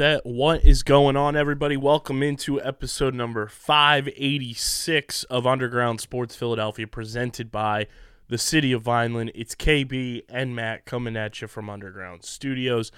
Set. 0.00 0.24
What 0.24 0.64
is 0.64 0.82
going 0.82 1.14
on, 1.14 1.36
everybody? 1.36 1.76
Welcome 1.76 2.22
into 2.22 2.58
episode 2.62 3.12
number 3.12 3.46
586 3.46 5.24
of 5.24 5.46
Underground 5.46 6.00
Sports 6.00 6.34
Philadelphia, 6.34 6.86
presented 6.86 7.52
by 7.52 7.86
the 8.26 8.38
City 8.38 8.72
of 8.72 8.80
Vineland. 8.80 9.30
It's 9.34 9.54
KB 9.54 10.22
and 10.26 10.56
Matt 10.56 10.86
coming 10.86 11.18
at 11.18 11.42
you 11.42 11.48
from 11.48 11.68
Underground 11.68 12.24
Studios. 12.24 12.90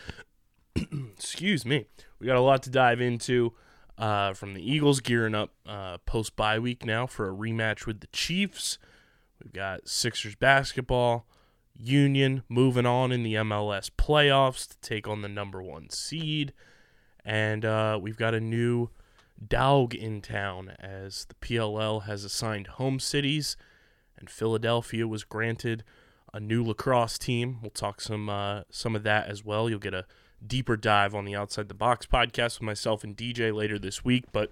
Excuse 1.17 1.67
me. 1.67 1.87
We 2.21 2.29
got 2.29 2.37
a 2.37 2.41
lot 2.41 2.63
to 2.63 2.71
dive 2.71 3.01
into. 3.01 3.53
Uh, 3.99 4.33
from 4.33 4.55
the 4.55 4.63
Eagles 4.63 5.01
gearing 5.01 5.35
up 5.35 5.51
uh, 5.67 5.99
post 6.07 6.37
bye 6.37 6.61
week 6.61 6.87
now 6.87 7.09
for 7.09 7.29
a 7.29 7.35
rematch 7.35 7.85
with 7.85 7.99
the 7.99 8.07
Chiefs. 8.13 8.79
We've 9.43 9.53
got 9.53 9.89
Sixers 9.89 10.37
basketball. 10.37 11.27
Union 11.75 12.45
moving 12.49 12.87
on 12.87 13.11
in 13.11 13.25
the 13.25 13.35
MLS 13.35 13.91
playoffs 13.91 14.69
to 14.69 14.77
take 14.81 15.09
on 15.09 15.23
the 15.23 15.29
number 15.29 15.61
one 15.61 15.91
seed. 15.91 16.53
And 17.25 17.65
uh, 17.65 17.99
we've 18.01 18.17
got 18.17 18.35
a 18.35 18.41
new 18.41 18.91
dog 19.49 19.95
in 19.95 20.21
town 20.21 20.73
as 20.81 21.27
the 21.27 21.35
PLL 21.35 22.05
has 22.05 22.25
assigned 22.25 22.67
home 22.69 22.99
cities, 22.99 23.57
and 24.19 24.29
Philadelphia 24.31 25.07
was 25.07 25.25
granted 25.25 25.85
a 26.33 26.41
new 26.41 26.65
lacrosse 26.65 27.19
team. 27.19 27.59
We'll 27.61 27.71
talk 27.71 28.01
some 28.01 28.29
uh, 28.29 28.63
some 28.71 28.97
of 28.97 29.03
that 29.03 29.29
as 29.29 29.45
well. 29.45 29.69
You'll 29.69 29.79
get 29.79 29.95
a 29.95 30.07
deeper 30.45 30.77
dive 30.77 31.15
on 31.15 31.25
the 31.25 31.37
Outside 31.37 31.69
the 31.69 31.75
Box 31.75 32.07
podcast 32.07 32.59
with 32.59 32.63
myself 32.63 33.05
and 33.05 33.17
DJ 33.17 33.55
later 33.55 33.79
this 33.79 34.05
week, 34.05 34.25
but 34.33 34.51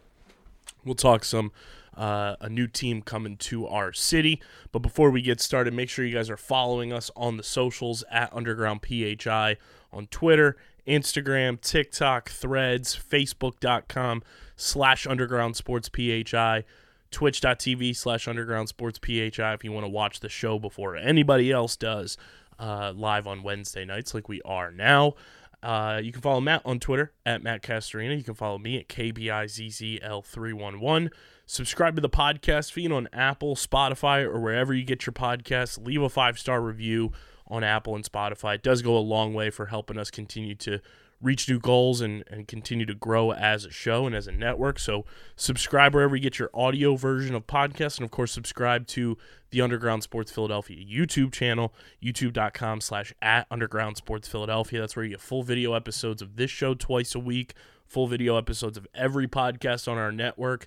we'll 0.84 0.94
talk 0.94 1.24
some 1.24 1.52
uh, 1.96 2.36
a 2.40 2.48
new 2.48 2.66
team 2.66 3.02
coming 3.02 3.36
to 3.36 3.66
our 3.66 3.92
city. 3.92 4.40
But 4.72 4.80
before 4.80 5.10
we 5.10 5.22
get 5.22 5.40
started, 5.40 5.74
make 5.74 5.88
sure 5.88 6.04
you 6.04 6.14
guys 6.14 6.30
are 6.30 6.36
following 6.36 6.92
us 6.92 7.10
on 7.16 7.36
the 7.36 7.42
socials 7.42 8.04
at 8.10 8.32
Underground 8.32 8.80
PHI 8.86 9.56
on 9.92 10.06
Twitter, 10.06 10.56
Instagram, 10.86 11.60
TikTok, 11.60 12.30
Threads, 12.30 12.96
Facebook.com 12.96 14.22
slash 14.56 15.06
Underground 15.06 15.56
Sports 15.56 15.90
PHI, 15.94 16.64
Twitch.tv 17.10 17.96
slash 17.96 18.28
Underground 18.28 18.68
Sports 18.68 19.00
PHI 19.04 19.54
if 19.54 19.64
you 19.64 19.72
want 19.72 19.84
to 19.84 19.90
watch 19.90 20.20
the 20.20 20.28
show 20.28 20.58
before 20.58 20.96
anybody 20.96 21.50
else 21.50 21.76
does 21.76 22.16
uh, 22.58 22.92
live 22.94 23.26
on 23.26 23.42
Wednesday 23.42 23.84
nights 23.84 24.14
like 24.14 24.28
we 24.28 24.40
are 24.42 24.70
now. 24.70 25.14
Uh, 25.62 26.00
you 26.02 26.10
can 26.12 26.22
follow 26.22 26.40
Matt 26.40 26.62
on 26.64 26.80
Twitter 26.80 27.12
at 27.26 27.42
Matt 27.42 27.62
Castorina. 27.62 28.16
You 28.16 28.24
can 28.24 28.32
follow 28.34 28.56
me 28.58 28.78
at 28.78 28.88
KBIZZL311. 28.88 31.10
Subscribe 31.44 31.96
to 31.96 32.00
the 32.00 32.08
podcast 32.08 32.72
feed 32.72 32.90
on 32.92 33.10
Apple, 33.12 33.56
Spotify, 33.56 34.24
or 34.24 34.40
wherever 34.40 34.72
you 34.72 34.84
get 34.84 35.04
your 35.04 35.12
podcasts. 35.12 35.84
Leave 35.84 36.00
a 36.00 36.08
five 36.08 36.38
star 36.38 36.62
review 36.62 37.12
on 37.50 37.64
Apple 37.64 37.94
and 37.94 38.04
Spotify. 38.04 38.54
It 38.54 38.62
does 38.62 38.82
go 38.82 38.96
a 38.96 39.00
long 39.00 39.34
way 39.34 39.50
for 39.50 39.66
helping 39.66 39.98
us 39.98 40.10
continue 40.10 40.54
to 40.56 40.80
reach 41.20 41.48
new 41.48 41.58
goals 41.58 42.00
and, 42.00 42.24
and 42.28 42.48
continue 42.48 42.86
to 42.86 42.94
grow 42.94 43.32
as 43.32 43.64
a 43.64 43.70
show 43.70 44.06
and 44.06 44.14
as 44.14 44.26
a 44.26 44.32
network. 44.32 44.78
So 44.78 45.04
subscribe 45.36 45.94
wherever 45.94 46.16
you 46.16 46.22
get 46.22 46.38
your 46.38 46.50
audio 46.54 46.96
version 46.96 47.34
of 47.34 47.46
podcasts. 47.46 47.98
And 47.98 48.04
of 48.04 48.10
course, 48.10 48.32
subscribe 48.32 48.86
to 48.88 49.18
the 49.50 49.60
Underground 49.60 50.02
Sports 50.02 50.32
Philadelphia 50.32 50.82
YouTube 50.82 51.32
channel, 51.32 51.74
youtube.com 52.02 52.80
slash 52.80 53.12
at 53.20 53.46
Underground 53.50 53.96
Sports 53.96 54.28
Philadelphia. 54.28 54.80
That's 54.80 54.96
where 54.96 55.04
you 55.04 55.10
get 55.10 55.20
full 55.20 55.42
video 55.42 55.74
episodes 55.74 56.22
of 56.22 56.36
this 56.36 56.50
show 56.50 56.74
twice 56.74 57.14
a 57.14 57.20
week, 57.20 57.54
full 57.84 58.06
video 58.06 58.36
episodes 58.36 58.78
of 58.78 58.86
every 58.94 59.28
podcast 59.28 59.88
on 59.88 59.98
our 59.98 60.12
network, 60.12 60.66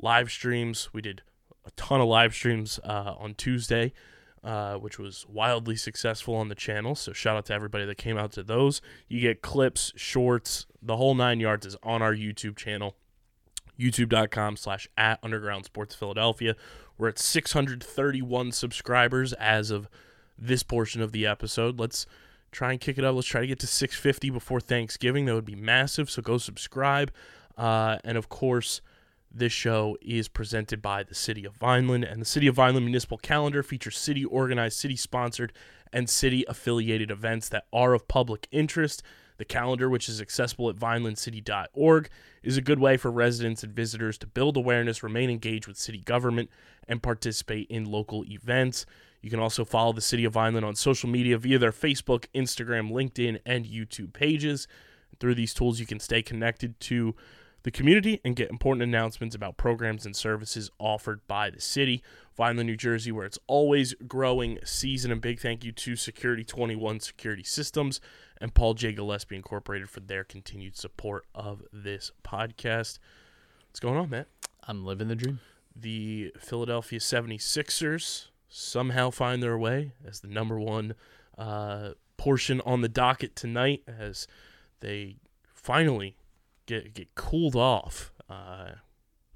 live 0.00 0.30
streams. 0.30 0.88
We 0.94 1.02
did 1.02 1.22
a 1.66 1.70
ton 1.72 2.00
of 2.00 2.08
live 2.08 2.34
streams 2.34 2.80
uh, 2.84 3.14
on 3.18 3.34
Tuesday 3.34 3.92
uh, 4.44 4.74
which 4.74 4.98
was 4.98 5.24
wildly 5.26 5.74
successful 5.74 6.34
on 6.34 6.48
the 6.48 6.54
channel. 6.54 6.94
So 6.94 7.12
shout 7.12 7.36
out 7.36 7.46
to 7.46 7.54
everybody 7.54 7.86
that 7.86 7.96
came 7.96 8.18
out 8.18 8.32
to 8.32 8.42
those. 8.42 8.82
You 9.08 9.20
get 9.20 9.40
clips, 9.40 9.92
shorts, 9.96 10.66
the 10.82 10.96
whole 10.96 11.14
nine 11.14 11.40
yards 11.40 11.64
is 11.64 11.76
on 11.82 12.02
our 12.02 12.14
YouTube 12.14 12.56
channel, 12.56 12.94
youtube.com 13.80 14.56
slash 14.58 14.86
at 14.98 15.18
underground 15.22 15.64
sports 15.64 15.94
Philadelphia. 15.94 16.56
We're 16.98 17.08
at 17.08 17.18
631 17.18 18.52
subscribers 18.52 19.32
as 19.32 19.70
of 19.70 19.88
this 20.38 20.62
portion 20.62 21.00
of 21.00 21.12
the 21.12 21.26
episode. 21.26 21.80
Let's 21.80 22.06
try 22.52 22.72
and 22.72 22.80
kick 22.80 22.98
it 22.98 23.04
up. 23.04 23.14
Let's 23.14 23.26
try 23.26 23.40
to 23.40 23.46
get 23.46 23.58
to 23.60 23.66
650 23.66 24.30
before 24.30 24.60
Thanksgiving. 24.60 25.24
That 25.24 25.34
would 25.34 25.44
be 25.44 25.56
massive. 25.56 26.10
So 26.10 26.20
go 26.20 26.36
subscribe. 26.36 27.10
Uh, 27.56 27.98
and 28.04 28.18
of 28.18 28.28
course, 28.28 28.82
this 29.34 29.52
show 29.52 29.96
is 30.00 30.28
presented 30.28 30.80
by 30.80 31.02
the 31.02 31.14
City 31.14 31.44
of 31.44 31.56
Vineland, 31.56 32.04
and 32.04 32.20
the 32.20 32.26
City 32.26 32.46
of 32.46 32.54
Vineland 32.54 32.86
Municipal 32.86 33.18
Calendar 33.18 33.62
features 33.62 33.98
city 33.98 34.24
organized, 34.24 34.78
city 34.78 34.96
sponsored, 34.96 35.52
and 35.92 36.08
city 36.08 36.44
affiliated 36.48 37.10
events 37.10 37.48
that 37.48 37.66
are 37.72 37.94
of 37.94 38.08
public 38.08 38.46
interest. 38.50 39.02
The 39.36 39.44
calendar, 39.44 39.88
which 39.88 40.08
is 40.08 40.20
accessible 40.20 40.70
at 40.70 40.76
vinelandcity.org, 40.76 42.08
is 42.42 42.56
a 42.56 42.62
good 42.62 42.78
way 42.78 42.96
for 42.96 43.10
residents 43.10 43.64
and 43.64 43.72
visitors 43.72 44.16
to 44.18 44.26
build 44.26 44.56
awareness, 44.56 45.02
remain 45.02 45.30
engaged 45.30 45.66
with 45.66 45.76
city 45.76 45.98
government, 45.98 46.50
and 46.86 47.02
participate 47.02 47.66
in 47.68 47.84
local 47.84 48.24
events. 48.24 48.86
You 49.20 49.30
can 49.30 49.40
also 49.40 49.64
follow 49.64 49.92
the 49.92 50.00
City 50.00 50.24
of 50.24 50.34
Vineland 50.34 50.66
on 50.66 50.76
social 50.76 51.08
media 51.08 51.38
via 51.38 51.58
their 51.58 51.72
Facebook, 51.72 52.26
Instagram, 52.34 52.92
LinkedIn, 52.92 53.40
and 53.44 53.64
YouTube 53.64 54.12
pages. 54.12 54.68
Through 55.18 55.34
these 55.34 55.54
tools, 55.54 55.80
you 55.80 55.86
can 55.86 55.98
stay 55.98 56.22
connected 56.22 56.78
to 56.80 57.14
the 57.64 57.70
community 57.70 58.20
and 58.24 58.36
get 58.36 58.50
important 58.50 58.82
announcements 58.82 59.34
about 59.34 59.56
programs 59.56 60.04
and 60.04 60.14
services 60.14 60.70
offered 60.78 61.26
by 61.26 61.50
the 61.50 61.60
city. 61.60 62.02
Vineland, 62.36 62.68
New 62.68 62.76
Jersey, 62.76 63.10
where 63.10 63.24
it's 63.24 63.38
always 63.46 63.94
growing 64.06 64.58
season. 64.64 65.10
And 65.10 65.20
big 65.20 65.40
thank 65.40 65.64
you 65.64 65.72
to 65.72 65.96
Security 65.96 66.44
21 66.44 67.00
Security 67.00 67.42
Systems 67.42 68.00
and 68.38 68.52
Paul 68.52 68.74
J. 68.74 68.92
Gillespie 68.92 69.36
Incorporated 69.36 69.88
for 69.88 70.00
their 70.00 70.24
continued 70.24 70.76
support 70.76 71.24
of 71.34 71.62
this 71.72 72.12
podcast. 72.22 72.98
What's 73.68 73.80
going 73.80 73.96
on, 73.96 74.10
Matt? 74.10 74.26
I'm 74.68 74.84
living 74.84 75.08
the 75.08 75.16
dream. 75.16 75.40
The 75.74 76.32
Philadelphia 76.38 76.98
76ers 76.98 78.26
somehow 78.48 79.10
find 79.10 79.42
their 79.42 79.56
way 79.56 79.92
as 80.06 80.20
the 80.20 80.28
number 80.28 80.60
one 80.60 80.94
uh, 81.38 81.90
portion 82.18 82.60
on 82.66 82.82
the 82.82 82.88
docket 82.88 83.34
tonight 83.34 83.82
as 83.88 84.26
they 84.80 85.16
finally 85.46 86.16
get 86.66 86.94
get 86.94 87.14
cooled 87.14 87.56
off 87.56 88.12
uh, 88.28 88.72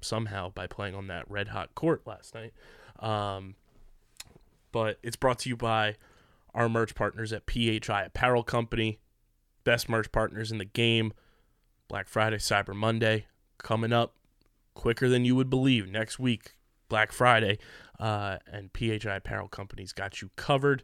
somehow 0.01 0.49
by 0.49 0.67
playing 0.67 0.95
on 0.95 1.07
that 1.07 1.29
red 1.29 1.49
hot 1.49 1.75
court 1.75 2.03
last 2.05 2.33
night. 2.35 2.53
Um, 2.99 3.55
but 4.71 4.99
it's 5.03 5.15
brought 5.15 5.39
to 5.39 5.49
you 5.49 5.57
by 5.57 5.95
our 6.53 6.69
merch 6.69 6.95
partners 6.95 7.31
at 7.33 7.43
PHI 7.49 8.03
Apparel 8.03 8.43
Company, 8.43 8.99
best 9.63 9.89
merch 9.89 10.11
partners 10.11 10.51
in 10.51 10.57
the 10.57 10.65
game. 10.65 11.13
Black 11.87 12.07
Friday, 12.07 12.37
Cyber 12.37 12.75
Monday 12.75 13.25
coming 13.57 13.91
up 13.91 14.15
quicker 14.75 15.09
than 15.09 15.25
you 15.25 15.35
would 15.35 15.49
believe 15.49 15.89
next 15.89 16.19
week. 16.19 16.55
Black 16.87 17.11
Friday, 17.11 17.59
uh, 17.99 18.37
and 18.51 18.71
PHI 18.73 19.15
Apparel 19.15 19.47
Company's 19.47 19.93
got 19.93 20.21
you 20.21 20.31
covered 20.35 20.83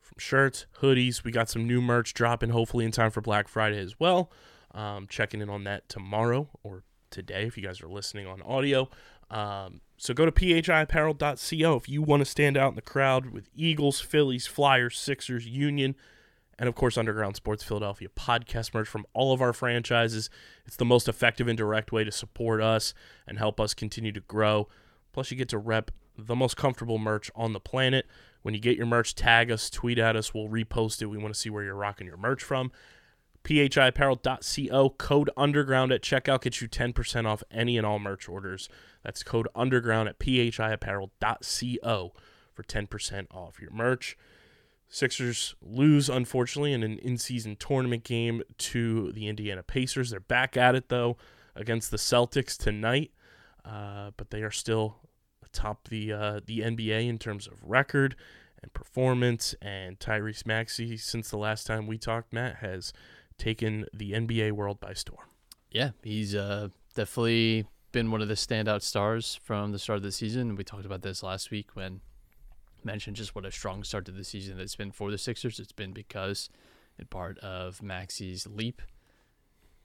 from 0.00 0.16
shirts, 0.18 0.66
hoodies. 0.80 1.24
We 1.24 1.30
got 1.30 1.50
some 1.50 1.66
new 1.66 1.82
merch 1.82 2.14
dropping 2.14 2.50
hopefully 2.50 2.84
in 2.84 2.92
time 2.92 3.10
for 3.10 3.20
Black 3.20 3.48
Friday 3.48 3.78
as 3.78 3.98
well. 4.00 4.30
Um, 4.74 5.06
checking 5.08 5.40
in 5.40 5.48
on 5.48 5.64
that 5.64 5.88
tomorrow 5.88 6.48
or 6.62 6.84
today 7.10 7.44
if 7.44 7.56
you 7.56 7.62
guys 7.62 7.82
are 7.82 7.88
listening 7.88 8.26
on 8.26 8.42
audio. 8.42 8.88
Um, 9.30 9.80
so 9.96 10.14
go 10.14 10.24
to 10.24 10.32
phiapparel.co 10.32 11.76
if 11.76 11.88
you 11.88 12.02
want 12.02 12.20
to 12.20 12.24
stand 12.24 12.56
out 12.56 12.70
in 12.70 12.74
the 12.76 12.82
crowd 12.82 13.30
with 13.30 13.48
Eagles, 13.54 14.00
Phillies, 14.00 14.46
Flyers, 14.46 14.98
Sixers, 14.98 15.46
Union, 15.46 15.96
and 16.58 16.68
of 16.68 16.74
course 16.74 16.96
Underground 16.96 17.36
Sports 17.36 17.62
Philadelphia 17.62 18.08
podcast 18.08 18.74
merch 18.74 18.88
from 18.88 19.06
all 19.12 19.32
of 19.32 19.42
our 19.42 19.52
franchises. 19.52 20.30
It's 20.66 20.76
the 20.76 20.84
most 20.84 21.08
effective 21.08 21.48
and 21.48 21.56
direct 21.56 21.92
way 21.92 22.04
to 22.04 22.12
support 22.12 22.62
us 22.62 22.94
and 23.26 23.38
help 23.38 23.60
us 23.60 23.74
continue 23.74 24.12
to 24.12 24.20
grow. 24.20 24.68
Plus, 25.12 25.30
you 25.30 25.36
get 25.36 25.48
to 25.50 25.58
rep 25.58 25.90
the 26.16 26.36
most 26.36 26.56
comfortable 26.56 26.98
merch 26.98 27.30
on 27.34 27.52
the 27.52 27.60
planet. 27.60 28.06
When 28.42 28.54
you 28.54 28.60
get 28.60 28.76
your 28.76 28.86
merch, 28.86 29.14
tag 29.14 29.50
us, 29.50 29.70
tweet 29.70 29.98
at 29.98 30.16
us, 30.16 30.32
we'll 30.32 30.48
repost 30.48 31.02
it. 31.02 31.06
We 31.06 31.18
want 31.18 31.34
to 31.34 31.38
see 31.38 31.50
where 31.50 31.62
you're 31.62 31.74
rocking 31.74 32.06
your 32.06 32.16
merch 32.16 32.42
from. 32.42 32.72
phiapparel.co 33.44 34.90
code 34.90 35.30
underground 35.36 35.92
at 35.92 36.02
checkout 36.02 36.42
gets 36.42 36.60
you 36.60 36.68
10% 36.68 37.26
off 37.26 37.42
any 37.50 37.76
and 37.76 37.86
all 37.86 37.98
merch 37.98 38.28
orders. 38.28 38.68
That's 39.02 39.22
code 39.22 39.48
underground 39.54 40.08
at 40.08 40.18
phiapparel.co 40.18 42.12
for 42.54 42.62
10% 42.62 43.26
off 43.30 43.60
your 43.60 43.70
merch. 43.70 44.16
Sixers 44.88 45.54
lose, 45.60 46.08
unfortunately, 46.08 46.72
in 46.72 46.82
an 46.82 46.98
in 46.98 47.18
season 47.18 47.56
tournament 47.56 48.04
game 48.04 48.42
to 48.56 49.12
the 49.12 49.28
Indiana 49.28 49.62
Pacers. 49.62 50.10
They're 50.10 50.20
back 50.20 50.56
at 50.56 50.74
it, 50.74 50.88
though, 50.88 51.18
against 51.54 51.90
the 51.90 51.98
Celtics 51.98 52.56
tonight, 52.56 53.12
uh, 53.66 54.12
but 54.16 54.30
they 54.30 54.42
are 54.42 54.50
still 54.50 54.96
atop 55.44 55.88
the, 55.88 56.12
uh, 56.12 56.40
the 56.44 56.60
NBA 56.60 57.06
in 57.06 57.18
terms 57.18 57.46
of 57.46 57.62
record 57.62 58.16
and 58.62 58.72
performance. 58.72 59.54
And 59.60 59.98
Tyrese 59.98 60.46
Maxey, 60.46 60.96
since 60.96 61.28
the 61.28 61.38
last 61.38 61.66
time 61.66 61.86
we 61.86 61.98
talked, 61.98 62.32
Matt, 62.32 62.56
has 62.56 62.94
taken 63.38 63.86
the 63.92 64.12
NBA 64.12 64.52
world 64.52 64.80
by 64.80 64.92
storm. 64.92 65.26
Yeah, 65.70 65.90
he's 66.02 66.34
uh, 66.34 66.68
definitely 66.94 67.66
been 67.92 68.10
one 68.10 68.20
of 68.20 68.28
the 68.28 68.34
standout 68.34 68.82
stars 68.82 69.38
from 69.42 69.72
the 69.72 69.78
start 69.78 69.98
of 69.98 70.02
the 70.02 70.12
season. 70.12 70.56
We 70.56 70.64
talked 70.64 70.84
about 70.84 71.02
this 71.02 71.22
last 71.22 71.50
week 71.50 71.74
when 71.74 72.00
mentioned 72.84 73.16
just 73.16 73.34
what 73.34 73.44
a 73.44 73.50
strong 73.50 73.84
start 73.84 74.04
to 74.06 74.12
the 74.12 74.24
season 74.24 74.60
it's 74.60 74.76
been 74.76 74.90
for 74.90 75.10
the 75.10 75.18
Sixers. 75.18 75.58
It's 75.58 75.72
been 75.72 75.92
because, 75.92 76.48
in 76.98 77.06
part, 77.06 77.38
of 77.38 77.82
Maxey's 77.82 78.46
leap. 78.46 78.82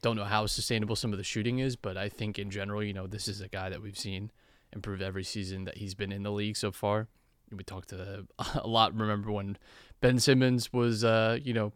Don't 0.02 0.16
know 0.18 0.26
how 0.26 0.46
sustainable 0.46 0.96
some 0.96 1.12
of 1.12 1.18
the 1.18 1.24
shooting 1.24 1.60
is, 1.60 1.76
but 1.76 1.96
I 1.96 2.10
think 2.10 2.38
in 2.38 2.50
general, 2.50 2.84
you 2.84 2.94
know, 2.94 3.08
this 3.08 3.28
is 3.28 3.40
a 3.42 3.48
guy 3.48 3.70
that 3.70 3.82
we've 3.82 3.98
seen 3.98 4.32
improve 4.74 5.02
every 5.02 5.24
season 5.24 5.66
that 5.66 5.78
he's 5.78 5.94
been 5.94 6.12
in 6.12 6.24
the 6.24 6.32
league 6.32 6.58
so 6.58 6.72
far. 6.72 7.08
We 7.52 7.64
talked 7.64 7.90
to 7.90 8.26
a 8.56 8.68
lot. 8.68 8.98
Remember 8.98 9.32
when 9.32 9.58
Ben 10.02 10.20
Simmons 10.20 10.74
was, 10.74 11.04
uh, 11.04 11.38
you 11.42 11.54
know, 11.54 11.72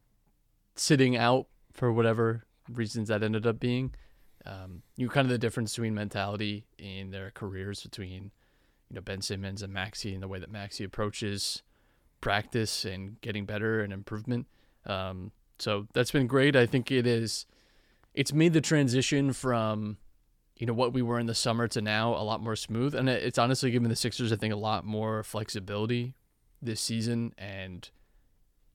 sitting 0.75 1.15
out 1.15 1.47
for 1.77 1.93
whatever 1.93 2.43
reasons 2.69 3.07
that 3.07 3.23
ended 3.23 3.47
up 3.47 3.59
being. 3.59 3.93
Um, 4.45 4.81
you 4.95 5.09
kind 5.09 5.25
of 5.25 5.31
the 5.31 5.37
difference 5.37 5.75
between 5.75 5.93
mentality 5.93 6.65
in 6.77 7.11
their 7.11 7.31
careers 7.31 7.83
between, 7.83 8.31
you 8.89 8.95
know, 8.95 9.01
Ben 9.01 9.21
Simmons 9.21 9.61
and 9.61 9.71
Maxey 9.71 10.13
and 10.13 10.23
the 10.23 10.27
way 10.27 10.39
that 10.39 10.51
Maxey 10.51 10.83
approaches 10.83 11.61
practice 12.19 12.83
and 12.83 13.21
getting 13.21 13.45
better 13.45 13.81
and 13.81 13.93
improvement. 13.93 14.47
Um, 14.85 15.31
so 15.59 15.87
that's 15.93 16.11
been 16.11 16.27
great. 16.27 16.55
I 16.55 16.65
think 16.65 16.91
it 16.91 17.05
is. 17.05 17.45
It's 18.13 18.33
made 18.33 18.53
the 18.53 18.61
transition 18.61 19.33
from, 19.33 19.97
you 20.55 20.65
know, 20.65 20.73
what 20.73 20.93
we 20.93 21.01
were 21.01 21.19
in 21.19 21.27
the 21.27 21.35
summer 21.35 21.67
to 21.67 21.81
now 21.81 22.15
a 22.15 22.23
lot 22.23 22.41
more 22.41 22.55
smooth, 22.55 22.95
and 22.95 23.07
it's 23.07 23.37
honestly 23.37 23.69
given 23.69 23.89
the 23.89 23.95
Sixers, 23.95 24.33
I 24.33 24.37
think, 24.37 24.53
a 24.53 24.57
lot 24.57 24.85
more 24.85 25.23
flexibility 25.23 26.15
this 26.61 26.81
season, 26.81 27.33
and 27.37 27.87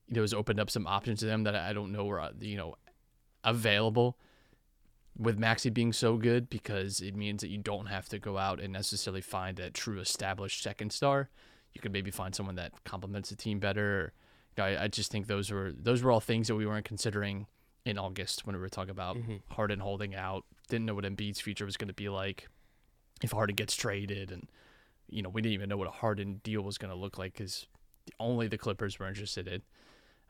you 0.07 0.17
know, 0.17 0.21
has 0.21 0.33
opened 0.35 0.61
up 0.61 0.71
some 0.71 0.87
options 0.87 1.21
to 1.21 1.27
them 1.27 1.43
that 1.45 1.57
I 1.57 1.73
don't 1.73 1.91
know 1.91 2.05
were 2.05 2.31
you 2.39 2.57
know 2.57 2.77
available 3.45 4.17
with 5.19 5.39
Maxey 5.39 5.71
being 5.71 5.93
so 5.93 6.17
good 6.17 6.49
because 6.49 7.01
it 7.01 7.15
means 7.15 7.43
that 7.43 7.49
you 7.49 7.59
don't 7.59 7.87
have 7.87 8.09
to 8.09 8.19
go 8.19 8.39
out 8.39 8.61
and 8.61 8.73
necessarily 8.73 9.21
find 9.21 9.61
a 9.61 9.71
true 9.71 10.01
established 10.01 10.63
second 10.63 10.93
star. 10.93 11.29
You 11.75 11.81
could 11.81 11.93
maybe 11.93 12.11
find 12.11 12.35
someone 12.35 12.55
that 12.57 12.73
complements 12.85 13.31
the 13.31 13.37
team 13.37 13.59
better. 13.59 14.01
Or, 14.01 14.13
you 14.57 14.63
know, 14.63 14.81
I, 14.81 14.85
I 14.85 14.89
just 14.89 15.11
think 15.11 15.27
those 15.27 15.51
were 15.51 15.73
those 15.73 16.03
were 16.03 16.11
all 16.11 16.21
things 16.21 16.49
that 16.49 16.55
we 16.55 16.67
weren't 16.67 16.85
considering 16.85 17.47
in 17.85 17.99
August 17.99 18.47
when 18.47 18.55
we 18.55 18.61
were 18.61 18.69
talking 18.69 18.91
about 18.91 19.17
Harden 19.49 19.81
holding 19.81 20.15
out. 20.15 20.45
Didn't 20.69 20.87
know 20.87 20.95
what 20.95 21.05
Embiid's 21.05 21.41
future 21.41 21.65
was 21.65 21.77
going 21.77 21.89
to 21.89 21.95
be 21.95 22.09
like 22.09 22.49
if 23.23 23.33
Harden 23.33 23.57
gets 23.57 23.75
traded, 23.75 24.31
and 24.31 24.49
you 25.09 25.23
know 25.23 25.29
we 25.29 25.43
didn't 25.43 25.55
even 25.55 25.69
know 25.69 25.77
what 25.77 25.89
a 25.89 25.93
Harden 25.93 26.41
deal 26.43 26.63
was 26.63 26.79
going 26.79 26.93
to 26.93 26.99
look 26.99 27.19
like 27.19 27.33
because 27.33 27.67
only 28.19 28.49
the 28.49 28.59
Clippers 28.59 28.99
were 28.99 29.09
interested 29.09 29.49
in. 29.49 29.63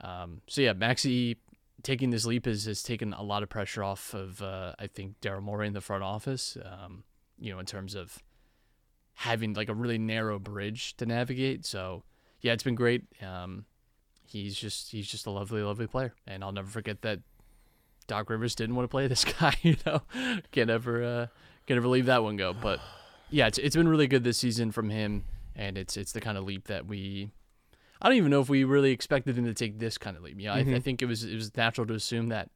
Um, 0.00 0.41
so 0.49 0.61
yeah, 0.61 0.73
Maxey 0.73 1.37
taking 1.82 2.11
this 2.11 2.25
leap 2.25 2.46
has, 2.46 2.64
has 2.64 2.82
taken 2.82 3.12
a 3.12 3.23
lot 3.23 3.43
of 3.43 3.49
pressure 3.49 3.82
off 3.82 4.14
of 4.14 4.43
uh, 4.43 4.75
I 4.79 4.87
think 4.87 5.20
Daryl 5.20 5.43
Morey 5.43 5.67
in 5.67 5.73
the 5.73 5.81
front 5.81 6.02
office. 6.02 6.56
Um, 6.64 7.05
you 7.38 7.52
know, 7.52 7.58
in 7.58 7.67
terms 7.67 7.94
of 7.94 8.23
having 9.14 9.52
like 9.55 9.69
a 9.69 9.75
really 9.75 9.99
narrow 9.99 10.38
bridge 10.38 10.96
to 10.96 11.06
navigate. 11.06 11.67
So 11.67 12.05
yeah, 12.40 12.52
it's 12.52 12.62
been 12.62 12.75
great. 12.75 13.05
Um, 13.23 13.67
he's 14.26 14.56
just 14.56 14.90
he's 14.90 15.08
just 15.08 15.26
a 15.26 15.31
lovely, 15.31 15.62
lovely 15.62 15.87
player, 15.87 16.14
and 16.26 16.43
I'll 16.43 16.52
never 16.52 16.69
forget 16.69 17.02
that 17.02 17.20
Doc 18.06 18.31
Rivers 18.31 18.55
didn't 18.55 18.75
want 18.75 18.85
to 18.85 18.88
play 18.88 19.06
this 19.08 19.25
guy. 19.25 19.55
You 19.62 19.76
know, 19.87 20.02
can't 20.50 20.70
ever 20.70 21.05
uh, 21.05 21.26
can't 21.67 21.76
ever 21.76 21.88
leave 21.88 22.06
that 22.06 22.23
one 22.23 22.37
go. 22.37 22.52
But 22.52 22.81
yeah, 23.31 23.46
it's 23.46 23.58
it's 23.58 23.76
been 23.76 23.88
really 23.88 24.06
good 24.06 24.25
this 24.25 24.38
season 24.38 24.73
from 24.73 24.90
him, 24.90 25.25
and 25.55 25.76
it's 25.76 25.96
it's 25.96 26.12
the 26.12 26.20
kind 26.20 26.38
of 26.38 26.44
leap 26.44 26.67
that 26.69 26.87
we. 26.87 27.31
I 28.02 28.08
don't 28.08 28.16
even 28.16 28.31
know 28.31 28.40
if 28.40 28.49
we 28.49 28.64
really 28.64 28.90
expected 28.90 29.38
him 29.38 29.44
to 29.44 29.54
take 29.54 29.78
this 29.78 29.96
kind 29.96 30.16
of 30.16 30.25
leap. 30.25 30.37
Yeah, 30.38 30.52
I, 30.52 30.58
I 30.58 30.81
think 30.81 31.02
it 31.02 31.06
was 31.06 31.22
it 31.22 31.37
was 31.37 31.56
natural 31.56 31.87
to 31.87 31.94
assume 31.94 32.28
that, 32.28 32.50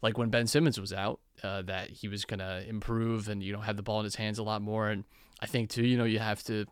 like 0.00 0.16
when 0.16 0.30
Ben 0.30 0.46
Simmons 0.46 0.80
was 0.80 0.92
out, 0.92 1.20
uh, 1.42 1.60
that 1.62 1.90
he 1.90 2.08
was 2.08 2.24
gonna 2.24 2.64
improve 2.66 3.28
and 3.28 3.42
you 3.42 3.52
know 3.52 3.60
have 3.60 3.76
the 3.76 3.82
ball 3.82 4.00
in 4.00 4.04
his 4.04 4.16
hands 4.16 4.38
a 4.38 4.42
lot 4.42 4.62
more. 4.62 4.88
And 4.88 5.04
I 5.40 5.46
think 5.46 5.68
too, 5.68 5.84
you 5.84 5.98
know, 5.98 6.04
you 6.04 6.18
have 6.18 6.42
to 6.44 6.64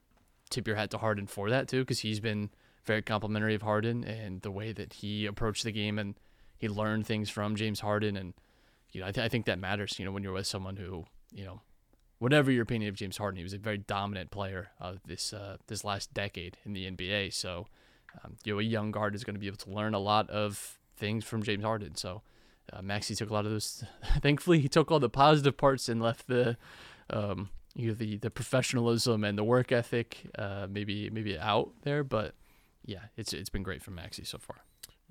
tip 0.49 0.67
your 0.67 0.77
hat 0.77 0.91
to 0.93 0.99
Harden 0.99 1.27
for 1.27 1.51
that 1.51 1.69
too, 1.69 1.81
because 1.81 2.01
he's 2.01 2.19
been 2.19 2.49
very 2.85 3.03
complimentary 3.03 3.55
of 3.55 3.63
Harden 3.63 4.05
and 4.05 4.41
the 4.41 4.51
way 4.51 4.73
that 4.73 4.95
he 4.95 5.27
approached 5.27 5.65
the 5.65 5.73
game 5.73 5.99
and 5.99 6.15
he 6.57 6.69
learned 6.69 7.07
things 7.07 7.29
from 7.29 7.57
James 7.57 7.81
Harden. 7.81 8.17
And 8.17 8.33
you 8.93 9.03
know, 9.03 9.07
I, 9.07 9.13
th- 9.13 9.25
I 9.25 9.29
think 9.29 9.45
that 9.47 9.59
matters. 9.59 9.99
You 9.99 10.07
know, 10.07 10.13
when 10.13 10.23
you're 10.23 10.33
with 10.33 10.47
someone 10.47 10.77
who 10.77 11.05
you 11.31 11.45
know, 11.45 11.61
whatever 12.21 12.51
your 12.51 12.63
opinion 12.63 12.89
of 12.89 12.95
James 12.95 13.19
Harden, 13.19 13.37
he 13.37 13.43
was 13.43 13.53
a 13.53 13.59
very 13.59 13.79
dominant 13.79 14.31
player 14.31 14.71
of 14.81 15.01
this 15.05 15.35
uh, 15.35 15.59
this 15.67 15.85
last 15.85 16.15
decade 16.15 16.57
in 16.65 16.73
the 16.73 16.91
NBA. 16.91 17.35
So 17.35 17.67
um, 18.23 18.37
you 18.45 18.55
know, 18.55 18.61
a 18.61 18.63
young 18.63 18.91
guard 18.91 19.15
is 19.15 19.25
going 19.25 19.35
to 19.35 19.41
be 19.41 19.47
able 19.47 19.57
to 19.59 19.71
learn 19.71 19.95
a 19.95 19.99
lot 19.99 20.29
of 20.31 20.79
things 20.97 21.25
from 21.25 21.43
James 21.43 21.65
Harden. 21.65 21.95
So 21.97 22.23
uh, 22.73 22.83
Maxey 22.83 23.15
took 23.15 23.31
a 23.31 23.33
lot 23.33 23.45
of 23.47 23.53
those. 23.53 23.85
Thankfully, 24.21 24.61
he 24.61 24.69
took 24.69 24.91
all 24.91 25.01
the 25.01 25.09
positive 25.09 25.57
parts 25.57 25.89
and 25.89 26.03
left 26.03 26.27
the, 26.29 26.57
um, 27.11 27.51
you 27.75 27.89
know, 27.89 27.95
the 27.95 28.19
the 28.19 28.31
professionalism 28.31 29.25
and 29.25 29.37
the 29.37 29.45
work 29.45 29.73
ethic, 29.73 30.31
uh, 30.39 30.67
maybe 30.71 31.11
maybe 31.11 31.39
out 31.39 31.73
there. 31.83 32.05
But 32.05 32.35
yeah, 32.85 33.07
it's 33.17 33.33
it's 33.33 33.51
been 33.51 33.63
great 33.63 33.83
for 33.83 33.91
Maxey 33.91 34.25
so 34.25 34.39
far. 34.39 34.57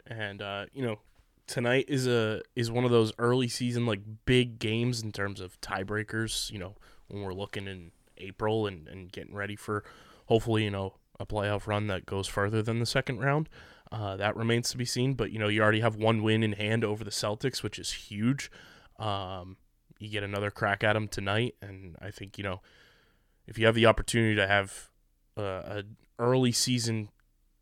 and 0.07 0.41
uh, 0.41 0.65
you 0.73 0.83
know 0.85 0.99
tonight 1.47 1.85
is 1.87 2.07
a 2.07 2.41
is 2.55 2.71
one 2.71 2.85
of 2.85 2.91
those 2.91 3.11
early 3.19 3.47
season 3.47 3.85
like 3.85 3.99
big 4.25 4.59
games 4.59 5.01
in 5.01 5.11
terms 5.11 5.41
of 5.41 5.59
tiebreakers 5.61 6.49
you 6.51 6.57
know 6.57 6.75
when 7.09 7.21
we're 7.21 7.33
looking 7.33 7.67
in 7.67 7.91
april 8.17 8.65
and, 8.65 8.87
and 8.87 9.11
getting 9.11 9.35
ready 9.35 9.55
for 9.55 9.83
hopefully 10.27 10.63
you 10.63 10.71
know 10.71 10.93
a 11.19 11.25
playoff 11.25 11.67
run 11.67 11.87
that 11.87 12.05
goes 12.05 12.27
further 12.27 12.61
than 12.61 12.79
the 12.79 12.85
second 12.85 13.19
round 13.19 13.49
uh, 13.91 14.15
that 14.15 14.35
remains 14.35 14.69
to 14.71 14.77
be 14.77 14.85
seen 14.85 15.13
but 15.13 15.31
you 15.31 15.39
know 15.39 15.47
you 15.47 15.61
already 15.61 15.81
have 15.81 15.95
one 15.95 16.23
win 16.23 16.43
in 16.43 16.53
hand 16.53 16.83
over 16.83 17.03
the 17.03 17.11
celtics 17.11 17.61
which 17.63 17.77
is 17.77 17.91
huge 17.91 18.51
um, 18.99 19.57
you 19.99 20.09
get 20.09 20.23
another 20.23 20.51
crack 20.51 20.83
at 20.83 20.93
them 20.93 21.07
tonight 21.07 21.55
and 21.61 21.95
i 22.01 22.09
think 22.09 22.37
you 22.37 22.43
know 22.43 22.61
if 23.47 23.57
you 23.57 23.65
have 23.65 23.75
the 23.75 23.85
opportunity 23.85 24.35
to 24.35 24.47
have 24.47 24.89
uh, 25.37 25.41
a 25.41 25.83
early 26.19 26.51
season 26.51 27.09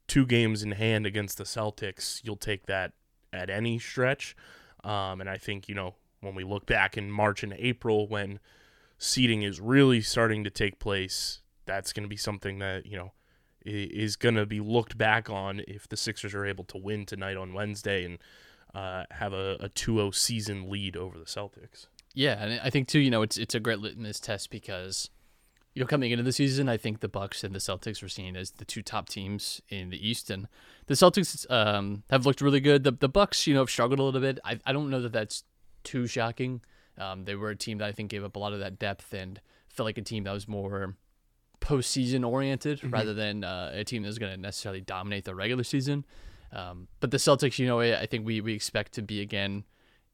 two 0.08 0.25
games 0.25 0.62
in 0.62 0.74
hand 0.74 1.05
against 1.05 1.38
the 1.38 1.43
Celtics, 1.46 2.22
you'll 2.24 2.36
take 2.36 2.65
that 2.65 2.91
at 3.31 3.50
any 3.50 3.79
stretch. 3.79 4.36
Um, 4.84 5.22
and 5.22 5.29
I 5.29 5.38
think, 5.38 5.70
you 5.70 5.75
know, 5.75 5.96
when 6.20 6.36
we 6.36 6.43
look 6.43 6.65
back 6.65 6.98
in 6.98 7.10
March 7.10 7.43
and 7.43 7.53
April 7.53 8.08
when 8.08 8.39
seeding 8.98 9.41
is 9.41 9.62
really 9.62 10.01
starting 10.01 10.43
to 10.43 10.50
take 10.50 10.79
place, 10.79 11.41
that's 11.65 11.93
going 11.93 12.03
to 12.03 12.10
be 12.10 12.17
something 12.17 12.60
that, 12.60 12.86
you 12.86 12.98
know, 12.98 13.13
is 13.65 14.15
going 14.15 14.36
to 14.36 14.46
be 14.46 14.60
looked 14.60 14.98
back 14.98 15.30
on 15.30 15.62
if 15.68 15.88
the 15.88 15.98
Sixers 15.98 16.34
are 16.34 16.46
able 16.46 16.63
to 16.65 16.77
win 16.77 17.06
tonight 17.06 17.38
on 17.38 17.53
Wednesday 17.53 18.06
and 18.06 18.18
uh, 18.74 19.06
have 19.12 19.34
a, 19.34 19.58
a 19.60 19.70
2-0 19.70 20.13
season 20.15 20.70
lead 20.70 20.96
over 20.96 21.18
the 21.18 21.25
Celtics. 21.25 21.88
Yeah, 22.13 22.44
and 22.44 22.60
I 22.62 22.70
think 22.70 22.88
too, 22.88 23.00
you 23.00 23.10
know, 23.10 23.22
it's 23.22 23.38
it's 23.38 23.56
a 23.56 23.60
great 23.60 23.80
litmus 23.80 24.20
test 24.20 24.50
because 24.50 25.10
you 25.74 25.80
know, 25.80 25.88
coming 25.88 26.12
into 26.12 26.24
the 26.24 26.34
season, 26.34 26.68
I 26.68 26.75
think 26.75 27.00
the 27.00 27.08
Bucks 27.08 27.44
and 27.44 27.56
the 27.56 27.60
Celtics 27.60 28.01
were 28.01 28.10
seen 28.10 28.36
as 28.36 28.51
the 28.51 28.65
two 28.65 28.82
top 28.82 29.08
teams 29.08 29.62
in 29.70 29.89
the 29.89 30.10
East, 30.10 30.30
and 30.30 30.48
the 30.88 30.96
Celtics 30.96 31.50
um, 31.50 32.03
have 32.10 32.25
looked 32.25 32.41
really 32.41 32.60
good. 32.60 32.84
The 32.84 32.91
the 32.91 33.08
Bucks, 33.08 33.48
you 33.48 33.53
know, 33.53 33.62
have 33.62 33.70
struggled 33.70 34.00
a 34.00 34.03
little 34.03 34.20
bit. 34.20 34.39
I 34.44 34.60
I 34.65 34.74
don't 34.74 34.89
know 34.89 35.01
that 35.01 35.13
that's 35.13 35.44
too 35.84 36.08
shocking. 36.08 36.62
Um, 36.98 37.24
they 37.24 37.36
were 37.36 37.50
a 37.50 37.56
team 37.56 37.77
that 37.77 37.88
I 37.88 37.94
think 37.94 38.12
gave 38.12 38.24
up 38.24 38.36
a 38.36 38.39
lot 38.39 38.51
of 38.51 38.60
that 38.60 38.77
depth 38.77 39.13
and 39.13 39.39
felt 39.70 39.86
like 39.86 39.98
a 39.98 40.01
team 40.01 40.25
that 40.25 40.34
was 40.34 40.48
more 40.48 40.96
postseason 41.72 42.28
oriented 42.28 42.84
rather 42.92 43.13
than 43.13 43.44
uh, 43.44 43.72
a 43.74 43.84
team 43.84 44.04
that's 44.04 44.18
going 44.18 44.34
to 44.34 44.40
necessarily 44.40 44.82
dominate 44.82 45.25
the 45.25 45.36
regular 45.36 45.63
season. 45.63 46.06
Um, 46.54 46.88
but 47.00 47.12
the 47.12 47.18
Celtics, 47.18 47.60
you 47.60 47.68
know, 47.68 47.80
I 47.80 48.01
I 48.01 48.06
think 48.06 48.25
we, 48.25 48.42
we 48.42 48.54
expect 48.54 48.94
to 48.94 49.01
be 49.01 49.22
again 49.22 49.63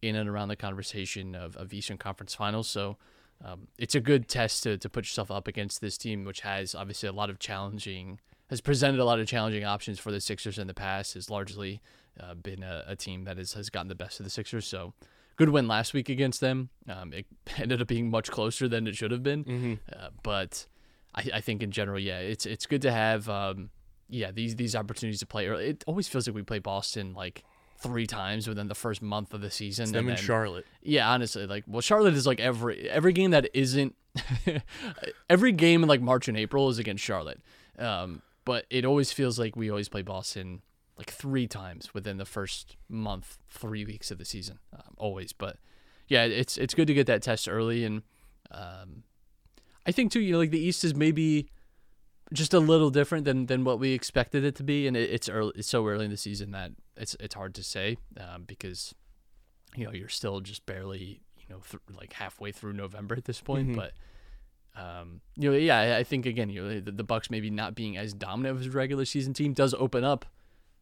in 0.01 0.15
and 0.15 0.29
around 0.29 0.49
the 0.49 0.55
conversation 0.55 1.33
of, 1.33 1.55
of 1.55 1.73
Eastern 1.73 1.97
Conference 1.97 2.35
Finals. 2.35 2.67
So 2.67 2.97
um, 3.43 3.67
it's 3.77 3.95
a 3.95 3.99
good 3.99 4.27
test 4.27 4.63
to, 4.63 4.77
to 4.77 4.89
put 4.89 5.05
yourself 5.05 5.31
up 5.31 5.47
against 5.47 5.81
this 5.81 5.97
team, 5.97 6.23
which 6.23 6.41
has 6.41 6.75
obviously 6.75 7.09
a 7.09 7.11
lot 7.11 7.29
of 7.31 7.39
challenging, 7.39 8.19
has 8.49 8.61
presented 8.61 8.99
a 8.99 9.05
lot 9.05 9.19
of 9.19 9.27
challenging 9.27 9.63
options 9.63 9.99
for 9.99 10.11
the 10.11 10.21
Sixers 10.21 10.59
in 10.59 10.67
the 10.67 10.73
past, 10.73 11.15
has 11.15 11.29
largely 11.29 11.81
uh, 12.19 12.35
been 12.35 12.61
a, 12.63 12.83
a 12.87 12.95
team 12.95 13.23
that 13.23 13.39
is, 13.39 13.53
has 13.53 13.69
gotten 13.71 13.87
the 13.87 13.95
best 13.95 14.19
of 14.19 14.23
the 14.23 14.29
Sixers. 14.29 14.67
So 14.67 14.93
good 15.35 15.49
win 15.49 15.67
last 15.67 15.93
week 15.93 16.09
against 16.09 16.39
them. 16.41 16.69
Um, 16.87 17.13
it 17.13 17.25
ended 17.57 17.81
up 17.81 17.87
being 17.87 18.09
much 18.09 18.29
closer 18.29 18.67
than 18.67 18.85
it 18.87 18.95
should 18.95 19.11
have 19.11 19.23
been. 19.23 19.43
Uh, 19.91 20.09
but 20.21 20.67
I, 21.17 21.23
I 21.35 21.41
think 21.41 21.63
in 21.63 21.71
general, 21.71 21.99
yeah, 21.99 22.19
it's 22.19 22.45
it's 22.45 22.65
good 22.65 22.81
to 22.83 22.91
have 22.91 23.27
um, 23.27 23.69
yeah 24.09 24.31
these 24.31 24.55
these 24.55 24.75
opportunities 24.75 25.19
to 25.19 25.25
play 25.25 25.47
early. 25.47 25.67
It 25.69 25.83
always 25.87 26.07
feels 26.07 26.27
like 26.27 26.35
we 26.35 26.43
play 26.43 26.59
Boston 26.59 27.13
like 27.13 27.43
three 27.79 28.07
times 28.07 28.47
within 28.47 28.67
the 28.67 28.75
first 28.75 29.01
month 29.01 29.33
of 29.33 29.41
the 29.41 29.51
season. 29.51 29.85
Them 29.91 29.99
and 30.01 30.09
in 30.09 30.15
then- 30.15 30.23
Charlotte. 30.23 30.65
yeah, 30.81 31.09
honestly, 31.09 31.45
like 31.47 31.63
well, 31.67 31.81
Charlotte 31.81 32.13
is 32.13 32.25
like 32.27 32.39
every 32.39 32.89
every 32.89 33.13
game 33.13 33.31
that 33.31 33.49
isn't 33.53 33.95
every 35.29 35.51
game 35.51 35.83
in 35.83 35.89
like 35.89 36.01
March 36.01 36.27
and 36.27 36.37
April 36.37 36.69
is 36.69 36.79
against 36.79 37.03
Charlotte. 37.03 37.41
Um, 37.77 38.21
but 38.45 38.65
it 38.69 38.85
always 38.85 39.11
feels 39.11 39.37
like 39.37 39.55
we 39.55 39.69
always 39.69 39.89
play 39.89 40.01
Boston 40.01 40.61
like 40.97 41.11
three 41.11 41.47
times 41.47 41.93
within 41.93 42.17
the 42.17 42.25
first 42.25 42.75
month, 42.89 43.37
three 43.49 43.85
weeks 43.85 44.09
of 44.09 44.17
the 44.17 44.25
season, 44.25 44.57
um, 44.73 44.95
always. 44.97 45.31
But 45.33 45.57
yeah, 46.07 46.23
it's 46.23 46.57
it's 46.57 46.73
good 46.73 46.87
to 46.87 46.93
get 46.93 47.05
that 47.07 47.21
test 47.21 47.47
early, 47.47 47.83
and 47.83 48.01
um, 48.51 49.03
I 49.87 49.91
think 49.91 50.11
too, 50.11 50.19
you 50.19 50.33
know, 50.33 50.37
like 50.39 50.51
the 50.51 50.59
East 50.59 50.83
is 50.83 50.93
maybe 50.93 51.47
just 52.33 52.53
a 52.53 52.59
little 52.59 52.89
different 52.89 53.23
than 53.25 53.45
than 53.45 53.63
what 53.63 53.79
we 53.79 53.93
expected 53.93 54.43
it 54.43 54.55
to 54.55 54.63
be, 54.63 54.85
and 54.87 54.97
it, 54.97 55.09
it's 55.09 55.29
early, 55.29 55.53
it's 55.55 55.67
so 55.69 55.87
early 55.87 56.05
in 56.05 56.11
the 56.11 56.17
season 56.17 56.51
that 56.51 56.71
it's 56.97 57.15
it's 57.19 57.35
hard 57.35 57.55
to 57.55 57.63
say 57.63 57.97
um, 58.19 58.43
because 58.45 58.93
you 59.75 59.85
know 59.85 59.91
you're 59.91 60.09
still 60.09 60.41
just 60.41 60.65
barely 60.65 61.21
you 61.37 61.45
know 61.49 61.61
th- 61.69 61.81
like 61.97 62.13
halfway 62.13 62.51
through 62.51 62.73
November 62.73 63.15
at 63.15 63.25
this 63.25 63.39
point, 63.41 63.69
Mhm. 63.69 63.75
but 63.75 63.93
um, 64.81 65.21
you 65.35 65.49
know 65.49 65.55
yeah 65.57 65.77
I- 65.79 65.97
I 65.99 66.03
think 66.03 66.25
again 66.25 66.49
you 66.49 66.61
know 66.63 66.79
the, 66.81 66.91
the 66.91 67.03
Bucks 67.03 67.29
maybe 67.29 67.49
not 67.49 67.73
being 67.75 67.95
as 67.97 68.13
dominant 68.13 68.59
as 68.59 68.67
a 68.67 68.71
regular 68.71 69.05
season 69.05 69.33
team 69.33 69.53
does 69.53 69.73
open 69.75 70.03
up 70.03 70.25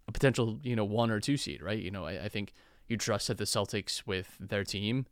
a 0.07 0.11
potential 0.11 0.59
you 0.63 0.75
know 0.75 0.83
one 0.85 1.11
or 1.11 1.19
two 1.19 1.37
seed 1.37 1.61
right 1.61 1.79
you 1.79 1.91
know 1.91 2.05
I, 2.05 2.23
I 2.25 2.29
think 2.29 2.53
you 2.87 2.97
trust 2.97 3.27
that 3.29 3.37
the 3.37 3.45
Celtics 3.45 4.03
with 4.05 4.35
their 4.39 4.63
team 4.63 5.05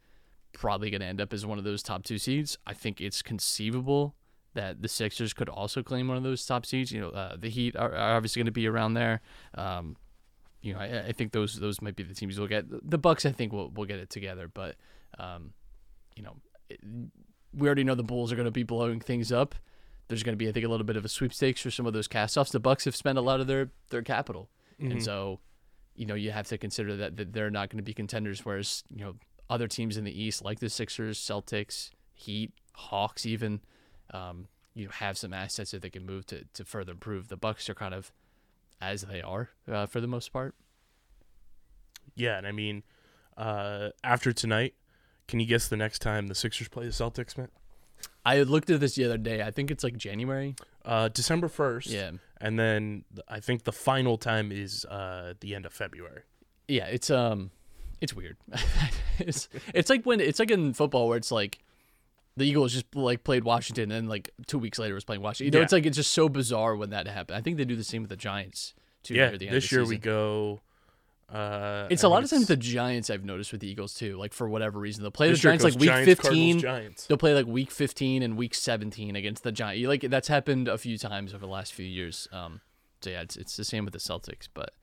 probably 0.53 0.89
going 0.89 1.01
to 1.01 1.07
end 1.07 1.19
up 1.19 1.33
as 1.33 1.45
one 1.45 1.57
of 1.57 1.63
those 1.63 1.83
top 1.83 2.03
two 2.03 2.17
seeds. 2.17 2.57
I 2.65 2.73
think 2.73 3.01
it's 3.01 3.21
conceivable 3.21 4.15
that 4.53 4.81
the 4.81 4.87
Sixers 4.87 5.33
could 5.33 5.49
also 5.49 5.81
claim 5.81 6.07
one 6.07 6.17
of 6.17 6.23
those 6.23 6.45
top 6.45 6.65
seeds. 6.65 6.91
You 6.91 7.01
know, 7.01 7.09
uh, 7.09 7.35
the 7.35 7.49
Heat 7.49 7.75
are, 7.75 7.93
are 7.93 8.15
obviously 8.15 8.39
going 8.39 8.45
to 8.45 8.51
be 8.51 8.67
around 8.67 8.93
there. 8.93 9.21
Um, 9.55 9.97
you 10.61 10.73
know, 10.73 10.79
I, 10.79 11.07
I 11.07 11.11
think 11.11 11.31
those 11.33 11.59
those 11.59 11.81
might 11.81 11.95
be 11.95 12.03
the 12.03 12.13
teams 12.13 12.37
we'll 12.39 12.47
get. 12.47 12.65
The 12.89 12.97
Bucks, 12.97 13.25
I 13.25 13.31
think, 13.31 13.51
will 13.51 13.69
will 13.71 13.85
get 13.85 13.99
it 13.99 14.09
together. 14.09 14.47
But, 14.47 14.75
um, 15.19 15.53
you 16.15 16.23
know, 16.23 16.37
it, 16.69 16.79
we 17.53 17.67
already 17.67 17.83
know 17.83 17.95
the 17.95 18.03
Bulls 18.03 18.31
are 18.31 18.35
going 18.35 18.45
to 18.45 18.51
be 18.51 18.63
blowing 18.63 18.99
things 18.99 19.31
up. 19.31 19.55
There's 20.07 20.23
going 20.23 20.33
to 20.33 20.37
be, 20.37 20.47
I 20.47 20.51
think, 20.51 20.65
a 20.65 20.69
little 20.69 20.85
bit 20.85 20.97
of 20.97 21.05
a 21.05 21.09
sweepstakes 21.09 21.61
for 21.61 21.71
some 21.71 21.85
of 21.85 21.93
those 21.93 22.07
castoffs. 22.07 22.51
The 22.51 22.59
Bucks 22.59 22.85
have 22.85 22.95
spent 22.95 23.17
a 23.17 23.21
lot 23.21 23.39
of 23.41 23.47
their 23.47 23.71
their 23.89 24.01
capital, 24.01 24.49
and 24.91 25.03
so, 25.03 25.39
you 25.95 26.05
know, 26.05 26.15
you 26.15 26.31
have 26.31 26.47
to 26.47 26.57
consider 26.57 26.95
that, 26.97 27.17
that 27.17 27.33
they're 27.33 27.49
not 27.49 27.69
going 27.69 27.77
to 27.77 27.83
be 27.83 27.93
contenders. 27.93 28.45
Whereas, 28.45 28.83
you 28.93 29.03
know, 29.03 29.15
other 29.49 29.67
teams 29.67 29.97
in 29.97 30.03
the 30.03 30.21
East, 30.23 30.43
like 30.43 30.59
the 30.59 30.69
Sixers, 30.69 31.19
Celtics, 31.19 31.91
Heat, 32.13 32.51
Hawks, 32.75 33.25
even, 33.25 33.61
um, 34.13 34.47
you 34.73 34.85
know, 34.85 34.91
have 34.91 35.17
some 35.17 35.33
assets 35.33 35.71
that 35.71 35.81
they 35.81 35.89
can 35.89 36.05
move 36.05 36.25
to 36.27 36.45
to 36.53 36.65
further 36.65 36.91
improve. 36.93 37.27
The 37.27 37.37
Bucks 37.37 37.69
are 37.69 37.75
kind 37.75 37.93
of 37.93 38.11
as 38.81 39.03
they 39.03 39.21
are 39.21 39.49
uh, 39.71 39.85
for 39.85 40.01
the 40.01 40.07
most 40.07 40.31
part. 40.33 40.55
Yeah, 42.15 42.37
and 42.37 42.45
I 42.45 42.51
mean, 42.51 42.83
uh, 43.37 43.89
after 44.03 44.33
tonight, 44.33 44.73
can 45.27 45.39
you 45.39 45.45
guess 45.45 45.67
the 45.67 45.77
next 45.77 45.99
time 45.99 46.27
the 46.27 46.35
Sixers 46.35 46.67
play 46.67 46.85
the 46.85 46.91
Celtics, 46.91 47.37
man? 47.37 47.49
I 48.25 48.41
looked 48.43 48.69
at 48.69 48.79
this 48.79 48.95
the 48.95 49.05
other 49.05 49.17
day. 49.17 49.41
I 49.41 49.51
think 49.51 49.71
it's 49.71 49.83
like 49.83 49.97
January. 49.97 50.55
Uh, 50.85 51.07
December 51.09 51.47
first. 51.47 51.87
Yeah. 51.87 52.11
and 52.41 52.59
then 52.59 53.05
I 53.27 53.39
think 53.39 53.63
the 53.63 53.71
final 53.71 54.17
time 54.17 54.51
is 54.51 54.83
uh 54.85 55.33
the 55.39 55.55
end 55.55 55.65
of 55.65 55.73
February. 55.73 56.23
Yeah, 56.67 56.85
it's 56.87 57.09
um, 57.09 57.51
it's 58.01 58.13
weird. 58.13 58.37
it's 59.19 59.47
it's 59.73 59.89
like 59.89 60.03
when 60.05 60.19
it's 60.19 60.39
like 60.39 60.51
in 60.51 60.73
football 60.73 61.07
where 61.07 61.17
it's 61.17 61.31
like 61.31 61.59
the 62.35 62.45
Eagles 62.45 62.73
just 62.73 62.95
like 62.95 63.23
played 63.23 63.43
Washington 63.43 63.91
and 63.91 64.09
like 64.09 64.31
two 64.47 64.57
weeks 64.59 64.79
later 64.79 64.93
was 64.95 65.03
playing 65.05 65.21
Washington. 65.21 65.45
You 65.47 65.51
know, 65.51 65.59
Yeah. 65.59 65.63
it's 65.65 65.73
like 65.73 65.85
it's 65.85 65.97
just 65.97 66.11
so 66.11 66.27
bizarre 66.29 66.75
when 66.75 66.89
that 66.91 67.07
happened. 67.07 67.37
I 67.37 67.41
think 67.41 67.57
they 67.57 67.65
do 67.65 67.75
the 67.75 67.83
same 67.83 68.01
with 68.03 68.09
the 68.09 68.15
Giants 68.17 68.73
too. 69.03 69.13
yeah, 69.15 69.29
near 69.29 69.37
the 69.37 69.47
end 69.47 69.55
this 69.55 69.71
year 69.71 69.85
we 69.85 69.97
go. 69.97 70.61
Uh, 71.31 71.87
It's 71.89 72.03
a 72.03 72.09
lot 72.09 72.23
of 72.23 72.29
times 72.29 72.47
the 72.47 72.55
Giants 72.57 73.09
I've 73.09 73.23
noticed 73.25 73.51
with 73.51 73.61
the 73.61 73.67
Eagles 73.67 73.93
too. 73.95 74.17
Like 74.17 74.33
for 74.33 74.47
whatever 74.47 74.79
reason, 74.79 75.01
they'll 75.03 75.09
play 75.11 75.29
the 75.31 75.35
Giants 75.37 75.63
like 75.63 75.73
week 75.75 75.89
Giants, 75.89 76.05
fifteen. 76.21 76.59
Giants. 76.59 77.07
They'll 77.07 77.17
play 77.17 77.33
like 77.33 77.47
week 77.47 77.71
fifteen 77.71 78.21
and 78.21 78.37
week 78.37 78.53
seventeen 78.53 79.15
against 79.15 79.43
the 79.43 79.51
Giants. 79.51 79.87
Like 79.87 80.01
that's 80.09 80.27
happened 80.27 80.67
a 80.67 80.77
few 80.77 80.97
times 80.97 81.33
over 81.33 81.45
the 81.45 81.51
last 81.51 81.73
few 81.73 81.85
years. 81.85 82.27
Um, 82.31 82.61
so 83.01 83.09
yeah, 83.09 83.21
it's 83.21 83.35
it's 83.35 83.57
the 83.57 83.63
same 83.63 83.83
with 83.85 83.93
the 83.93 83.99
Celtics, 83.99 84.47
but 84.53 84.73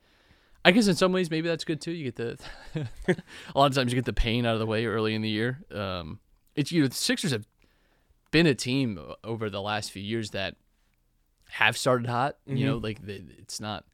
I 0.63 0.71
guess 0.71 0.87
in 0.87 0.95
some 0.95 1.11
ways 1.11 1.31
maybe 1.31 1.47
that's 1.47 1.63
good 1.63 1.81
too. 1.81 1.91
You 1.91 2.11
get 2.11 2.15
the 2.15 2.37
a 3.55 3.57
lot 3.59 3.71
of 3.71 3.75
times 3.75 3.91
you 3.91 3.97
get 3.97 4.05
the 4.05 4.13
pain 4.13 4.45
out 4.45 4.53
of 4.53 4.59
the 4.59 4.65
way 4.65 4.85
early 4.85 5.15
in 5.15 5.21
the 5.21 5.29
year. 5.29 5.63
Um, 5.71 6.19
it's 6.55 6.71
you 6.71 6.81
know 6.81 6.87
the 6.87 6.95
Sixers 6.95 7.31
have 7.31 7.47
been 8.31 8.45
a 8.45 8.55
team 8.55 8.99
over 9.23 9.49
the 9.49 9.61
last 9.61 9.91
few 9.91 10.01
years 10.01 10.31
that 10.31 10.55
have 11.49 11.77
started 11.77 12.07
hot. 12.07 12.37
You 12.45 12.67
know, 12.67 12.77
like 12.77 13.05
the, 13.05 13.23
it's 13.39 13.59
not. 13.59 13.85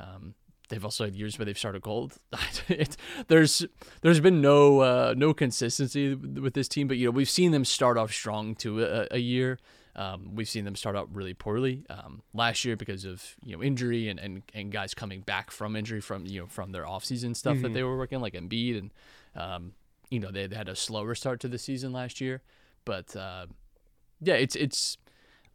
Um, 0.00 0.34
they've 0.68 0.84
also 0.84 1.04
had 1.04 1.14
years 1.14 1.38
where 1.38 1.46
they've 1.46 1.58
started 1.58 1.82
cold. 1.82 2.16
it's, 2.68 2.96
there's 3.28 3.66
there's 4.02 4.20
been 4.20 4.40
no 4.40 4.80
uh, 4.80 5.14
no 5.16 5.34
consistency 5.34 6.14
with 6.14 6.38
with 6.38 6.54
this 6.54 6.68
team, 6.68 6.88
but 6.88 6.96
you 6.96 7.06
know 7.06 7.10
we've 7.10 7.30
seen 7.30 7.52
them 7.52 7.64
start 7.64 7.96
off 7.98 8.12
strong 8.12 8.54
to 8.56 8.82
a, 8.82 9.08
a 9.10 9.18
year. 9.18 9.58
Um, 9.98 10.36
we've 10.36 10.48
seen 10.48 10.64
them 10.64 10.76
start 10.76 10.94
out 10.94 11.12
really 11.12 11.34
poorly 11.34 11.84
um, 11.90 12.22
last 12.32 12.64
year 12.64 12.76
because 12.76 13.04
of 13.04 13.34
you 13.44 13.56
know 13.56 13.62
injury 13.64 14.08
and, 14.08 14.20
and, 14.20 14.42
and 14.54 14.70
guys 14.70 14.94
coming 14.94 15.22
back 15.22 15.50
from 15.50 15.74
injury 15.74 16.00
from 16.00 16.24
you 16.24 16.40
know 16.40 16.46
from 16.46 16.70
their 16.70 16.84
offseason 16.84 17.34
stuff 17.34 17.60
that 17.62 17.74
they 17.74 17.82
were 17.82 17.98
working 17.98 18.20
like 18.20 18.34
Embiid 18.34 18.78
and 18.78 18.92
um, 19.34 19.72
you 20.08 20.20
know 20.20 20.30
they, 20.30 20.46
they 20.46 20.54
had 20.54 20.68
a 20.68 20.76
slower 20.76 21.16
start 21.16 21.40
to 21.40 21.48
the 21.48 21.58
season 21.58 21.92
last 21.92 22.20
year, 22.20 22.42
but 22.84 23.16
uh, 23.16 23.46
yeah, 24.20 24.34
it's 24.34 24.54
it's 24.54 24.98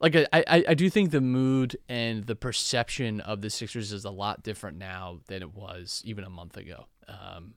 like 0.01 0.13
I, 0.17 0.27
I 0.33 0.63
I 0.69 0.73
do 0.73 0.89
think 0.89 1.11
the 1.11 1.21
mood 1.21 1.77
and 1.87 2.25
the 2.25 2.35
perception 2.35 3.21
of 3.21 3.41
the 3.41 3.49
Sixers 3.49 3.93
is 3.93 4.03
a 4.03 4.11
lot 4.11 4.43
different 4.43 4.77
now 4.77 5.19
than 5.27 5.41
it 5.41 5.55
was 5.55 6.01
even 6.05 6.25
a 6.25 6.29
month 6.29 6.57
ago. 6.57 6.87
Um, 7.07 7.53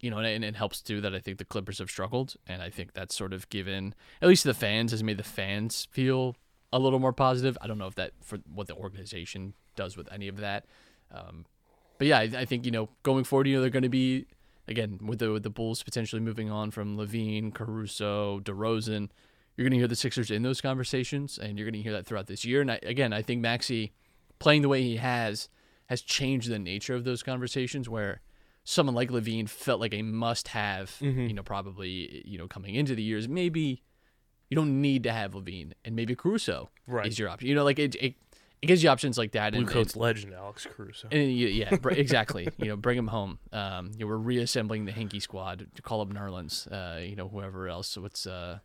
you 0.00 0.10
know, 0.10 0.18
and, 0.18 0.44
it 0.44 0.56
helps 0.56 0.80
too 0.80 1.00
that 1.00 1.14
I 1.14 1.18
think 1.18 1.38
the 1.38 1.44
Clippers 1.44 1.78
have 1.78 1.90
struggled, 1.90 2.34
and 2.46 2.62
I 2.62 2.70
think 2.70 2.92
that's 2.94 3.16
sort 3.16 3.32
of 3.32 3.48
given 3.50 3.94
at 4.22 4.28
least 4.28 4.44
the 4.44 4.54
fans 4.54 4.92
has 4.92 5.02
made 5.02 5.18
the 5.18 5.24
fans 5.24 5.88
feel 5.90 6.36
a 6.72 6.78
little 6.78 6.98
more 6.98 7.12
positive. 7.12 7.58
I 7.60 7.66
don't 7.66 7.78
know 7.78 7.86
if 7.86 7.94
that 7.96 8.12
for 8.22 8.38
what 8.52 8.66
the 8.66 8.74
organization 8.74 9.54
does 9.76 9.96
with 9.96 10.10
any 10.12 10.28
of 10.28 10.38
that, 10.38 10.66
um, 11.12 11.46
but 11.98 12.06
yeah, 12.06 12.18
I, 12.18 12.22
I 12.22 12.44
think 12.44 12.64
you 12.64 12.70
know 12.70 12.88
going 13.02 13.24
forward, 13.24 13.46
you 13.46 13.56
know 13.56 13.60
they're 13.60 13.70
going 13.70 13.82
to 13.82 13.88
be 13.88 14.26
again 14.68 14.98
with 15.02 15.18
the 15.18 15.32
with 15.32 15.42
the 15.42 15.50
Bulls 15.50 15.82
potentially 15.82 16.20
moving 16.20 16.50
on 16.50 16.70
from 16.70 16.96
LaVine, 16.96 17.52
Caruso, 17.52 18.40
DeRozan. 18.40 19.10
You're 19.56 19.64
going 19.64 19.72
to 19.72 19.78
hear 19.78 19.88
the 19.88 19.96
Sixers 19.96 20.30
in 20.30 20.42
those 20.42 20.60
conversations, 20.60 21.36
and 21.36 21.58
you're 21.58 21.66
going 21.66 21.74
to 21.74 21.82
hear 21.82 21.92
that 21.92 22.06
throughout 22.06 22.28
this 22.28 22.44
year. 22.44 22.60
And 22.60 22.70
I, 22.70 22.78
again, 22.84 23.12
I 23.12 23.22
think 23.22 23.40
Maxey 23.40 23.92
playing 24.38 24.62
the 24.62 24.68
way 24.68 24.82
he 24.82 24.96
has 24.96 25.48
has 25.86 26.00
changed 26.00 26.48
the 26.48 26.58
nature 26.58 26.94
of 26.94 27.04
those 27.04 27.22
conversations 27.22 27.88
where 27.88 28.20
someone 28.70 28.94
like 28.94 29.08
LaVine 29.10 29.48
felt 29.48 29.80
like 29.80 29.94
a 29.94 30.02
must-have, 30.02 30.94
you 31.00 31.32
know, 31.32 31.42
probably 31.42 32.22
you 32.26 32.36
know 32.36 32.46
coming 32.46 32.74
into 32.74 32.94
the 32.94 33.02
years. 33.02 33.26
Maybe 33.26 33.82
you 34.50 34.54
don't 34.56 34.82
need 34.82 35.04
to 35.04 35.12
have 35.12 35.32
LaVine, 35.32 35.72
and 35.86 35.96
maybe 35.96 36.14
Caruso 36.14 36.68
Right. 36.86 37.06
is 37.06 37.18
your 37.18 37.30
option. 37.30 37.48
You 37.48 37.54
know, 37.54 37.64
like 37.64 37.78
it, 37.78 37.94
it, 37.94 38.14
it 38.60 38.66
gives 38.66 38.82
you 38.82 38.90
options 38.90 39.16
like 39.16 39.32
that. 39.32 39.52
Blue 39.52 39.60
and, 39.60 39.68
Coats 39.68 39.96
legend 39.96 40.34
Alex 40.34 40.66
Caruso. 40.70 41.08
and 41.10 41.32
you- 41.32 41.48
yeah, 41.48 41.76
br- 41.80 41.90
exactly. 41.92 42.46
you 42.58 42.66
know, 42.66 42.76
bring 42.76 42.98
him 42.98 43.06
home. 43.08 43.38
Um, 43.52 43.90
you 43.94 44.00
know, 44.00 44.06
we're 44.06 44.16
reassembling 44.18 44.84
the 44.84 44.92
Hinkie 44.92 45.22
squad 45.22 45.66
to 45.74 45.80
call 45.82 46.02
up 46.02 46.10
Nerlens. 46.10 46.66
Uh, 46.70 47.00
you 47.00 47.16
know, 47.16 47.28
whoever 47.28 47.68
else. 47.68 47.96
What's 47.96 48.26
uh, 48.26 48.58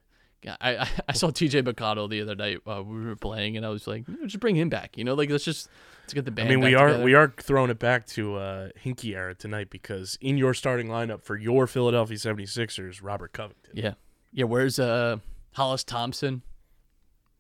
I 0.60 0.76
I, 0.84 0.90
I 1.08 1.14
saw 1.14 1.30
T.J. 1.32 1.62
McConnell 1.62 2.10
the 2.10 2.22
other 2.22 2.36
night 2.36 2.60
uh, 2.68 2.84
we 2.84 3.06
were 3.06 3.16
playing, 3.16 3.56
and 3.56 3.66
I 3.66 3.70
was 3.70 3.88
like, 3.88 4.04
just 4.26 4.42
bring 4.42 4.56
him 4.58 4.68
back. 4.68 4.98
You 4.98 5.06
know, 5.06 5.14
like 5.14 5.30
let's 5.30 5.46
just 5.46 5.70
let's 6.16 6.26
get 6.26 6.36
the 6.36 6.42
I 6.42 6.46
band. 6.46 6.50
mean, 6.50 6.60
we 6.62 6.76
are 6.76 6.88
together. 6.88 7.04
we 7.04 7.14
are 7.14 7.34
throwing 7.40 7.70
it 7.72 7.80
back 7.80 8.06
to 8.08 8.36
uh, 8.36 8.70
Hinkie 8.84 9.16
era 9.16 9.34
tonight 9.36 9.70
because 9.70 10.18
in 10.22 10.38
your 10.38 10.54
starting 10.54 10.88
lineup 10.88 11.24
for 11.24 11.36
your 11.38 11.68
Philadelphia 11.68 12.18
76ers, 12.18 13.00
Robert 13.02 13.34
Covington. 13.34 13.72
Yeah, 13.74 13.94
yeah. 14.32 14.46
Where's 14.46 14.80
uh 14.80 15.18
Hollis 15.54 15.84
Thompson? 15.84 16.42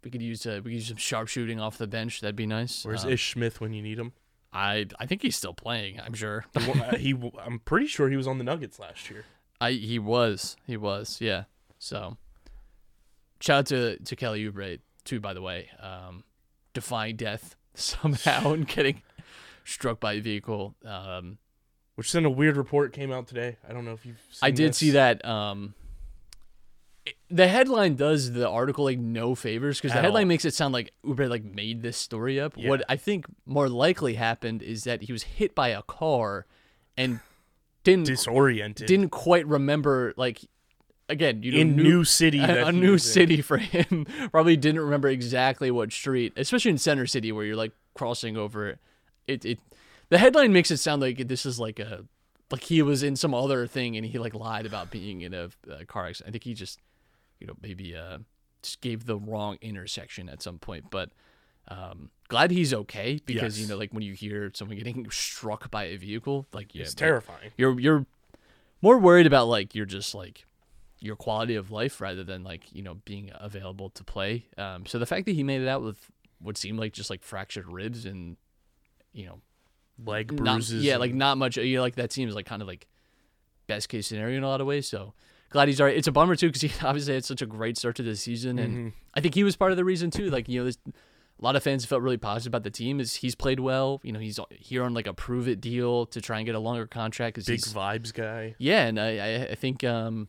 We 0.03 0.11
could 0.11 0.21
use 0.21 0.45
uh, 0.45 0.55
we 0.63 0.71
could 0.71 0.73
use 0.73 0.87
some 0.87 0.97
sharpshooting 0.97 1.59
off 1.59 1.77
the 1.77 1.87
bench. 1.87 2.21
That'd 2.21 2.35
be 2.35 2.45
nice. 2.47 2.83
Where's 2.85 3.05
Um, 3.05 3.11
Ish 3.11 3.33
Smith 3.33 3.61
when 3.61 3.73
you 3.73 3.81
need 3.81 3.97
him? 3.99 4.13
I 4.51 4.87
I 4.99 5.05
think 5.05 5.21
he's 5.21 5.35
still 5.35 5.53
playing. 5.53 5.99
I'm 5.99 6.13
sure. 6.13 6.45
He 6.59 6.71
uh, 6.71 6.95
he, 6.97 7.31
I'm 7.43 7.59
pretty 7.59 7.87
sure 7.87 8.09
he 8.09 8.17
was 8.17 8.27
on 8.27 8.37
the 8.37 8.43
Nuggets 8.43 8.79
last 8.79 9.09
year. 9.09 9.25
I 9.61 9.71
he 9.71 9.99
was 9.99 10.57
he 10.67 10.77
was 10.77 11.19
yeah. 11.21 11.45
So 11.79 12.17
shout 13.39 13.59
out 13.59 13.65
to 13.67 13.97
to 13.99 14.15
Kelly 14.15 14.43
Oubre 14.49 14.79
too. 15.05 15.19
By 15.19 15.33
the 15.33 15.41
way, 15.41 15.69
um, 15.79 16.23
defying 16.73 17.15
death 17.15 17.55
somehow 17.75 18.53
and 18.53 18.67
getting 18.67 19.01
struck 19.63 19.99
by 19.99 20.13
a 20.13 20.19
vehicle. 20.21 20.75
Um, 20.85 21.37
Which 21.95 22.11
then 22.11 22.25
a 22.25 22.29
weird 22.29 22.57
report 22.57 22.93
came 22.93 23.11
out 23.11 23.27
today. 23.27 23.57
I 23.67 23.73
don't 23.73 23.85
know 23.85 23.93
if 23.93 24.05
you've. 24.05 24.19
Seen 24.31 24.39
I 24.41 24.51
did 24.51 24.69
this. 24.69 24.77
see 24.77 24.91
that. 24.91 25.23
Um, 25.25 25.73
it- 27.05 27.15
the 27.29 27.47
headline 27.47 27.95
does 27.95 28.31
the 28.33 28.47
article 28.49 28.85
like 28.85 28.99
no 28.99 29.35
favors 29.35 29.77
because 29.79 29.91
the 29.91 29.97
At 29.97 30.03
headline 30.05 30.23
all. 30.23 30.27
makes 30.29 30.45
it 30.45 30.53
sound 30.53 30.73
like 30.73 30.93
Oubre 31.05 31.29
like 31.29 31.43
made 31.43 31.81
this 31.81 31.97
story 31.97 32.39
up. 32.39 32.53
Yeah. 32.55 32.69
What 32.69 32.83
I 32.87 32.95
think 32.95 33.25
more 33.45 33.67
likely 33.69 34.13
happened 34.15 34.61
is 34.63 34.83
that 34.85 35.03
he 35.03 35.11
was 35.11 35.23
hit 35.23 35.53
by 35.55 35.69
a 35.69 35.81
car 35.81 36.45
and 36.97 37.19
didn't 37.83 38.05
disoriented 38.05 38.87
didn't 38.87 39.09
quite 39.09 39.45
remember 39.45 40.13
like 40.15 40.39
again 41.09 41.43
you 41.43 41.51
know, 41.51 41.57
in 41.59 41.75
new, 41.75 42.03
city. 42.03 42.39
a, 42.43 42.67
a 42.67 42.71
new 42.71 42.93
was 42.93 43.05
in. 43.05 43.13
city 43.13 43.41
for 43.41 43.57
him. 43.57 44.05
Probably 44.31 44.57
didn't 44.57 44.81
remember 44.81 45.07
exactly 45.07 45.71
what 45.71 45.91
street, 45.91 46.33
especially 46.35 46.71
in 46.71 46.77
Center 46.77 47.05
City 47.05 47.31
where 47.31 47.45
you're 47.45 47.55
like 47.55 47.73
crossing 47.93 48.37
over 48.37 48.69
it. 48.69 48.79
It, 49.27 49.45
it 49.45 49.59
the 50.09 50.17
headline 50.17 50.53
makes 50.53 50.71
it 50.71 50.77
sound 50.77 51.01
like 51.01 51.27
this 51.27 51.45
is 51.45 51.59
like 51.59 51.79
a 51.79 52.05
like 52.51 52.63
he 52.63 52.81
was 52.81 53.03
in 53.03 53.15
some 53.15 53.33
other 53.33 53.65
thing 53.65 53.97
and 53.97 54.05
he 54.05 54.19
like 54.19 54.35
lied 54.35 54.65
about 54.65 54.91
being 54.91 55.21
in 55.21 55.33
a, 55.33 55.49
a 55.69 55.85
car 55.85 56.07
accident. 56.07 56.29
I 56.29 56.31
think 56.31 56.43
he 56.43 56.53
just, 56.53 56.79
you 57.39 57.47
know, 57.47 57.55
maybe 57.61 57.95
uh, 57.95 58.19
just 58.61 58.79
gave 58.81 59.05
the 59.05 59.17
wrong 59.17 59.57
intersection 59.61 60.29
at 60.29 60.41
some 60.41 60.59
point. 60.59 60.85
But 60.91 61.09
um, 61.67 62.11
glad 62.27 62.51
he's 62.51 62.73
okay 62.73 63.19
because 63.25 63.59
you 63.59 63.67
know, 63.67 63.77
like 63.77 63.91
when 63.91 64.03
you 64.03 64.13
hear 64.13 64.51
someone 64.53 64.77
getting 64.77 65.09
struck 65.11 65.71
by 65.71 65.85
a 65.85 65.97
vehicle, 65.97 66.45
like 66.53 66.75
yeah, 66.75 66.83
It's 66.83 66.93
terrifying. 66.93 67.51
You're 67.57 67.79
you're 67.79 68.05
more 68.81 68.99
worried 68.99 69.25
about 69.25 69.47
like 69.47 69.73
you're 69.73 69.85
just 69.85 70.13
like 70.13 70.45
your 71.03 71.15
quality 71.17 71.55
of 71.55 71.69
life 71.69 71.99
rather 71.99 72.23
than 72.23 72.43
like 72.43 72.63
you 72.71 72.81
know 72.81 72.95
being 73.05 73.29
available 73.35 73.89
to 73.91 74.03
play. 74.03 74.47
Um, 74.57 74.85
so 74.85 74.97
the 74.99 75.05
fact 75.05 75.25
that 75.25 75.33
he 75.35 75.43
made 75.43 75.61
it 75.61 75.67
out 75.67 75.81
with 75.83 75.97
what 76.39 76.57
seemed 76.57 76.79
like 76.79 76.93
just 76.93 77.09
like 77.09 77.21
fractured 77.23 77.67
ribs 77.71 78.05
and 78.05 78.37
you 79.11 79.25
know 79.25 79.41
Leg 80.03 80.31
not- 80.31 80.55
bruises. 80.55 80.83
yeah, 80.83 80.93
and- 80.93 81.01
like 81.01 81.13
not 81.13 81.37
much. 81.37 81.57
You 81.57 81.75
know, 81.77 81.81
like 81.81 81.95
that 81.95 82.11
seems 82.13 82.33
like 82.33 82.45
kind 82.45 82.61
of 82.61 82.67
like 82.67 82.87
best 83.67 83.89
case 83.89 84.07
scenario 84.07 84.37
in 84.37 84.43
a 84.43 84.47
lot 84.47 84.61
of 84.61 84.67
ways. 84.67 84.87
So 84.87 85.13
glad 85.49 85.67
he's 85.67 85.79
alright. 85.81 85.97
It's 85.97 86.07
a 86.07 86.11
bummer 86.11 86.35
too 86.35 86.47
because 86.47 86.61
he 86.61 86.71
obviously 86.87 87.13
had 87.13 87.25
such 87.25 87.41
a 87.41 87.45
great 87.45 87.77
start 87.77 87.95
to 87.97 88.03
the 88.03 88.15
season, 88.15 88.57
and 88.59 88.73
Mm-hmm. 88.73 88.87
I 89.13 89.21
think 89.21 89.35
he 89.35 89.43
was 89.43 89.55
part 89.55 89.71
of 89.71 89.77
the 89.77 89.85
reason 89.85 90.09
too. 90.09 90.29
Like 90.29 90.47
you 90.49 90.59
know, 90.59 90.63
there's 90.63 90.79
a 90.87 91.43
lot 91.43 91.55
of 91.55 91.63
fans 91.63 91.83
felt 91.85 92.01
really 92.01 92.17
positive 92.17 92.49
about 92.51 92.63
the 92.63 92.71
team. 92.71 92.99
Is 92.99 93.15
he's 93.15 93.35
played 93.35 93.59
well. 93.59 93.99
You 94.03 94.13
know, 94.13 94.19
he's 94.19 94.39
here 94.51 94.83
on 94.83 94.93
like 94.93 95.05
a 95.07 95.13
prove 95.13 95.47
it 95.47 95.59
deal 95.61 96.05
to 96.07 96.21
try 96.21 96.37
and 96.39 96.45
get 96.45 96.55
a 96.55 96.59
longer 96.59 96.87
contract. 96.87 97.35
Cause 97.35 97.45
big 97.45 97.59
vibes 97.59 98.13
guy. 98.13 98.55
yeah, 98.57 98.85
and 98.85 98.99
I 98.99 99.17
I- 99.17 99.47
I 99.51 99.55
think 99.55 99.83
um 99.83 100.27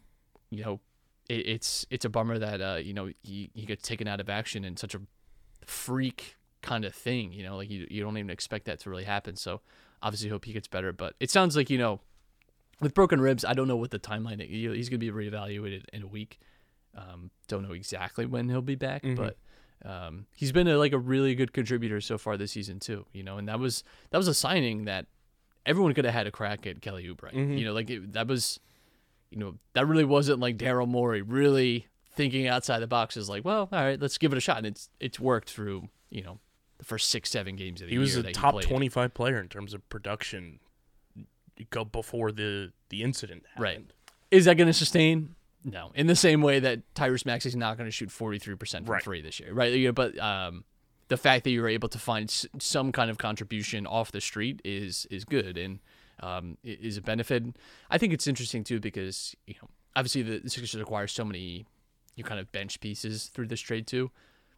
you 0.51 0.63
know 0.65 0.81
it, 1.29 1.47
it's 1.47 1.87
it's 1.91 2.05
a 2.05 2.09
bummer 2.09 2.39
that 2.39 2.61
uh 2.61 2.77
you 2.77 2.93
know 2.95 3.11
he 3.23 3.51
he 3.55 3.65
gets 3.67 3.83
taken 3.83 4.07
out 4.07 4.21
of 4.21 4.29
action 4.29 4.65
in 4.65 4.77
such 4.77 4.95
a 4.95 5.01
freak 5.67 6.37
kind 6.63 6.85
of 6.85 6.95
thing. 6.95 7.33
You 7.33 7.43
know, 7.45 7.57
like 7.57 7.71
you 7.71 7.87
you 7.91 8.03
don't 8.03 8.17
even 8.19 8.31
expect 8.31 8.67
that 8.67 8.81
to 8.81 8.91
really 8.91 9.05
happen. 9.05 9.37
So 9.37 9.61
obviously 10.03 10.29
hope 10.31 10.45
he 10.45 10.53
gets 10.53 10.69
better. 10.69 10.93
But 10.93 11.15
it 11.21 11.31
sounds 11.31 11.57
like 11.57 11.71
you 11.71 11.79
know 11.79 12.01
with 12.81 12.95
broken 12.95 13.21
ribs, 13.21 13.45
I 13.45 13.55
don't 13.55 13.69
know 13.69 13.77
what 13.77 13.91
the 13.91 13.99
timeline. 13.99 14.41
is. 14.41 14.49
He's 14.77 14.89
gonna 14.89 14.99
be 14.99 15.11
reevaluated 15.11 15.85
in 15.93 16.03
a 16.03 16.07
week. 16.07 16.39
Um, 16.97 17.31
don't 17.49 17.63
know 17.67 17.73
exactly 17.75 18.25
when 18.27 18.49
he'll 18.49 18.63
be 18.63 18.77
back, 18.77 19.03
Mhm. 19.03 19.17
but. 19.17 19.37
Um, 19.85 20.25
he's 20.35 20.51
been 20.53 20.67
a, 20.67 20.79
like 20.79 20.93
a 20.95 20.99
really 20.99 21.35
good 21.35 21.53
contributor 21.53 22.01
so 22.01 22.17
far 22.17 22.39
this 22.39 22.53
season 22.53 22.81
too, 22.81 23.05
you 23.13 23.23
know, 23.23 23.37
and 23.37 23.47
that 23.49 23.59
was 23.59 23.85
that 24.11 24.17
was 24.17 24.29
a 24.29 24.33
signing 24.33 24.87
that 24.87 25.05
everyone 25.67 25.93
could 25.93 26.07
have 26.07 26.15
had 26.15 26.27
a 26.27 26.31
crack 26.31 26.67
at 26.67 26.81
Kelly 26.81 27.05
Oubre. 27.07 27.31
Mhm. 27.35 27.59
You 27.59 27.67
know, 27.67 27.75
like 27.75 27.91
it, 27.91 28.13
that 28.15 28.27
was, 28.27 28.59
you 29.31 29.39
know, 29.39 29.57
that 29.73 29.87
really 29.87 30.05
wasn't 30.05 30.41
like 30.41 30.57
Daryl 30.57 30.89
Morey 30.89 31.23
really 31.23 31.87
thinking 32.15 32.47
outside 32.47 32.81
the 32.81 32.87
box. 32.87 33.17
Is 33.17 33.29
like, 33.29 33.45
well, 33.45 33.69
all 33.73 33.85
right, 33.85 34.01
let's 34.01 34.19
give 34.19 34.33
it 34.33 34.37
a 34.37 34.41
shot, 34.41 34.59
and 34.59 34.67
it's 34.67 34.89
it's 35.01 35.19
worked 35.19 35.51
through 35.51 35.89
you 36.11 36.23
know 36.23 36.39
the 36.79 36.85
first 36.85 37.11
six 37.11 37.31
seven 37.31 37.57
games 37.57 37.81
of 37.81 37.89
the 37.89 37.93
year. 37.95 38.01
He 38.01 38.05
was 38.05 38.17
a 38.17 38.33
top 38.33 38.61
25 38.61 39.15
player 39.15 39.41
in 39.41 39.49
terms 39.49 39.75
of 39.75 39.89
production 39.89 40.61
go 41.71 41.85
before 41.85 42.33
the 42.33 42.73
the 42.89 43.03
incident 43.03 43.45
happened. 43.55 43.63
Right. 43.63 43.91
Is 44.31 44.47
that 44.47 44.57
going 44.57 44.67
to 44.67 44.73
sustain? 44.73 45.35
No. 45.65 45.93
In 45.95 46.07
the 46.07 46.17
same 46.17 46.43
way 46.43 46.61
that 46.61 46.95
Tyrese 46.95 47.25
Maxey 47.25 47.49
is 47.49 47.57
not 47.57 47.79
going 47.79 47.87
to 47.87 47.91
shoot 47.93 48.11
43% 48.11 48.59
from 48.85 48.85
Right. 48.87 49.03
three 49.03 49.23
this 49.23 49.41
year, 49.41 49.53
right? 49.55 49.73
You 49.73 49.89
know, 49.89 49.93
but 49.93 50.19
um, 50.19 50.65
the 51.09 51.17
fact 51.17 51.45
that 51.45 51.51
you 51.51 51.63
were 51.63 51.69
able 51.69 51.89
to 51.89 51.99
find 51.99 52.31
some 52.59 52.93
kind 52.93 53.11
of 53.11 53.19
contribution 53.19 53.87
off 53.87 54.13
the 54.13 54.21
street 54.21 54.61
is 54.65 55.07
is 55.11 55.25
good 55.25 55.57
and 55.57 55.79
um, 56.21 56.57
is 56.63 56.97
a 56.97 57.03
benefit. 57.03 57.45
I 57.91 57.99
think 57.99 58.13
it's 58.13 58.27
interesting 58.27 58.65
too 58.65 58.81
because 58.81 59.35
you 59.47 59.55
know 59.61 59.69
obviously 59.97 60.23
the, 60.23 60.39
the 60.39 60.51
Sixers 60.51 60.81
acquire 60.81 61.07
so 61.07 61.25
many 61.25 61.67
you 62.17 62.25
kind 62.25 62.41
of 62.41 62.51
bench 62.53 62.81
pieces 62.81 63.27
through 63.27 63.49
this 63.49 63.61
trade 63.61 63.87
too. 63.87 64.11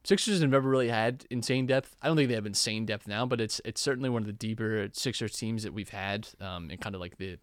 Sixers 0.05 0.41
have 0.41 0.51
never 0.51 0.69
really 0.69 0.89
had 0.89 1.25
insane 1.31 1.67
depth. 1.67 1.97
I 2.01 2.07
don't 2.07 2.17
think 2.17 2.29
they 2.29 2.37
have 2.37 2.47
insane 2.47 2.87
depth 2.87 3.09
now, 3.09 3.27
but 3.27 3.41
it's 3.41 3.61
it's 3.65 3.81
certainly 3.81 4.09
one 4.09 4.23
of 4.23 4.27
the 4.27 4.33
deeper 4.33 4.89
Sixers 4.93 5.33
teams 5.33 5.65
that 5.65 5.73
we've 5.73 5.89
had 5.89 6.29
um, 6.41 6.71
in 6.71 6.79
kind 6.79 6.95
of 6.95 7.01
like 7.01 7.19
the 7.19 7.39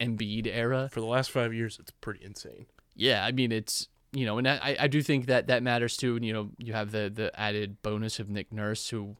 Embiid 0.00 0.46
era. 0.46 0.88
For 0.90 1.00
the 1.00 1.06
last 1.06 1.30
five 1.30 1.52
years, 1.52 1.76
it's 1.78 1.90
pretty 2.00 2.24
insane. 2.24 2.66
Yeah, 2.94 3.24
I 3.24 3.32
mean 3.32 3.52
it's 3.52 3.88
you 4.12 4.24
know, 4.24 4.38
and 4.38 4.48
I 4.48 4.76
I 4.80 4.88
do 4.88 5.02
think 5.02 5.26
that 5.26 5.48
that 5.48 5.62
matters 5.62 5.96
too. 5.96 6.16
And 6.16 6.24
you 6.24 6.32
know, 6.32 6.50
you 6.56 6.72
have 6.72 6.92
the 6.92 7.10
the 7.14 7.38
added 7.38 7.82
bonus 7.82 8.18
of 8.18 8.30
Nick 8.30 8.52
Nurse, 8.52 8.88
who 8.88 9.16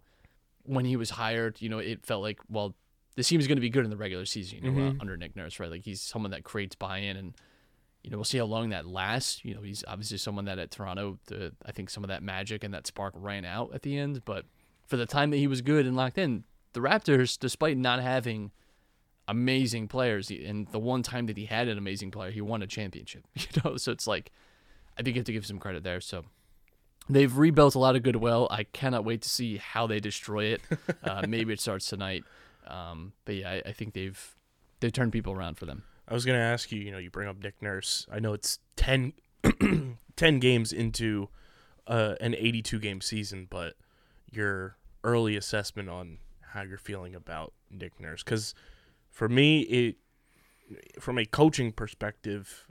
when 0.64 0.84
he 0.84 0.96
was 0.96 1.10
hired, 1.10 1.60
you 1.60 1.68
know, 1.68 1.78
it 1.78 2.06
felt 2.06 2.22
like 2.22 2.40
well, 2.48 2.74
this 3.18 3.26
team 3.26 3.40
is 3.40 3.48
going 3.48 3.56
to 3.56 3.60
be 3.60 3.68
good 3.68 3.82
in 3.82 3.90
the 3.90 3.96
regular 3.96 4.24
season, 4.24 4.60
you 4.62 4.70
know, 4.70 4.86
uh, 4.86 4.92
under 5.00 5.16
Nick 5.16 5.34
Nurse, 5.34 5.58
right? 5.58 5.68
Like 5.68 5.82
he's 5.82 6.00
someone 6.00 6.30
that 6.30 6.44
creates 6.44 6.76
buy-in, 6.76 7.16
and 7.16 7.34
you 8.04 8.10
know, 8.10 8.16
we'll 8.16 8.24
see 8.24 8.38
how 8.38 8.44
long 8.44 8.68
that 8.68 8.86
lasts. 8.86 9.44
You 9.44 9.56
know, 9.56 9.62
he's 9.62 9.82
obviously 9.88 10.18
someone 10.18 10.44
that 10.44 10.60
at 10.60 10.70
Toronto, 10.70 11.18
the 11.26 11.52
I 11.66 11.72
think 11.72 11.90
some 11.90 12.04
of 12.04 12.08
that 12.08 12.22
magic 12.22 12.62
and 12.62 12.72
that 12.74 12.86
spark 12.86 13.14
ran 13.16 13.44
out 13.44 13.74
at 13.74 13.82
the 13.82 13.98
end, 13.98 14.24
but 14.24 14.44
for 14.86 14.96
the 14.96 15.04
time 15.04 15.30
that 15.30 15.38
he 15.38 15.48
was 15.48 15.62
good 15.62 15.84
and 15.84 15.96
locked 15.96 16.16
in, 16.16 16.44
the 16.74 16.80
Raptors, 16.80 17.36
despite 17.36 17.76
not 17.76 18.00
having 18.00 18.52
amazing 19.26 19.88
players. 19.88 20.30
And 20.30 20.68
the 20.68 20.78
one 20.78 21.02
time 21.02 21.26
that 21.26 21.36
he 21.36 21.46
had 21.46 21.66
an 21.66 21.76
amazing 21.76 22.12
player, 22.12 22.30
he 22.30 22.40
won 22.40 22.62
a 22.62 22.68
championship. 22.68 23.24
You 23.34 23.62
know, 23.64 23.76
so 23.78 23.90
it's 23.90 24.06
like 24.06 24.30
I 24.96 25.02
think 25.02 25.16
you 25.16 25.20
have 25.20 25.26
to 25.26 25.32
give 25.32 25.44
some 25.44 25.58
credit 25.58 25.82
there. 25.82 26.00
So 26.00 26.24
they've 27.10 27.36
rebuilt 27.36 27.74
a 27.74 27.80
lot 27.80 27.96
of 27.96 28.04
goodwill. 28.04 28.46
I 28.48 28.62
cannot 28.62 29.04
wait 29.04 29.22
to 29.22 29.28
see 29.28 29.56
how 29.56 29.88
they 29.88 29.98
destroy 29.98 30.44
it. 30.44 30.62
Uh, 31.02 31.24
maybe 31.26 31.52
it 31.52 31.60
starts 31.60 31.88
tonight. 31.88 32.22
Um, 32.68 33.12
but 33.24 33.36
yeah, 33.36 33.50
I, 33.50 33.62
I 33.66 33.72
think 33.72 33.94
they've 33.94 34.36
they've 34.80 34.92
turned 34.92 35.12
people 35.12 35.32
around 35.32 35.58
for 35.58 35.66
them. 35.66 35.84
I 36.06 36.14
was 36.14 36.24
gonna 36.24 36.38
ask 36.38 36.70
you. 36.70 36.80
You 36.80 36.92
know, 36.92 36.98
you 36.98 37.10
bring 37.10 37.28
up 37.28 37.42
Nick 37.42 37.60
Nurse. 37.60 38.06
I 38.10 38.20
know 38.20 38.32
it's 38.32 38.58
10, 38.76 39.12
10 40.16 40.38
games 40.38 40.72
into 40.72 41.28
uh, 41.86 42.14
an 42.20 42.34
82 42.34 42.78
game 42.78 43.00
season, 43.00 43.46
but 43.48 43.74
your 44.30 44.76
early 45.04 45.36
assessment 45.36 45.88
on 45.88 46.18
how 46.52 46.62
you're 46.62 46.78
feeling 46.78 47.14
about 47.14 47.52
Nick 47.70 48.00
Nurse, 48.00 48.22
because 48.22 48.54
for 49.10 49.28
me, 49.28 49.60
it 49.62 49.96
from 51.00 51.18
a 51.18 51.24
coaching 51.24 51.72
perspective 51.72 52.66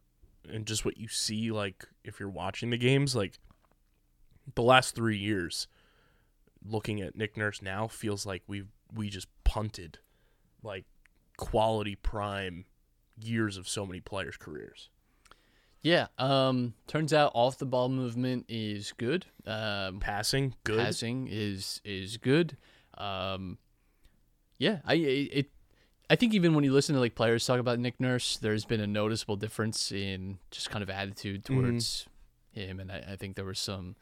and 0.49 0.65
just 0.65 0.85
what 0.85 0.97
you 0.97 1.07
see, 1.07 1.51
like 1.51 1.87
if 2.03 2.19
you're 2.19 2.29
watching 2.29 2.69
the 2.69 2.77
games, 2.77 3.15
like 3.15 3.39
the 4.55 4.61
last 4.61 4.95
three 4.95 5.17
years, 5.17 5.67
looking 6.65 7.01
at 7.01 7.15
Nick 7.15 7.37
Nurse 7.37 7.61
now 7.61 7.87
feels 7.87 8.25
like 8.25 8.43
we 8.47 8.63
we 8.93 9.09
just 9.09 9.27
punted 9.47 9.99
like 10.61 10.83
quality 11.37 11.95
prime 11.95 12.65
years 13.19 13.57
of 13.57 13.67
so 13.67 13.85
many 13.85 14.01
players' 14.01 14.37
careers. 14.37 14.89
Yeah. 15.81 16.07
Um, 16.17 16.73
turns 16.85 17.13
out 17.13 17.31
off 17.33 17.57
the 17.57 17.65
ball 17.65 17.87
movement 17.87 18.45
is 18.49 18.93
good. 18.97 19.25
Um, 19.45 19.99
Passing, 19.99 20.53
good. 20.65 20.79
passing 20.79 21.27
is 21.31 21.81
is 21.85 22.17
good. 22.17 22.57
Um, 22.97 23.57
yeah, 24.57 24.79
I 24.83 24.95
it, 24.95 25.29
it 25.31 25.51
I 26.09 26.15
think 26.15 26.33
even 26.33 26.53
when 26.53 26.63
you 26.63 26.73
listen 26.73 26.95
to 26.95 26.99
like 26.99 27.15
players 27.15 27.45
talk 27.45 27.59
about 27.59 27.79
Nick 27.79 27.99
Nurse, 28.01 28.37
there's 28.37 28.65
been 28.65 28.81
a 28.81 28.87
noticeable 28.87 29.37
difference 29.37 29.91
in 29.91 30.39
just 30.51 30.69
kind 30.69 30.83
of 30.83 30.89
attitude 30.89 31.45
towards 31.45 32.05
him, 32.51 32.79
and 32.79 32.91
I, 32.91 33.03
I 33.11 33.15
think 33.15 33.35
there 33.35 33.45
was 33.45 33.59
some 33.59 33.95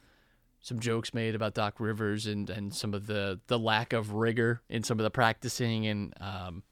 some 0.65 0.79
jokes 0.79 1.13
made 1.13 1.35
about 1.35 1.53
Doc 1.53 1.79
Rivers 1.79 2.25
and 2.25 2.49
and 2.49 2.73
some 2.73 2.95
of 2.95 3.05
the 3.05 3.39
the 3.45 3.59
lack 3.59 3.93
of 3.93 4.13
rigor 4.13 4.63
in 4.67 4.81
some 4.81 4.99
of 4.99 5.03
the 5.03 5.11
practicing. 5.11 5.85
And 5.85 6.13
um 6.19 6.63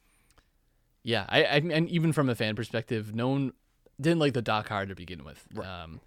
yeah 1.04 1.28
I, 1.30 1.44
I 1.44 1.56
and 1.58 1.88
even 1.88 2.12
from 2.12 2.28
a 2.28 2.34
fan 2.34 2.56
perspective 2.56 3.14
no 3.14 3.30
one 3.30 3.54
didn't 4.02 4.18
like 4.18 4.34
the 4.34 4.42
Doc 4.42 4.70
hire 4.70 4.88
to 4.88 4.96
begin 4.96 5.24
with. 5.24 5.48
Um 5.64 6.02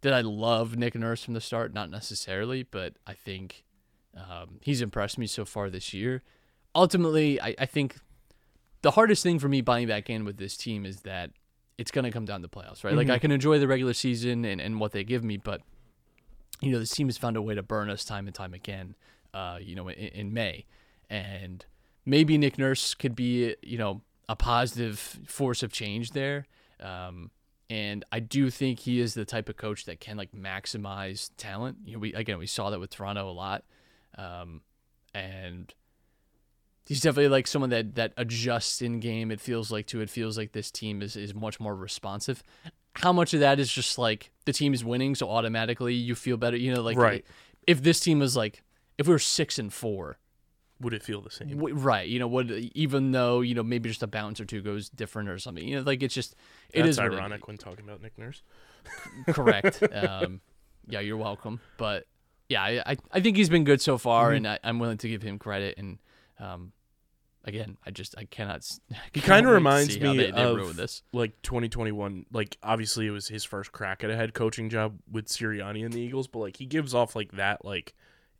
did 0.00 0.12
I 0.12 0.22
love 0.22 0.76
Nick 0.76 0.96
Nurse 0.96 1.22
from 1.22 1.34
the 1.34 1.40
start? 1.40 1.72
Not 1.72 1.88
necessarily 1.88 2.64
but 2.64 2.94
I 3.06 3.12
think 3.12 3.64
um 4.16 4.58
he's 4.60 4.82
impressed 4.82 5.16
me 5.16 5.28
so 5.28 5.44
far 5.44 5.70
this 5.70 5.94
year. 5.94 6.24
Ultimately 6.74 7.40
I, 7.40 7.54
I 7.60 7.66
think 7.66 7.98
the 8.82 8.90
hardest 8.90 9.22
thing 9.22 9.38
for 9.38 9.48
me 9.48 9.60
buying 9.60 9.86
back 9.86 10.10
in 10.10 10.24
with 10.24 10.36
this 10.36 10.56
team 10.56 10.84
is 10.84 11.02
that 11.02 11.30
it's 11.78 11.92
going 11.92 12.04
to 12.04 12.10
come 12.10 12.24
down 12.24 12.42
to 12.42 12.48
playoffs, 12.48 12.82
right? 12.82 12.94
Like 12.94 13.08
I 13.08 13.18
can 13.18 13.30
enjoy 13.30 13.58
the 13.58 13.68
regular 13.68 13.94
season 13.94 14.44
and, 14.44 14.60
and 14.60 14.80
what 14.80 14.92
they 14.92 15.04
give 15.04 15.22
me, 15.24 15.36
but 15.36 15.62
you 16.60 16.70
know, 16.72 16.78
this 16.78 16.90
team 16.90 17.08
has 17.08 17.18
found 17.18 17.36
a 17.36 17.42
way 17.42 17.54
to 17.54 17.62
burn 17.62 17.90
us 17.90 18.04
time 18.04 18.26
and 18.26 18.34
time 18.34 18.54
again, 18.54 18.94
uh, 19.32 19.58
you 19.60 19.74
know, 19.74 19.88
in, 19.88 20.08
in 20.08 20.32
May. 20.32 20.66
And 21.08 21.64
maybe 22.04 22.38
Nick 22.38 22.58
Nurse 22.58 22.94
could 22.94 23.14
be, 23.14 23.54
you 23.62 23.78
know, 23.78 24.02
a 24.28 24.36
positive 24.36 24.98
force 25.26 25.62
of 25.62 25.72
change 25.72 26.10
there. 26.10 26.46
Um, 26.78 27.30
and 27.68 28.04
I 28.10 28.20
do 28.20 28.50
think 28.50 28.80
he 28.80 29.00
is 29.00 29.14
the 29.14 29.24
type 29.24 29.48
of 29.48 29.56
coach 29.56 29.84
that 29.84 30.00
can 30.00 30.16
like 30.16 30.32
maximize 30.32 31.30
talent. 31.36 31.78
You 31.84 31.94
know, 31.94 31.98
we 32.00 32.12
again 32.14 32.38
we 32.38 32.46
saw 32.46 32.70
that 32.70 32.80
with 32.80 32.90
Toronto 32.90 33.30
a 33.30 33.32
lot, 33.32 33.64
um, 34.18 34.62
and 35.14 35.72
he's 36.86 37.00
definitely 37.00 37.28
like 37.28 37.46
someone 37.46 37.70
that 37.70 37.94
that 37.94 38.12
adjusts 38.16 38.82
in 38.82 38.98
game. 38.98 39.30
It 39.30 39.40
feels 39.40 39.70
like 39.70 39.86
to 39.88 40.00
it 40.00 40.10
feels 40.10 40.36
like 40.36 40.50
this 40.50 40.72
team 40.72 41.00
is 41.00 41.14
is 41.14 41.32
much 41.32 41.60
more 41.60 41.76
responsive. 41.76 42.42
How 42.94 43.12
much 43.12 43.34
of 43.34 43.40
that 43.40 43.58
is 43.60 43.72
just 43.72 43.98
like 43.98 44.30
the 44.44 44.52
team 44.52 44.74
is 44.74 44.84
winning, 44.84 45.14
so 45.14 45.28
automatically 45.30 45.94
you 45.94 46.14
feel 46.14 46.36
better? 46.36 46.56
You 46.56 46.74
know, 46.74 46.82
like 46.82 46.96
Right. 46.98 47.24
if 47.66 47.82
this 47.82 48.00
team 48.00 48.18
was 48.18 48.36
like 48.36 48.62
if 48.98 49.06
we 49.06 49.12
were 49.14 49.18
six 49.18 49.58
and 49.58 49.72
four, 49.72 50.18
Would 50.80 50.92
it 50.94 51.02
feel 51.02 51.20
the 51.22 51.30
same? 51.30 51.50
w- 51.56 51.74
right? 51.74 52.08
You 52.08 52.18
know, 52.18 52.26
what 52.28 52.50
even 52.50 53.12
though 53.12 53.40
you 53.42 53.54
know 53.54 53.62
maybe 53.62 53.88
just 53.88 54.02
a 54.02 54.06
bounce 54.06 54.40
or 54.40 54.44
two 54.44 54.60
goes 54.60 54.88
different 54.90 55.28
or 55.28 55.38
something. 55.38 55.66
You 55.66 55.76
know, 55.76 55.82
like 55.82 56.02
it's 56.02 56.14
just 56.14 56.34
it 56.72 56.78
That's 56.82 56.90
is 56.90 56.98
what 56.98 57.12
it 57.12 57.14
ironic 57.16 57.46
when 57.46 57.56
talking 57.58 57.84
about 57.84 58.02
Nick 58.02 58.18
Nurse. 58.18 58.42
correct. 59.28 59.82
um, 59.92 60.40
yeah, 60.88 61.00
you're 61.00 61.16
welcome. 61.16 61.60
But 61.76 62.06
yeah, 62.48 62.62
I, 62.62 62.82
I, 62.92 62.96
I 63.12 63.20
think 63.20 63.36
he's 63.36 63.48
been 63.50 63.64
good 63.64 63.80
so 63.80 63.98
far, 63.98 64.28
Mm-hmm. 64.28 64.36
and 64.36 64.48
I, 64.48 64.58
I'm 64.64 64.78
willing 64.78 64.98
to 64.98 65.08
give 65.08 65.22
him 65.22 65.38
credit. 65.38 65.76
And 65.78 65.98
um, 66.38 66.72
again, 67.44 67.76
I 67.84 67.90
just 67.90 68.16
I 68.18 68.24
cannot. 68.24 68.66
I 68.92 68.96
He 69.12 69.20
kind 69.20 69.46
of 69.46 69.52
reminds 69.52 69.98
me 69.98 70.16
they, 70.16 70.30
they 70.30 70.42
of 70.42 70.56
ruin 70.56 70.76
this. 70.76 71.02
like 71.12 71.40
2021. 71.42 72.26
Like 72.32 72.56
obviously 72.62 73.06
it 73.06 73.10
was 73.10 73.28
his 73.28 73.44
first 73.44 73.72
crack 73.72 74.04
at 74.04 74.10
a 74.10 74.16
head 74.16 74.34
coaching 74.34 74.68
job 74.68 74.98
with 75.10 75.26
Sirianni 75.26 75.84
and 75.84 75.92
the 75.92 76.00
Eagles, 76.00 76.28
but 76.28 76.40
like 76.40 76.56
he 76.56 76.66
gives 76.66 76.94
off 76.94 77.16
like 77.16 77.32
that 77.32 77.64
like 77.64 77.94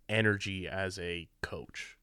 energy 0.09 0.69
as 0.69 0.99
a 0.99 1.29
coach, 1.43 1.97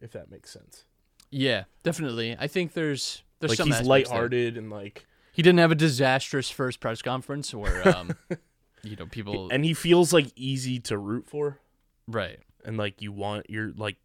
if 0.00 0.12
that 0.12 0.30
makes 0.30 0.50
sense. 0.50 0.84
Yeah, 1.30 1.64
definitely. 1.82 2.36
I 2.38 2.46
think 2.46 2.74
there's 2.74 3.22
there's 3.40 3.52
like 3.52 3.56
some 3.56 3.66
he's 3.68 3.76
aspects 3.76 3.88
there. 3.88 4.18
lighthearted 4.18 4.56
and 4.58 4.70
like 4.70 5.06
He 5.32 5.42
didn't 5.42 5.60
have 5.60 5.72
a 5.72 5.76
disastrous 5.76 6.50
first 6.50 6.80
press 6.80 7.00
conference 7.00 7.54
where 7.54 7.88
um, 7.88 8.16
you 8.82 8.96
know 8.96 9.06
people 9.06 9.48
and 9.50 9.64
he 9.64 9.74
feels 9.74 10.12
like 10.12 10.26
easy 10.36 10.78
to 10.80 10.98
root 10.98 11.26
for 11.26 11.58
right. 12.06 12.38
and 12.64 12.76
like 12.76 13.00
you 13.00 13.12
want 13.12 13.48
you're 13.48 13.72
like 13.76 13.96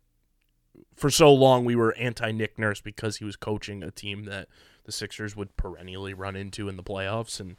for 0.96 1.10
so 1.10 1.34
long 1.34 1.66
we 1.66 1.76
were 1.76 1.96
anti 1.96 2.32
Nick 2.32 2.58
Nurse 2.58 2.82
because 2.82 3.18
he 3.18 3.26
was 3.26 3.36
coaching 3.36 3.84
a 3.84 3.92
team 3.92 4.26
that 4.26 4.48
the 4.86 4.92
Sixers 4.92 5.36
would 5.36 5.56
perennially 5.58 6.13
run 6.13 6.36
into 6.36 6.70
in 6.70 6.78
the 6.78 6.84
playoffs 6.84 7.40
and 7.40 7.58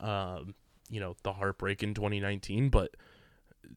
um, 0.00 0.54
you 0.88 1.00
know 1.00 1.16
the 1.22 1.34
heartbreak 1.34 1.82
in 1.82 1.94
2019 1.94 2.68
but 2.68 2.96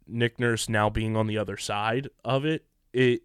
Nick 0.07 0.39
Nurse 0.39 0.67
now 0.67 0.89
being 0.89 1.15
on 1.15 1.27
the 1.27 1.37
other 1.37 1.57
side 1.57 2.09
of 2.23 2.45
it 2.45 2.65
it 2.91 3.23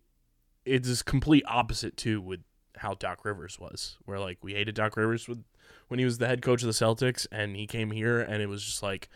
it 0.64 0.87
is 0.87 1.02
complete 1.02 1.44
opposite 1.46 1.96
too 1.96 2.20
with 2.20 2.40
how 2.76 2.94
Doc 2.94 3.24
Rivers 3.24 3.59
was 3.59 3.96
where 4.04 4.18
like 4.18 4.38
we 4.42 4.54
hated 4.54 4.74
Doc 4.74 4.96
Rivers 4.96 5.28
with 5.28 5.42
when 5.88 5.98
he 5.98 6.04
was 6.04 6.18
the 6.18 6.26
head 6.26 6.42
coach 6.42 6.62
of 6.62 6.66
the 6.66 6.72
Celtics 6.72 7.26
and 7.33 7.57
he 7.57 7.66
came 7.66 7.90
here 7.90 8.20
and 8.20 8.42
it 8.42 8.48
was 8.48 8.64
just 8.64 8.83
like 8.83 9.09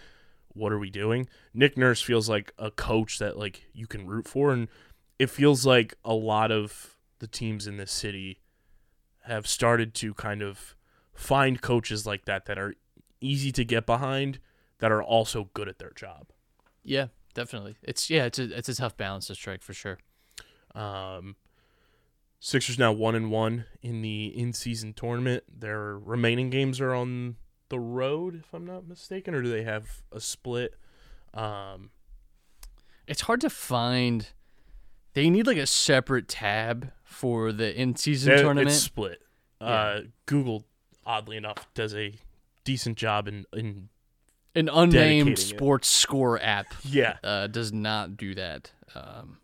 what 0.55 0.73
are 0.73 0.79
we 0.79 0.91
doing? 0.91 1.29
Nick 1.55 1.79
Nurse 1.79 2.03
feels 2.03 2.29
like 2.29 2.53
a 2.59 2.71
coach 2.71 3.19
that 3.19 3.39
like 3.39 3.65
you 3.73 3.87
can 3.87 4.07
root 4.07 4.29
for 4.29 4.53
and 4.53 4.69
it 5.19 5.31
feels 5.31 5.65
like 5.67 5.95
a 6.05 6.15
lot 6.15 6.51
of 6.51 6.97
the 7.19 7.27
teams 7.27 7.67
in 7.67 7.77
this 7.77 7.93
city 7.93 8.41
have 9.25 9.47
started 9.47 9.95
to 9.95 10.15
kind 10.15 10.43
of 10.43 10.75
find 11.15 11.61
coaches 11.61 12.07
like 12.07 12.25
that 12.25 12.47
that 12.47 12.59
are 12.59 12.75
easy 13.21 13.53
to 13.53 13.65
get 13.65 13.87
behind 13.87 14.41
that 14.79 14.91
are 14.91 15.03
also 15.03 15.49
good 15.55 15.69
at 15.69 15.79
their 15.79 15.93
job. 15.93 16.27
Yeah, 16.83 17.09
definitely. 17.35 17.77
It's 17.83 18.11
yeah, 18.11 18.25
it's 18.25 18.39
a 18.39 18.57
it's 18.57 18.69
a 18.69 18.75
tough 18.75 18.97
balance 18.97 19.29
to 19.29 19.35
strike 19.37 19.63
for 19.63 19.73
sure. 19.73 19.99
Um, 20.75 21.37
Sixers 22.41 22.77
now 22.77 22.91
one 22.91 23.15
and 23.15 23.31
one 23.31 23.67
in 23.83 24.03
the 24.03 24.27
in-season 24.27 24.95
tournament. 24.95 25.45
Their 25.61 25.97
remaining 25.97 26.51
games 26.51 26.81
are 26.81 26.93
on 26.93 27.37
the 27.69 27.79
road, 27.79 28.35
if 28.45 28.53
I'm 28.53 28.67
not 28.67 28.89
mistaken, 28.89 29.33
or 29.33 29.43
do 29.43 29.49
they 29.49 29.63
have 29.63 30.03
a 30.11 30.19
split? 30.21 30.75
Um, 31.33 31.91
It's 33.07 33.21
hard 33.23 33.41
to 33.43 33.51
find. 33.51 34.29
They 35.15 35.29
need 35.31 35.47
like 35.47 35.59
a 35.59 35.67
separate 35.67 36.29
tab 36.29 36.91
for 37.05 37.53
the 37.53 37.79
in 37.79 37.97
season 37.97 38.37
tournament. 38.39 38.69
It's 38.69 38.79
split. 38.79 39.21
Uh, 39.61 40.01
Google, 40.27 40.65
oddly 41.05 41.37
enough, 41.37 41.67
does 41.75 41.95
a 41.95 42.15
decent 42.65 42.97
job 42.99 43.29
in, 43.29 43.45
in 43.53 43.89
An 44.55 44.69
unnamed 44.69 44.93
dedicating 44.93 45.33
it. 45.33 45.39
sports 45.39 45.89
score 45.89 46.41
app 46.41 46.67
yeah. 46.85 47.17
uh, 47.23 47.47
does 47.47 47.73
not 47.73 48.17
do 48.17 48.35
that. 48.35 48.73
Um, 48.95 49.39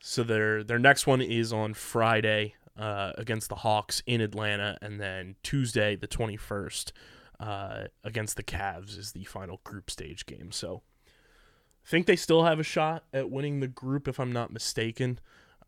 So 0.00 0.22
their 0.22 0.62
their 0.62 0.78
next 0.78 1.06
one 1.06 1.22
is 1.22 1.52
on 1.52 1.72
Friday 1.74 2.54
uh, 2.76 3.12
against 3.16 3.48
the 3.48 3.54
Hawks 3.56 4.02
in 4.06 4.20
Atlanta, 4.20 4.76
and 4.82 5.00
then 5.00 5.36
Tuesday 5.42 5.96
the 5.96 6.06
twenty 6.06 6.36
first 6.36 6.92
uh, 7.40 7.84
against 8.02 8.36
the 8.36 8.42
Cavs 8.42 8.98
is 8.98 9.12
the 9.12 9.24
final 9.24 9.60
group 9.64 9.90
stage 9.90 10.26
game. 10.26 10.50
So 10.52 10.82
think 11.84 12.06
they 12.06 12.16
still 12.16 12.44
have 12.44 12.58
a 12.58 12.64
shot 12.64 13.04
at 13.12 13.30
winning 13.30 13.60
the 13.60 13.68
group, 13.68 14.08
if 14.08 14.18
I'm 14.18 14.32
not 14.32 14.52
mistaken. 14.52 15.18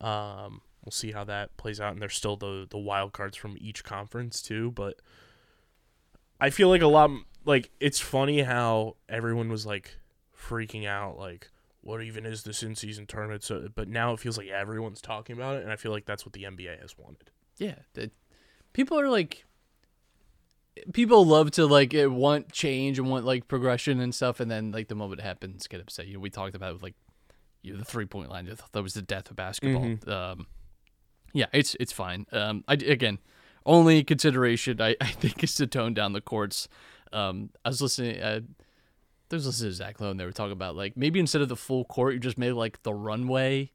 Um, 0.01 0.63
we'll 0.85 0.93
see 0.93 1.13
how 1.13 1.25
that 1.25 1.57
plays 1.57 1.81
out, 1.81 1.93
and 1.93 2.01
there's 2.01 2.15
still 2.15 2.37
the 2.37 2.67
the 2.69 2.79
wild 2.79 3.13
cards 3.13 3.37
from 3.37 3.57
each 3.61 3.85
conference 3.85 4.43
too. 4.43 4.71
But 4.71 5.01
I 6.41 6.51
feel 6.51 6.69
like 6.69 6.83
a 6.83 6.87
lot 6.87 7.11
like 7.45 7.71
it's 7.81 8.01
funny 8.01 8.43
how 8.43 8.97
everyone 9.09 9.49
was 9.49 9.67
like 9.67 9.99
freaking 10.37 10.87
out, 10.87 11.19
like 11.19 11.51
what 11.81 12.03
even 12.03 12.27
is 12.27 12.43
this 12.43 12.63
in 12.63 12.75
season 12.75 13.07
tournament? 13.07 13.45
So, 13.45 13.69
but 13.75 13.89
now 13.89 14.13
it 14.13 14.21
feels 14.21 14.37
like 14.37 14.49
everyone's 14.49 15.01
talking 15.01 15.37
about 15.37 15.57
it, 15.57 15.63
and 15.63 15.73
I 15.73 15.77
feel 15.77 15.93
like 15.93 16.05
that's 16.05 16.27
what 16.27 16.33
the 16.33 16.45
NBA 16.45 16.81
has 16.81 16.97
wanted. 16.99 17.31
yeah, 17.59 17.77
the, 17.95 18.11
people 18.73 18.99
are 18.99 19.09
like. 19.09 19.45
People 20.93 21.25
love 21.25 21.51
to 21.53 21.67
like 21.67 21.93
want 21.95 22.53
change 22.53 22.99
and 22.99 23.11
want 23.11 23.25
like 23.25 23.49
progression 23.49 24.01
and 24.01 24.15
stuff, 24.15 24.41
and 24.41 24.51
then 24.51 24.73
like 24.73 24.89
the 24.89 24.95
moment 24.95 25.21
it 25.21 25.25
happens, 25.25 25.67
get 25.67 25.81
upset. 25.81 26.07
You 26.07 26.15
know, 26.15 26.21
we 26.21 26.31
talked 26.31 26.55
about 26.55 26.71
it 26.71 26.73
with 26.75 26.83
like 26.83 26.95
you 27.63 27.73
know, 27.73 27.79
the 27.79 27.85
three 27.85 28.07
point 28.07 28.31
line. 28.31 28.49
That 28.73 28.83
was 28.83 28.95
the 28.95 29.03
death 29.03 29.31
of 29.31 29.37
basketball. 29.37 29.85
Um, 30.09 30.47
yeah, 31.33 31.47
it's 31.53 31.77
it's 31.81 31.93
fine. 31.93 32.27
Um, 32.33 32.65
I 32.69 32.75
again, 32.75 33.19
only 33.65 34.05
consideration 34.05 34.81
I, 34.81 34.97
I 35.01 35.07
think 35.07 35.43
is 35.43 35.55
to 35.57 35.67
tone 35.67 35.95
down 35.95 36.13
the 36.13 36.21
courts. 36.21 36.69
Um, 37.13 37.51
I 37.65 37.71
was 37.71 37.81
listening. 37.83 38.21
Uh, 38.23 38.41
there 39.29 39.37
was 39.39 39.47
listening 39.47 39.71
to 39.71 39.77
Zach 39.77 40.01
Lowe, 40.01 40.11
and 40.11 40.21
they 40.21 40.25
were 40.25 40.33
talking 40.33 40.53
about 40.53 40.77
like 40.77 40.97
maybe 40.97 41.19
instead 41.19 41.43
of 41.43 41.49
the 41.49 41.57
full 41.57 41.85
court, 41.85 42.15
you 42.15 42.21
just 42.21 42.39
made 42.39 42.53
like 42.53 42.83
the 42.85 42.95
runway 42.95 43.73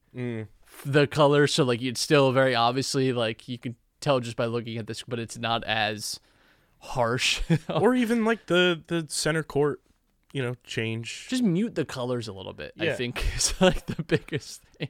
the 0.85 1.07
color, 1.07 1.47
so 1.47 1.63
like 1.63 1.81
it's 1.81 1.99
still 2.01 2.31
very 2.31 2.55
obviously 2.55 3.11
like 3.11 3.47
you 3.49 3.57
can 3.57 3.75
tell 3.99 4.19
just 4.19 4.37
by 4.37 4.45
looking 4.45 4.77
at 4.77 4.87
this, 4.87 5.03
but 5.03 5.19
it's 5.19 5.37
not 5.37 5.63
as 5.65 6.19
harsh. 6.81 7.41
or 7.69 7.95
even 7.95 8.25
like 8.25 8.45
the 8.47 8.81
the 8.87 9.05
center 9.09 9.43
court, 9.43 9.81
you 10.33 10.41
know, 10.41 10.55
change. 10.63 11.27
just 11.29 11.43
mute 11.43 11.75
the 11.75 11.85
colors 11.85 12.27
a 12.27 12.33
little 12.33 12.53
bit. 12.53 12.73
I 12.79 12.91
think 12.93 13.23
is 13.35 13.53
like 13.61 13.85
the 13.85 14.01
biggest 14.03 14.61
thing. 14.77 14.89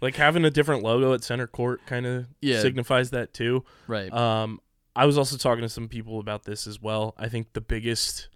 like 0.00 0.16
having 0.16 0.44
a 0.44 0.50
different 0.50 0.82
logo 0.82 1.12
at 1.14 1.22
center 1.24 1.46
court 1.46 1.80
kind 1.86 2.06
of 2.06 2.26
Yeah. 2.40 2.60
signifies 2.60 3.10
that 3.10 3.32
too. 3.34 3.64
Right. 3.86 4.12
Um, 4.12 4.60
I 4.96 5.06
was 5.06 5.16
also 5.16 5.36
talking 5.36 5.62
to 5.62 5.68
some 5.68 5.88
people 5.88 6.18
about 6.18 6.44
this 6.44 6.66
as 6.66 6.80
well. 6.82 7.14
I 7.16 7.28
think 7.28 7.52
the 7.52 7.60
biggest 7.60 8.28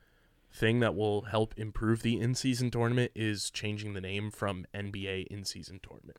thing 0.53 0.79
that 0.81 0.95
will 0.95 1.23
help 1.23 1.53
improve 1.57 2.03
the 2.03 2.21
in-season 2.21 2.71
tournament 2.71 3.11
is 3.17 3.51
changing 3.51 3.95
the 3.95 4.01
name 4.01 4.31
from 4.31 4.65
NBA 4.73 5.27
in-season 5.27 5.81
tournament. 5.83 6.19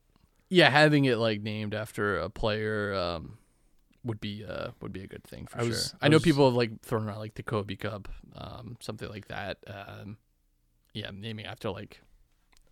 yeah, 0.49 0.69
having 0.69 1.05
it 1.05 1.17
like 1.17 1.41
named 1.41 1.73
after 1.73 2.17
a 2.19 2.29
player 2.29 2.93
um, 2.93 3.37
would 4.05 4.21
be 4.21 4.45
uh, 4.45 4.69
would 4.81 4.93
be 4.93 5.03
a 5.03 5.07
good 5.07 5.23
thing 5.25 5.47
for 5.47 5.57
I 5.57 5.61
sure. 5.61 5.69
was- 5.69 5.95
I 6.01 6.05
I 6.05 6.09
know 6.09 6.15
was- 6.17 6.23
people 6.23 6.45
have 6.45 6.55
like 6.55 6.81
thrown 6.81 7.07
around 7.07 7.19
like 7.19 7.33
the 7.35 7.43
Kobe 7.43 7.75
Cup, 7.75 8.07
um, 8.35 8.77
something 8.79 9.09
like 9.09 9.27
that. 9.27 9.57
Um, 9.67 10.17
yeah, 10.93 11.09
naming 11.13 11.45
after 11.45 11.69
like 11.71 12.01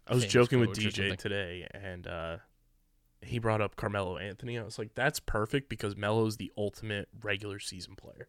I 0.07 0.13
was 0.15 0.25
joking 0.25 0.59
with 0.59 0.71
DJ 0.77 1.17
today, 1.17 1.67
and 1.73 2.05
uh, 2.07 2.37
he 3.21 3.39
brought 3.39 3.61
up 3.61 3.75
Carmelo 3.75 4.17
Anthony. 4.17 4.57
I 4.59 4.63
was 4.63 4.77
like, 4.77 4.93
"That's 4.95 5.19
perfect 5.19 5.69
because 5.69 5.95
Melo's 5.97 6.37
the 6.37 6.51
ultimate 6.57 7.09
regular 7.21 7.59
season 7.59 7.95
player." 7.95 8.27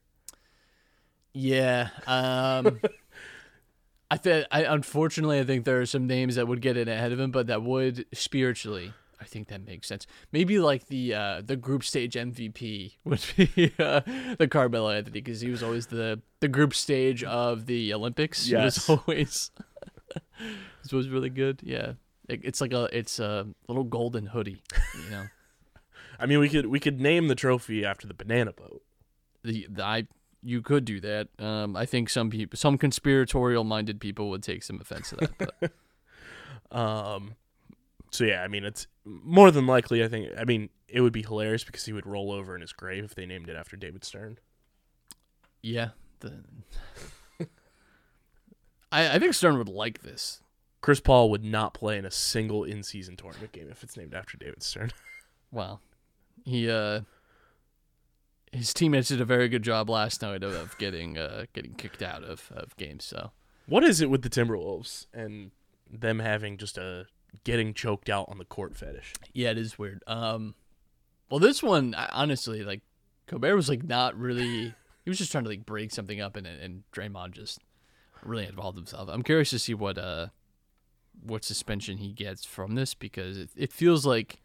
Yeah. 1.32 1.90
Um 2.06 2.80
I 4.10 4.16
think 4.16 4.46
I 4.52 4.64
unfortunately 4.64 5.40
I 5.40 5.44
think 5.44 5.64
there 5.64 5.80
are 5.80 5.86
some 5.86 6.06
names 6.06 6.36
that 6.36 6.46
would 6.46 6.60
get 6.60 6.76
in 6.76 6.88
ahead 6.88 7.10
of 7.12 7.18
him, 7.18 7.30
but 7.32 7.48
that 7.48 7.62
would 7.62 8.06
spiritually 8.14 8.92
I 9.24 9.26
think 9.26 9.48
that 9.48 9.64
makes 9.66 9.88
sense. 9.88 10.06
Maybe 10.32 10.58
like 10.58 10.88
the 10.88 11.14
uh, 11.14 11.42
the 11.44 11.56
group 11.56 11.82
stage 11.82 12.14
MVP 12.14 12.96
would 13.04 13.24
be 13.36 13.72
uh, 13.78 14.00
the 14.38 14.46
Carmelo 14.48 14.90
Anthony 14.90 15.20
because 15.20 15.40
he 15.40 15.50
was 15.50 15.62
always 15.62 15.86
the 15.86 16.20
the 16.40 16.48
group 16.48 16.74
stage 16.74 17.24
of 17.24 17.66
the 17.66 17.94
Olympics. 17.94 18.48
Yes. 18.48 18.86
He 18.86 18.92
was 18.92 19.00
always 19.00 19.50
this 20.82 20.92
was 20.92 21.08
really 21.08 21.30
good. 21.30 21.60
Yeah, 21.64 21.92
it, 22.28 22.40
it's 22.44 22.60
like 22.60 22.74
a 22.74 22.88
it's 22.96 23.18
a 23.18 23.46
little 23.66 23.84
golden 23.84 24.26
hoodie. 24.26 24.62
You 25.04 25.10
know, 25.10 25.24
I 26.20 26.26
mean, 26.26 26.38
we 26.38 26.50
could 26.50 26.66
we 26.66 26.78
could 26.78 27.00
name 27.00 27.28
the 27.28 27.34
trophy 27.34 27.84
after 27.84 28.06
the 28.06 28.14
banana 28.14 28.52
boat. 28.52 28.82
the, 29.42 29.66
the 29.70 29.82
I 29.82 30.06
you 30.42 30.60
could 30.60 30.84
do 30.84 31.00
that. 31.00 31.28
Um, 31.38 31.74
I 31.74 31.86
think 31.86 32.10
some 32.10 32.28
people, 32.28 32.58
some 32.58 32.76
conspiratorial 32.76 33.64
minded 33.64 33.98
people 33.98 34.28
would 34.28 34.42
take 34.42 34.62
some 34.62 34.78
offense 34.78 35.08
to 35.08 35.16
that. 35.16 35.38
But 35.38 35.72
Um, 36.70 37.36
so 38.10 38.24
yeah, 38.24 38.42
I 38.42 38.48
mean, 38.48 38.64
it's 38.64 38.86
more 39.04 39.50
than 39.50 39.66
likely. 39.66 40.02
I 40.04 40.08
think. 40.08 40.30
I 40.38 40.44
mean, 40.44 40.70
it 40.88 41.00
would 41.00 41.12
be 41.12 41.22
hilarious 41.22 41.64
because 41.64 41.84
he 41.84 41.92
would 41.92 42.06
roll 42.06 42.32
over 42.32 42.54
in 42.54 42.60
his 42.60 42.72
grave 42.72 43.04
if 43.04 43.14
they 43.14 43.26
named 43.26 43.48
it 43.48 43.56
after 43.56 43.76
David 43.76 44.04
Stern. 44.04 44.38
yeah, 45.62 45.90
the, 46.20 46.44
I 48.92 49.14
I 49.16 49.18
think 49.18 49.34
Stern 49.34 49.58
would 49.58 49.68
like 49.68 50.02
this. 50.02 50.40
Chris 50.80 51.00
Paul 51.00 51.30
would 51.30 51.44
not 51.44 51.72
play 51.72 51.96
in 51.96 52.04
a 52.04 52.10
single 52.10 52.62
in-season 52.62 53.16
tournament 53.16 53.52
game 53.52 53.68
if 53.70 53.82
it's 53.82 53.96
named 53.96 54.12
after 54.14 54.36
David 54.36 54.62
Stern. 54.62 54.92
Well, 55.50 55.80
he 56.44 56.68
uh, 56.68 57.02
his 58.50 58.74
teammates 58.74 59.06
did 59.08 59.20
a 59.20 59.24
very 59.24 59.48
good 59.48 59.62
job 59.62 59.88
last 59.88 60.20
night 60.20 60.42
of, 60.42 60.52
of 60.52 60.76
getting 60.78 61.16
uh 61.16 61.44
getting 61.52 61.74
kicked 61.74 62.02
out 62.02 62.24
of 62.24 62.50
of 62.52 62.76
games. 62.76 63.04
So 63.04 63.30
what 63.66 63.84
is 63.84 64.00
it 64.00 64.10
with 64.10 64.22
the 64.22 64.28
Timberwolves 64.30 65.06
and 65.14 65.52
them 65.88 66.18
having 66.18 66.56
just 66.56 66.76
a 66.76 67.06
getting 67.44 67.74
choked 67.74 68.08
out 68.08 68.28
on 68.28 68.38
the 68.38 68.44
court 68.44 68.76
fetish? 68.76 69.12
yeah, 69.32 69.50
it 69.50 69.58
is 69.58 69.78
weird. 69.78 70.02
Um, 70.06 70.54
well, 71.30 71.40
this 71.40 71.62
one 71.62 71.94
I- 71.94 72.10
honestly, 72.12 72.62
like 72.62 72.82
Gobert 73.26 73.56
was 73.56 73.68
like 73.68 73.82
not 73.82 74.16
really. 74.18 74.74
He 75.04 75.10
was 75.10 75.18
just 75.18 75.32
trying 75.32 75.44
to 75.44 75.50
like 75.50 75.66
break 75.66 75.90
something 75.90 76.20
up, 76.20 76.36
and 76.36 76.46
and 76.46 76.84
Draymond 76.92 77.32
just 77.32 77.58
really 78.22 78.46
involved 78.46 78.76
himself. 78.78 79.08
I'm 79.12 79.22
curious 79.22 79.50
to 79.50 79.58
see 79.58 79.74
what 79.74 79.98
uh 79.98 80.28
what 81.22 81.44
suspension 81.44 81.98
he 81.98 82.12
gets 82.12 82.44
from 82.44 82.74
this 82.74 82.92
because 82.94 83.38
it, 83.38 83.50
it 83.56 83.72
feels 83.72 84.04
like 84.04 84.40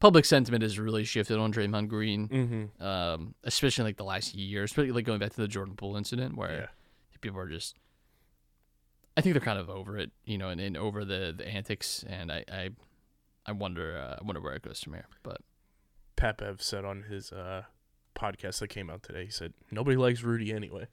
public 0.00 0.24
sentiment 0.24 0.62
has 0.62 0.78
really 0.78 1.04
shifted 1.04 1.38
on 1.38 1.52
Draymond 1.52 1.88
Green, 1.88 2.28
Mm-hmm. 2.28 2.82
um, 2.82 3.34
especially 3.44 3.84
like 3.84 3.96
the 3.96 4.04
last 4.04 4.34
year, 4.34 4.64
especially 4.64 4.92
like 4.92 5.04
going 5.04 5.18
back 5.20 5.30
to 5.34 5.40
the 5.40 5.46
Jordan 5.48 5.76
Poole 5.76 5.96
incident, 5.96 6.36
where 6.36 6.52
Yeah. 6.52 6.66
people 7.20 7.38
are 7.38 7.48
just. 7.48 7.76
I 9.16 9.20
think 9.20 9.34
they're 9.34 9.40
kind 9.40 9.58
of 9.58 9.68
over 9.68 9.98
it, 9.98 10.10
you 10.24 10.38
know, 10.38 10.48
and, 10.48 10.60
and 10.60 10.76
over 10.76 11.04
the, 11.04 11.34
the 11.36 11.46
antics, 11.46 12.04
and 12.08 12.30
I, 12.30 12.44
I, 12.50 12.70
I 13.46 13.52
wonder, 13.52 13.98
uh, 13.98 14.16
I 14.20 14.24
wonder 14.24 14.40
where 14.40 14.54
it 14.54 14.62
goes 14.62 14.80
from 14.80 14.94
here. 14.94 15.06
But 15.22 15.38
Pat 16.16 16.38
Bev 16.38 16.62
said 16.62 16.84
on 16.84 17.04
his 17.04 17.32
uh, 17.32 17.64
podcast 18.14 18.60
that 18.60 18.68
came 18.68 18.90
out 18.90 19.02
today, 19.02 19.24
he 19.24 19.30
said 19.30 19.52
nobody 19.70 19.96
likes 19.96 20.22
Rudy 20.22 20.52
anyway. 20.52 20.86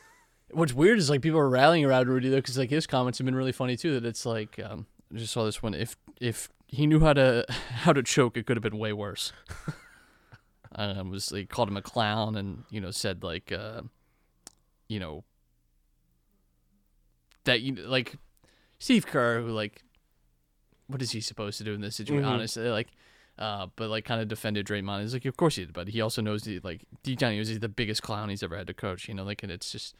What's 0.50 0.74
weird 0.74 0.98
is 0.98 1.08
like 1.08 1.22
people 1.22 1.38
are 1.38 1.48
rallying 1.48 1.84
around 1.84 2.08
Rudy 2.08 2.28
though, 2.28 2.36
because 2.36 2.58
like 2.58 2.70
his 2.70 2.86
comments 2.86 3.18
have 3.18 3.24
been 3.24 3.34
really 3.34 3.52
funny 3.52 3.76
too. 3.76 3.94
That 3.98 4.04
it's 4.06 4.26
like 4.26 4.60
um, 4.62 4.86
I 5.14 5.18
just 5.18 5.32
saw 5.32 5.44
this 5.44 5.62
one. 5.62 5.72
If 5.72 5.96
if 6.20 6.50
he 6.66 6.86
knew 6.86 7.00
how 7.00 7.14
to 7.14 7.46
how 7.70 7.92
to 7.92 8.02
choke, 8.02 8.36
it 8.36 8.46
could 8.46 8.56
have 8.56 8.62
been 8.62 8.78
way 8.78 8.92
worse. 8.92 9.32
um, 10.74 11.10
was 11.10 11.32
like 11.32 11.48
called 11.48 11.68
him 11.68 11.76
a 11.76 11.82
clown 11.82 12.36
and 12.36 12.64
you 12.70 12.80
know 12.80 12.90
said 12.90 13.22
like 13.22 13.52
uh, 13.52 13.82
you 14.88 15.00
know 15.00 15.24
that 17.44 17.60
you 17.60 17.74
like 17.74 18.16
Steve 18.78 19.06
Kerr 19.06 19.40
who 19.40 19.48
like 19.48 19.82
what 20.86 21.00
is 21.02 21.12
he 21.12 21.20
supposed 21.20 21.58
to 21.58 21.64
do 21.64 21.72
in 21.74 21.80
this 21.80 21.96
situation? 21.96 22.24
Mhm. 22.24 22.28
Honestly, 22.32 22.68
like. 22.68 22.88
Uh, 23.38 23.66
but 23.76 23.88
like 23.88 24.04
kind 24.04 24.20
of 24.20 24.28
defended 24.28 24.66
Draymond. 24.66 25.00
He's 25.00 25.14
like, 25.14 25.24
of 25.24 25.38
course 25.38 25.56
he 25.56 25.64
did, 25.64 25.72
but 25.72 25.88
he 25.88 26.02
also 26.02 26.20
knows 26.20 26.44
he 26.44 26.60
like 26.62 26.84
down 27.02 27.32
he 27.32 27.38
knows 27.38 27.58
the 27.58 27.68
biggest 27.68 28.02
clown 28.02 28.28
he's 28.28 28.42
ever 28.42 28.56
had 28.58 28.66
to 28.66 28.74
coach. 28.74 29.08
You 29.08 29.14
know, 29.14 29.24
like 29.24 29.42
and 29.42 29.50
it's 29.50 29.72
just 29.72 29.96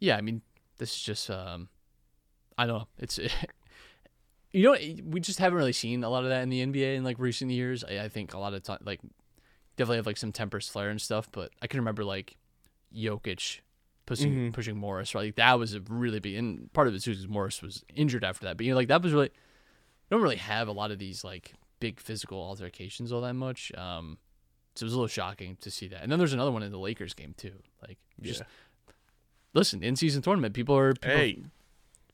yeah, 0.00 0.16
I 0.16 0.20
mean, 0.20 0.42
this 0.78 0.90
is 0.92 1.00
just 1.00 1.30
um, 1.30 1.68
I 2.58 2.66
don't 2.66 2.78
know. 2.78 2.88
It's 2.98 3.20
you 4.52 4.64
know 4.64 4.76
we 5.04 5.20
just 5.20 5.38
haven't 5.38 5.56
really 5.56 5.72
seen 5.72 6.02
a 6.02 6.10
lot 6.10 6.24
of 6.24 6.30
that 6.30 6.42
in 6.42 6.48
the 6.48 6.66
NBA 6.66 6.96
in 6.96 7.04
like 7.04 7.20
recent 7.20 7.52
years. 7.52 7.84
I, 7.84 8.00
I 8.00 8.08
think 8.08 8.34
a 8.34 8.38
lot 8.38 8.52
of 8.52 8.64
time 8.64 8.78
like 8.84 9.00
definitely 9.76 9.98
have 9.98 10.06
like 10.06 10.16
some 10.16 10.32
tempers 10.32 10.68
flare 10.68 10.90
and 10.90 11.00
stuff, 11.00 11.28
but 11.30 11.52
I 11.62 11.68
can 11.68 11.78
remember 11.78 12.04
like 12.04 12.36
Jokic 12.94 13.60
pushing 14.10 14.50
Mhm. 14.50 14.52
pushing 14.52 14.76
Morris. 14.76 15.14
Right, 15.14 15.26
like 15.26 15.36
that 15.36 15.58
was 15.58 15.72
a 15.74 15.80
really 15.82 16.18
big 16.20 16.34
and 16.34 16.72
part 16.72 16.88
of 16.88 16.94
it 16.94 17.00
too 17.00 17.12
because 17.12 17.28
Morris 17.28 17.62
was 17.62 17.84
injured 17.94 18.24
after 18.24 18.44
that. 18.46 18.56
But 18.56 18.66
you 18.66 18.72
know, 18.72 18.76
like 18.76 18.88
that 18.88 19.02
was 19.02 19.12
really 19.12 19.28
you 19.28 20.10
don't 20.10 20.20
really 20.22 20.36
have 20.36 20.66
a 20.68 20.72
lot 20.72 20.90
of 20.90 20.98
these 20.98 21.22
like 21.22 21.54
big 21.78 22.00
physical 22.00 22.38
altercations 22.42 23.12
all 23.12 23.20
that 23.22 23.34
much. 23.34 23.72
Um, 23.76 24.18
so 24.74 24.82
it 24.84 24.86
was 24.86 24.92
a 24.92 24.96
little 24.96 25.08
shocking 25.08 25.56
to 25.60 25.70
see 25.70 25.86
that. 25.88 26.02
And 26.02 26.10
then 26.10 26.18
there's 26.18 26.32
another 26.32 26.50
one 26.50 26.62
in 26.62 26.72
the 26.72 26.78
Lakers 26.78 27.14
game 27.14 27.34
too. 27.36 27.62
Like 27.86 27.98
just 28.20 28.40
Yeah. 28.40 28.46
listen, 29.54 29.82
in 29.82 29.94
season 29.96 30.22
tournament, 30.22 30.54
people 30.54 30.76
are 30.76 30.92
people, 30.94 31.16
Hey, 31.16 31.32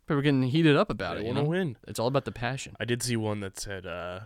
people 0.07 0.19
are 0.19 0.23
getting 0.23 0.43
heated 0.43 0.77
up 0.77 0.91
about 0.91 1.17
they 1.17 1.25
it. 1.25 1.27
You 1.29 1.35
know? 1.35 1.45
win. 1.45 1.77
It's 1.89 1.99
all 1.99 2.07
about 2.09 2.25
the 2.27 2.33
passion. 2.33 2.77
I 2.79 2.85
did 2.85 3.03
see 3.03 3.17
one 3.17 3.41
that 3.41 3.59
said 3.59 3.87
uh, 3.87 4.21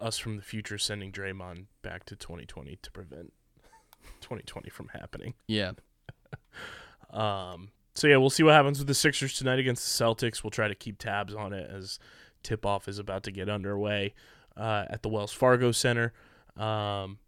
us 0.00 0.18
from 0.18 0.36
the 0.36 0.42
future 0.42 0.76
sending 0.78 1.10
Draymond 1.12 1.66
back 1.82 2.04
to 2.06 2.16
2020 2.16 2.76
to 2.82 2.90
prevent 2.90 3.32
2020 4.20 4.68
from 4.70 4.88
happening. 4.88 5.34
Yeah. 5.46 5.72
Um, 7.10 7.70
so 7.94 8.06
yeah, 8.06 8.16
we'll 8.16 8.30
see 8.30 8.42
what 8.42 8.54
happens 8.54 8.78
with 8.78 8.88
the 8.88 8.94
Sixers 8.94 9.34
tonight 9.34 9.58
against 9.58 9.98
the 9.98 10.04
Celtics. 10.04 10.44
We'll 10.44 10.50
try 10.50 10.68
to 10.68 10.74
keep 10.74 10.98
tabs 10.98 11.34
on 11.34 11.52
it 11.52 11.70
as 11.70 11.98
tip 12.42 12.64
off 12.64 12.88
is 12.88 12.98
about 12.98 13.22
to 13.24 13.30
get 13.30 13.48
underway 13.48 14.14
uh, 14.56 14.84
at 14.90 15.02
the 15.02 15.08
Wells 15.08 15.32
Fargo 15.32 15.72
Center. 15.72 16.12
Um, 16.56 17.18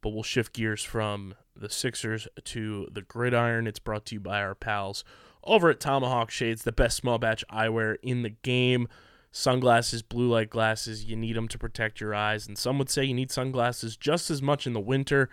but 0.00 0.10
we'll 0.10 0.22
shift 0.22 0.52
gears 0.52 0.82
from 0.82 1.34
the 1.54 1.68
Sixers 1.68 2.28
to 2.44 2.88
the 2.92 3.02
gridiron. 3.02 3.66
It's 3.66 3.78
brought 3.78 4.06
to 4.06 4.14
you 4.14 4.20
by 4.20 4.40
our 4.40 4.54
pals 4.54 5.04
over 5.42 5.70
at 5.70 5.80
Tomahawk 5.80 6.30
Shades, 6.30 6.62
the 6.62 6.72
best 6.72 6.96
small 6.96 7.18
batch 7.18 7.44
eyewear 7.50 7.96
in 8.02 8.22
the 8.22 8.30
game. 8.30 8.88
Sunglasses, 9.32 10.02
blue 10.02 10.28
light 10.28 10.50
glasses, 10.50 11.04
you 11.04 11.16
need 11.16 11.36
them 11.36 11.48
to 11.48 11.58
protect 11.58 12.00
your 12.00 12.14
eyes. 12.14 12.46
And 12.46 12.56
some 12.56 12.78
would 12.78 12.90
say 12.90 13.04
you 13.04 13.14
need 13.14 13.30
sunglasses 13.30 13.96
just 13.96 14.30
as 14.30 14.40
much 14.40 14.66
in 14.66 14.72
the 14.72 14.80
winter 14.80 15.28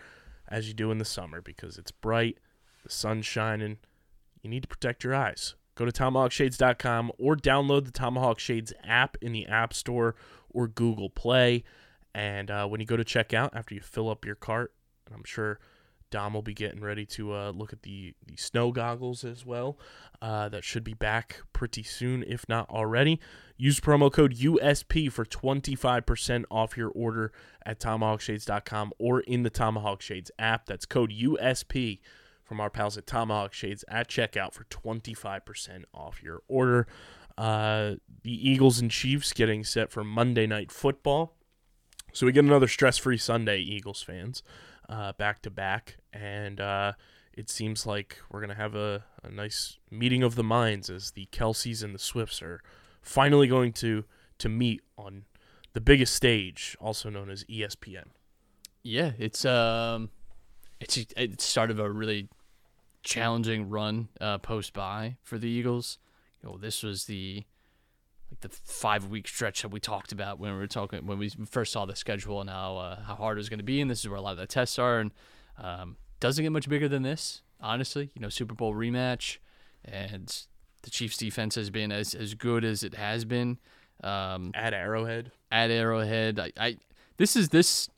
as 0.48 0.68
you 0.68 0.74
do 0.74 0.92
in 0.92 0.98
the 0.98 1.06
summer 1.06 1.42
because 1.42 1.78
it's 1.78 1.92
bright, 1.92 2.38
the 2.84 2.92
sun's 2.92 3.26
shining. 3.26 3.78
You 4.42 4.50
need 4.50 4.64
to 4.64 4.68
protect 4.68 5.04
your 5.04 5.16
eyes. 5.16 5.56
Go 5.76 5.86
to 5.86 5.92
tomahawkshades.com 5.92 7.12
or 7.18 7.36
download 7.36 7.86
the 7.86 7.92
Tomahawk 7.92 8.40
Shades 8.40 8.74
app 8.84 9.18
in 9.22 9.32
the 9.32 9.48
App 9.48 9.74
Store 9.74 10.16
or 10.50 10.68
Google 10.68 11.10
Play. 11.10 11.64
And 12.14 12.52
uh, 12.52 12.68
when 12.68 12.80
you 12.80 12.86
go 12.86 12.98
to 12.98 13.04
checkout, 13.04 13.50
after 13.54 13.74
you 13.74 13.82
fill 13.82 14.10
up 14.10 14.24
your 14.24 14.36
cart, 14.36 14.72
and 15.08 15.16
I'm 15.16 15.24
sure 15.24 15.60
Dom 16.12 16.36
will 16.36 16.44
be 16.44 16.54
getting 16.54 16.82
ready 16.82 17.08
to 17.08 17.34
uh, 17.34 17.50
look 17.50 17.74
at 17.74 17.82
the, 17.82 18.14
the 18.24 18.36
snow 18.38 18.72
goggles 18.72 19.24
as 19.24 19.48
well. 19.48 19.80
Uh, 20.22 20.48
that 20.50 20.64
should 20.64 20.84
be 20.84 20.94
back 20.94 21.42
pretty 21.54 21.82
soon, 21.82 22.24
if 22.28 22.48
not 22.48 22.70
already. 22.70 23.20
Use 23.58 23.80
promo 23.80 24.14
code 24.14 24.36
USP 24.36 25.12
for 25.12 25.26
25% 25.26 26.46
off 26.52 26.78
your 26.78 26.90
order 26.90 27.32
at 27.66 27.80
tomahawkshades.com 27.80 28.94
or 29.00 29.22
in 29.22 29.42
the 29.42 29.50
Tomahawk 29.50 30.04
Shades 30.04 30.30
app. 30.38 30.68
That's 30.68 30.86
code 30.86 31.12
USP 31.12 32.00
from 32.44 32.60
our 32.60 32.70
pals 32.70 32.98
at 32.98 33.08
Tomahawk 33.08 33.54
Shades 33.54 33.84
at 33.88 34.10
checkout 34.10 34.54
for 34.54 34.66
25% 34.66 35.84
off 35.94 36.22
your 36.22 36.42
order. 36.48 36.88
Uh, 37.38 37.96
the 38.24 38.50
Eagles 38.50 38.80
and 38.80 38.92
Chiefs 38.92 39.34
getting 39.34 39.64
set 39.64 39.92
for 39.92 40.04
Monday 40.04 40.46
Night 40.46 40.72
Football. 40.72 41.36
So 42.12 42.26
we 42.26 42.32
get 42.32 42.46
another 42.46 42.68
stress-free 42.68 43.18
Sunday, 43.18 43.60
Eagles 43.60 44.04
fans, 44.04 44.44
uh, 44.88 45.14
back 45.14 45.42
to 45.44 45.50
back, 45.50 45.98
and 46.12 46.62
uh, 46.62 46.94
it 47.36 47.50
seems 47.50 47.88
like 47.88 48.20
we're 48.30 48.42
gonna 48.42 48.54
have 48.54 48.76
a, 48.76 49.04
a 49.24 49.32
nice 49.32 49.80
meeting 49.90 50.22
of 50.22 50.36
the 50.36 50.44
minds 50.44 50.92
as 50.92 51.12
the 51.12 51.28
Kelces 51.32 51.84
and 51.84 51.96
the 51.96 52.00
Swifts 52.00 52.42
are 52.44 52.62
finally 53.02 53.48
going 53.48 53.74
to 53.74 54.06
to 54.38 54.50
meet 54.50 54.82
on 54.98 55.24
the 55.74 55.82
biggest 55.82 56.14
stage, 56.14 56.78
also 56.80 57.10
known 57.10 57.30
as 57.30 57.44
ESPN. 57.46 58.06
Yeah, 58.84 59.14
it's 59.18 59.44
um, 59.46 60.10
it's 60.84 60.98
it 61.16 61.42
started 61.42 61.80
of 61.80 61.86
a 61.86 61.90
really 61.90 62.30
challenging 63.04 63.70
run 63.70 64.10
uh, 64.20 64.38
post 64.38 64.74
bye 64.74 65.18
for 65.24 65.38
the 65.38 65.50
Eagles. 65.50 65.98
You 66.42 66.50
know, 66.50 66.58
this 66.58 66.84
was 66.84 67.06
the 67.06 67.46
like 68.30 68.42
the 68.42 68.50
five 68.50 69.06
week 69.06 69.28
stretch 69.28 69.62
that 69.62 69.70
we 69.70 69.80
talked 69.80 70.12
about 70.12 70.40
when 70.40 70.52
we 70.54 70.58
were 70.58 70.68
talking 70.68 71.06
when 71.06 71.18
we 71.18 71.30
first 71.30 71.72
saw 71.72 71.86
the 71.86 71.96
schedule 71.96 72.42
and 72.42 72.50
how 72.50 72.78
uh, 72.78 73.04
how 73.04 73.16
hard 73.16 73.38
it 73.38 73.40
was 73.40 73.50
going 73.50 73.60
to 73.60 73.64
be, 73.64 73.82
and 73.82 73.90
this 73.90 74.00
is 74.00 74.10
where 74.10 74.18
a 74.18 74.22
lot 74.22 74.32
of 74.32 74.38
the 74.38 74.48
tests 74.48 74.78
are. 74.78 75.00
And 75.00 75.12
um, 75.58 75.98
doesn't 76.20 76.44
get 76.44 76.52
much 76.52 76.68
bigger 76.68 76.88
than 76.88 77.04
this, 77.04 77.42
honestly. 77.62 78.12
You 78.16 78.22
know, 78.22 78.30
Super 78.30 78.54
Bowl 78.54 78.74
rematch, 78.74 79.38
and 79.86 80.36
the 80.82 80.90
Chiefs' 80.90 81.18
defense 81.18 81.56
has 81.56 81.70
been 81.70 81.92
as 81.92 82.14
as 82.14 82.34
good 82.34 82.64
as 82.64 82.84
it 82.84 82.96
has 82.96 83.26
been. 83.26 83.60
Um, 84.04 84.52
At 84.54 84.74
Arrowhead, 84.74 85.32
at 85.50 85.72
Arrowhead. 85.72 86.40
I, 86.40 86.52
I 86.58 86.78
this 87.18 87.36
is 87.36 87.50
this 87.50 87.90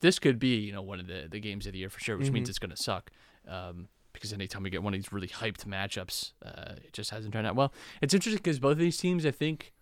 this 0.00 0.18
could 0.18 0.38
be 0.38 0.56
you 0.56 0.72
know 0.72 0.82
one 0.82 1.00
of 1.00 1.06
the 1.06 1.28
the 1.30 1.40
games 1.40 1.66
of 1.66 1.72
the 1.72 1.78
year 1.78 1.90
for 1.90 2.00
sure, 2.00 2.16
which 2.16 2.30
means 2.30 2.48
it's 2.48 2.58
going 2.58 2.70
to 2.70 2.76
suck. 2.76 3.10
Um, 3.48 3.88
because 4.12 4.32
anytime 4.32 4.62
we 4.62 4.70
get 4.70 4.82
one 4.82 4.94
of 4.94 4.98
these 4.98 5.12
really 5.12 5.28
hyped 5.28 5.66
matchups, 5.66 6.32
uh, 6.44 6.76
it 6.82 6.94
just 6.94 7.10
hasn't 7.10 7.34
turned 7.34 7.46
out 7.46 7.54
well. 7.54 7.72
It's 8.00 8.14
interesting 8.14 8.38
because 8.42 8.58
both 8.58 8.72
of 8.72 8.78
these 8.78 8.96
teams, 8.96 9.26
I 9.26 9.30
think, 9.30 9.74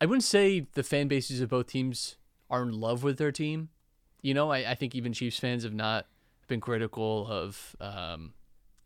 I 0.00 0.06
wouldn't 0.06 0.24
say 0.24 0.66
the 0.72 0.82
fan 0.82 1.06
bases 1.06 1.42
of 1.42 1.50
both 1.50 1.66
teams 1.66 2.16
are 2.48 2.62
in 2.62 2.72
love 2.72 3.02
with 3.02 3.18
their 3.18 3.30
team. 3.30 3.68
You 4.22 4.32
know, 4.32 4.50
I, 4.50 4.70
I 4.70 4.74
think 4.74 4.94
even 4.94 5.12
Chiefs 5.12 5.38
fans 5.38 5.64
have 5.64 5.74
not 5.74 6.06
been 6.48 6.60
critical 6.60 7.26
of, 7.28 7.76
um, 7.80 8.32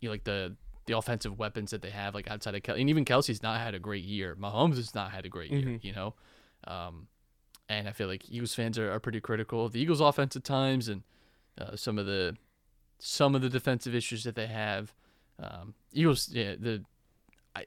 you 0.01 0.09
know, 0.09 0.13
like 0.13 0.25
the 0.25 0.57
the 0.87 0.97
offensive 0.97 1.39
weapons 1.39 1.71
that 1.71 1.83
they 1.83 1.91
have, 1.91 2.15
like 2.15 2.29
outside 2.31 2.55
of 2.55 2.63
Kelce, 2.63 2.81
and 2.81 2.91
even 2.91 3.05
Kelce's 3.05 3.43
not 3.43 3.61
had 3.61 3.75
a 3.75 3.79
great 3.79 4.05
year. 4.05 4.35
Mahomes 4.35 4.77
has 4.77 4.95
not 4.95 5.13
had 5.13 5.27
a 5.27 5.29
great 5.29 5.51
year. 5.53 5.79
You 5.83 5.93
know, 5.93 6.15
um, 6.67 7.07
and 7.69 7.89
I 7.89 7.93
feel 7.93 8.09
like 8.09 8.29
Eagles 8.31 8.55
fans 8.55 8.79
are, 8.79 8.91
are 8.91 9.01
pretty 9.01 9.21
critical 9.21 9.65
of 9.65 9.73
the 9.73 9.81
Eagles' 9.81 10.01
offense 10.01 10.37
at 10.37 10.45
times, 10.45 10.89
and 10.89 11.03
uh, 11.61 11.77
some 11.77 11.99
of 11.99 12.07
the 12.07 12.37
some 12.99 13.35
of 13.35 13.43
the 13.43 13.49
defensive 13.49 13.95
issues 13.95 14.25
that 14.25 14.35
they 14.35 14.47
have. 14.47 14.93
Um, 15.41 15.75
Eagles, 15.93 16.29
yeah, 16.31 16.55
the 16.59 16.85
I, 17.55 17.67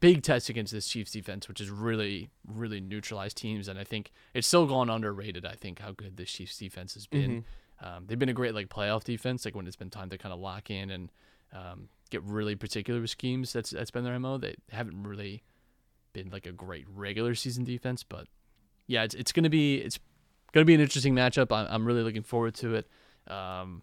big 0.00 0.22
test 0.22 0.48
against 0.48 0.72
this 0.72 0.88
Chiefs 0.88 1.12
defense, 1.12 1.48
which 1.48 1.60
is 1.60 1.70
really 1.70 2.30
really 2.46 2.80
neutralized 2.80 3.36
teams, 3.36 3.68
and 3.68 3.78
I 3.78 3.84
think 3.84 4.12
it's 4.34 4.46
still 4.46 4.66
gone 4.66 4.88
underrated. 4.90 5.44
I 5.44 5.54
think 5.54 5.80
how 5.80 5.92
good 5.92 6.16
this 6.16 6.30
Chiefs 6.30 6.58
defense 6.58 6.94
has 6.94 7.06
been. 7.06 7.44
Um, 7.80 8.04
they've 8.06 8.18
been 8.18 8.30
a 8.30 8.34
great 8.34 8.54
like 8.54 8.68
playoff 8.68 9.04
defense, 9.04 9.44
like 9.44 9.54
when 9.54 9.66
it's 9.66 9.76
been 9.76 9.90
time 9.90 10.08
to 10.10 10.18
kind 10.18 10.32
of 10.32 10.38
lock 10.38 10.70
in 10.70 10.90
and 10.90 11.12
um, 11.52 11.88
get 12.10 12.22
really 12.22 12.54
particular 12.54 13.00
with 13.00 13.10
schemes. 13.10 13.52
That's 13.52 13.70
that's 13.70 13.90
been 13.90 14.04
their 14.04 14.18
mo. 14.18 14.38
They 14.38 14.54
haven't 14.70 15.02
really 15.02 15.42
been 16.12 16.30
like 16.30 16.46
a 16.46 16.52
great 16.52 16.86
regular 16.88 17.34
season 17.34 17.64
defense, 17.64 18.02
but 18.02 18.28
yeah, 18.86 19.02
it's 19.02 19.14
it's 19.14 19.32
gonna 19.32 19.50
be 19.50 19.76
it's 19.76 19.98
gonna 20.52 20.64
be 20.64 20.74
an 20.74 20.80
interesting 20.80 21.14
matchup. 21.14 21.52
I'm 21.52 21.66
I'm 21.68 21.84
really 21.86 22.02
looking 22.02 22.22
forward 22.22 22.54
to 22.56 22.74
it. 22.74 22.88
Um, 23.28 23.82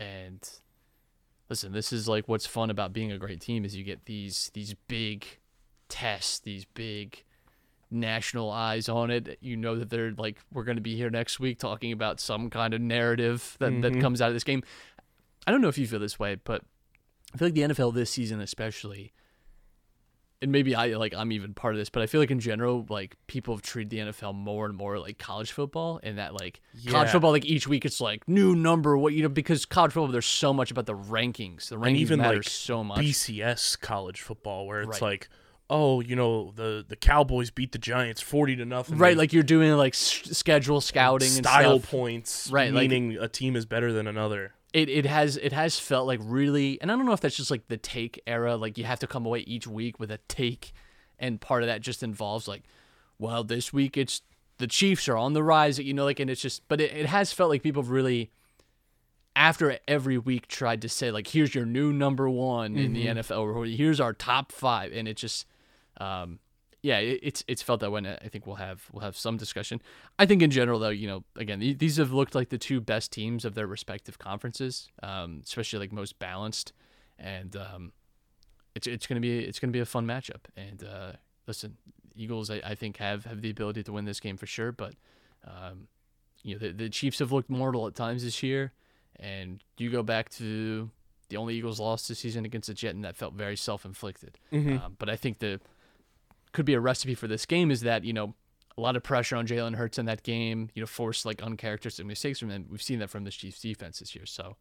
and 0.00 0.48
listen, 1.48 1.72
this 1.72 1.92
is 1.92 2.08
like 2.08 2.28
what's 2.28 2.46
fun 2.46 2.70
about 2.70 2.92
being 2.92 3.12
a 3.12 3.18
great 3.18 3.40
team 3.40 3.64
is 3.64 3.76
you 3.76 3.84
get 3.84 4.06
these 4.06 4.50
these 4.54 4.74
big 4.88 5.26
tests, 5.88 6.38
these 6.40 6.64
big 6.64 7.22
national 7.90 8.50
eyes 8.50 8.88
on 8.88 9.10
it. 9.10 9.38
You 9.40 9.56
know 9.56 9.76
that 9.76 9.90
they're 9.90 10.12
like 10.12 10.38
we're 10.52 10.64
going 10.64 10.76
to 10.76 10.82
be 10.82 10.96
here 10.96 11.10
next 11.10 11.38
week 11.38 11.58
talking 11.58 11.92
about 11.92 12.20
some 12.20 12.50
kind 12.50 12.74
of 12.74 12.80
narrative 12.80 13.56
that 13.60 13.80
that 13.82 14.00
comes 14.00 14.20
out 14.20 14.28
of 14.28 14.34
this 14.34 14.44
game. 14.44 14.62
I 15.46 15.50
don't 15.50 15.60
know 15.60 15.68
if 15.68 15.78
you 15.78 15.86
feel 15.86 16.00
this 16.00 16.18
way, 16.18 16.36
but 16.42 16.62
I 17.32 17.38
feel 17.38 17.48
like 17.48 17.54
the 17.54 17.62
NFL 17.62 17.94
this 17.94 18.10
season 18.10 18.40
especially 18.40 19.12
and 20.42 20.52
maybe 20.52 20.74
I 20.74 20.88
like 20.94 21.14
I'm 21.14 21.32
even 21.32 21.54
part 21.54 21.74
of 21.74 21.78
this, 21.78 21.88
but 21.90 22.02
I 22.02 22.06
feel 22.06 22.20
like 22.20 22.30
in 22.30 22.40
general, 22.40 22.84
like 22.88 23.16
people 23.26 23.54
have 23.54 23.62
treated 23.62 23.90
the 23.90 23.98
NFL 24.12 24.34
more 24.34 24.66
and 24.66 24.76
more 24.76 24.98
like 24.98 25.18
college 25.18 25.52
football, 25.52 26.00
and 26.02 26.18
that 26.18 26.34
like 26.34 26.60
college 26.88 27.10
football, 27.10 27.30
like 27.30 27.44
each 27.46 27.66
week 27.66 27.84
it's 27.84 28.00
like 28.00 28.26
new 28.28 28.54
number, 28.54 28.96
what 28.98 29.14
you 29.14 29.22
know, 29.22 29.28
because 29.28 29.64
college 29.64 29.92
football 29.92 30.08
there's 30.12 30.26
so 30.26 30.52
much 30.52 30.70
about 30.70 30.86
the 30.86 30.94
rankings. 30.94 31.68
The 31.68 31.76
rankings 31.76 31.86
and 31.88 31.96
even 31.96 32.18
matter 32.20 32.36
like 32.36 32.44
so 32.48 32.84
much. 32.84 32.98
BCS 32.98 33.78
college 33.80 34.20
football, 34.20 34.66
where 34.66 34.80
it's 34.82 35.00
Right. 35.00 35.02
like, 35.02 35.28
oh, 35.70 36.00
you 36.00 36.14
know, 36.16 36.52
the 36.56 36.84
the 36.86 36.96
Cowboys 36.96 37.50
beat 37.50 37.72
the 37.72 37.78
Giants 37.78 38.20
forty 38.20 38.54
to 38.56 38.64
nothing. 38.66 38.98
right, 38.98 39.10
They- 39.10 39.14
like 39.16 39.32
you're 39.32 39.42
doing 39.42 39.72
like 39.72 39.94
s- 39.94 40.28
schedule 40.36 40.80
scouting 40.82 41.28
style 41.28 41.72
and 41.74 41.80
stuff. 41.82 41.90
points, 41.90 42.50
Right, 42.52 42.72
like- 42.72 42.90
Meaning 42.90 43.16
a 43.18 43.28
team 43.28 43.56
is 43.56 43.64
better 43.64 43.92
than 43.92 44.06
another. 44.06 44.52
It, 44.74 44.88
it 44.88 45.06
has 45.06 45.36
it 45.36 45.52
has 45.52 45.78
felt 45.78 46.06
like 46.06 46.18
really 46.22 46.78
and 46.82 46.90
I 46.90 46.96
don't 46.96 47.06
know 47.06 47.12
if 47.12 47.20
that's 47.20 47.36
just 47.36 47.50
like 47.50 47.68
the 47.68 47.76
take 47.76 48.20
era 48.26 48.56
like 48.56 48.76
you 48.76 48.84
have 48.84 48.98
to 48.98 49.06
come 49.06 49.24
away 49.24 49.38
each 49.40 49.68
week 49.68 50.00
with 50.00 50.10
a 50.10 50.18
take 50.28 50.72
and 51.18 51.40
part 51.40 51.62
of 51.62 51.68
that 51.68 51.80
just 51.80 52.02
involves 52.02 52.48
like 52.48 52.64
well 53.16 53.44
this 53.44 53.72
week 53.72 53.96
it's 53.96 54.20
the 54.58 54.66
Chiefs 54.66 55.08
are 55.08 55.16
on 55.16 55.32
the 55.32 55.44
rise 55.44 55.78
you 55.78 55.94
know 55.94 56.04
like 56.04 56.18
and 56.18 56.28
it's 56.28 56.42
just 56.42 56.66
but 56.68 56.80
it, 56.80 56.92
it 56.92 57.06
has 57.06 57.32
felt 57.32 57.50
like 57.50 57.62
people 57.62 57.82
have 57.82 57.90
really 57.90 58.32
after 59.36 59.78
every 59.86 60.18
week 60.18 60.48
tried 60.48 60.82
to 60.82 60.88
say 60.88 61.12
like 61.12 61.28
here's 61.28 61.54
your 61.54 61.66
new 61.66 61.92
number 61.92 62.28
one 62.28 62.76
in 62.76 62.92
the 62.94 63.06
NFL 63.06 63.54
or 63.54 63.64
here's 63.64 64.00
our 64.00 64.12
top 64.12 64.50
five 64.50 64.92
and 64.92 65.06
it 65.06 65.16
just 65.16 65.46
um 65.98 66.40
yeah 66.84 66.98
it, 66.98 67.20
it's 67.22 67.44
it's 67.48 67.62
felt 67.62 67.80
that 67.80 67.90
way 67.90 67.98
and 67.98 68.06
I 68.06 68.28
think 68.28 68.46
we'll 68.46 68.56
have 68.56 68.86
we'll 68.92 69.02
have 69.02 69.16
some 69.16 69.36
discussion. 69.36 69.80
I 70.18 70.26
think 70.26 70.42
in 70.42 70.50
general 70.50 70.78
though 70.78 70.90
you 70.90 71.08
know 71.08 71.24
again 71.34 71.58
these 71.78 71.96
have 71.96 72.12
looked 72.12 72.34
like 72.34 72.50
the 72.50 72.58
two 72.58 72.80
best 72.80 73.10
teams 73.10 73.44
of 73.44 73.54
their 73.54 73.66
respective 73.66 74.18
conferences 74.18 74.88
um 75.02 75.40
especially 75.44 75.78
like 75.80 75.92
most 75.92 76.18
balanced 76.18 76.72
and 77.18 77.56
um 77.56 77.92
it's 78.74 78.86
it's 78.86 79.06
gonna 79.06 79.20
be 79.20 79.38
it's 79.38 79.58
gonna 79.58 79.72
be 79.72 79.80
a 79.80 79.86
fun 79.86 80.06
matchup. 80.06 80.44
And 80.56 80.84
uh 80.84 81.12
listen 81.46 81.76
Eagles 82.14 82.50
I, 82.50 82.60
I 82.64 82.74
think 82.74 82.98
have 82.98 83.24
have 83.24 83.40
the 83.40 83.50
ability 83.50 83.82
to 83.84 83.92
win 83.92 84.04
this 84.04 84.20
game 84.20 84.36
for 84.36 84.46
sure 84.46 84.70
but 84.70 84.94
um 85.44 85.88
you 86.44 86.54
know 86.54 86.58
the, 86.58 86.72
the 86.72 86.88
Chiefs 86.90 87.18
have 87.18 87.32
looked 87.32 87.50
mortal 87.50 87.86
at 87.86 87.94
times 87.94 88.22
this 88.22 88.42
year. 88.42 88.72
And 89.16 89.62
you 89.78 89.90
go 89.90 90.02
back 90.02 90.28
to 90.30 90.90
the 91.28 91.36
only 91.36 91.54
Eagles 91.54 91.80
loss 91.80 92.06
this 92.08 92.18
season 92.18 92.44
against 92.44 92.66
the 92.66 92.74
Jet, 92.74 92.94
and 92.94 93.04
that 93.04 93.16
felt 93.16 93.34
very 93.34 93.56
self-inflicted. 93.56 94.38
Um, 94.78 94.96
but 94.98 95.08
I 95.08 95.16
think 95.16 95.38
the 95.38 95.60
could 96.54 96.64
be 96.64 96.72
a 96.72 96.80
recipe 96.80 97.14
for 97.14 97.28
this 97.28 97.44
game 97.44 97.70
is 97.70 97.82
that 97.82 98.04
you 98.04 98.14
know 98.14 98.34
a 98.78 98.80
lot 98.80 98.96
of 98.96 99.02
pressure 99.02 99.36
on 99.36 99.46
Jalen 99.46 99.74
Hurts 99.74 99.98
in 99.98 100.06
that 100.06 100.22
game. 100.22 100.70
You 100.74 100.82
know, 100.82 100.86
force 100.86 101.26
like 101.26 101.42
uncharacteristic 101.42 102.06
mistakes 102.06 102.38
from 102.38 102.50
him. 102.50 102.66
We've 102.70 102.82
seen 102.82 103.00
that 103.00 103.10
from 103.10 103.24
the 103.24 103.30
Chiefs 103.30 103.60
defense 103.60 103.98
this 103.98 104.14
year, 104.14 104.24
so 104.24 104.56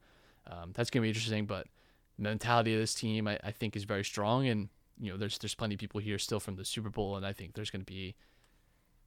um, 0.48 0.72
that's 0.74 0.90
gonna 0.90 1.04
be 1.04 1.08
interesting. 1.08 1.46
But 1.46 1.68
the 2.18 2.24
mentality 2.24 2.74
of 2.74 2.80
this 2.82 2.94
team, 2.94 3.28
I, 3.28 3.40
I 3.44 3.52
think, 3.52 3.76
is 3.78 3.86
very 3.86 4.04
strong, 4.04 4.48
and 4.48 4.70
you 5.00 5.12
know, 5.12 5.18
there's 5.18 5.38
there's 5.38 5.56
plenty 5.56 5.76
of 5.76 5.80
people 5.80 6.02
here 6.02 6.20
still 6.20 6.40
from 6.40 6.58
the 6.58 6.66
Super 6.66 6.90
Bowl, 6.90 7.16
and 7.16 7.26
I 7.26 7.32
think 7.32 7.54
there's 7.54 7.70
gonna 7.70 7.86
be 7.86 8.16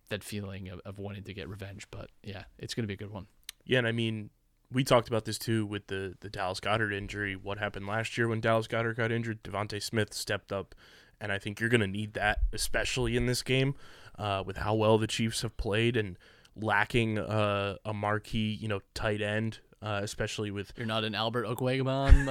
that 0.08 0.24
feeling 0.24 0.68
of, 0.68 0.80
of 0.84 0.98
wanting 0.98 1.24
to 1.24 1.34
get 1.34 1.48
revenge. 1.48 1.86
But 1.90 2.10
yeah, 2.22 2.44
it's 2.58 2.74
gonna 2.74 2.88
be 2.88 2.94
a 2.94 2.98
good 2.98 3.12
one. 3.12 3.26
Yeah, 3.64 3.78
and 3.78 3.86
I 3.86 3.92
mean, 3.92 4.30
we 4.72 4.84
talked 4.84 5.08
about 5.08 5.24
this 5.24 5.38
too 5.38 5.66
with 5.66 5.88
the 5.88 6.16
the 6.20 6.30
Dallas 6.30 6.60
Goedert 6.60 6.92
injury. 6.92 7.36
What 7.36 7.58
happened 7.58 7.86
last 7.86 8.16
year 8.16 8.28
when 8.28 8.40
Dallas 8.40 8.66
Goedert 8.66 8.96
got 8.96 9.12
injured? 9.12 9.42
DeVonta 9.42 9.82
Smith 9.82 10.14
stepped 10.14 10.52
up, 10.52 10.74
and 11.20 11.32
I 11.32 11.38
think 11.38 11.60
you're 11.60 11.68
going 11.68 11.80
to 11.80 11.86
need 11.86 12.14
that, 12.14 12.40
especially 12.52 13.16
in 13.16 13.26
this 13.26 13.42
game, 13.42 13.74
uh, 14.18 14.42
with 14.44 14.58
how 14.58 14.74
well 14.74 14.98
the 14.98 15.06
Chiefs 15.06 15.42
have 15.42 15.56
played 15.56 15.96
and 15.96 16.18
lacking 16.54 17.18
uh, 17.18 17.76
a 17.84 17.92
marquee, 17.94 18.56
you 18.60 18.68
know, 18.68 18.80
tight 18.94 19.20
end, 19.20 19.60
uh, 19.82 20.00
especially 20.02 20.50
with 20.50 20.72
You're 20.76 20.86
not 20.86 21.04
an 21.04 21.14
Albert 21.14 21.46
Okwuegbunam. 21.46 22.28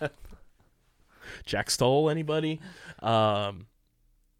Uh, 0.00 0.08
Jack 1.44 1.70
Stoll, 1.70 2.10
anybody. 2.10 2.60
Um, 3.00 3.66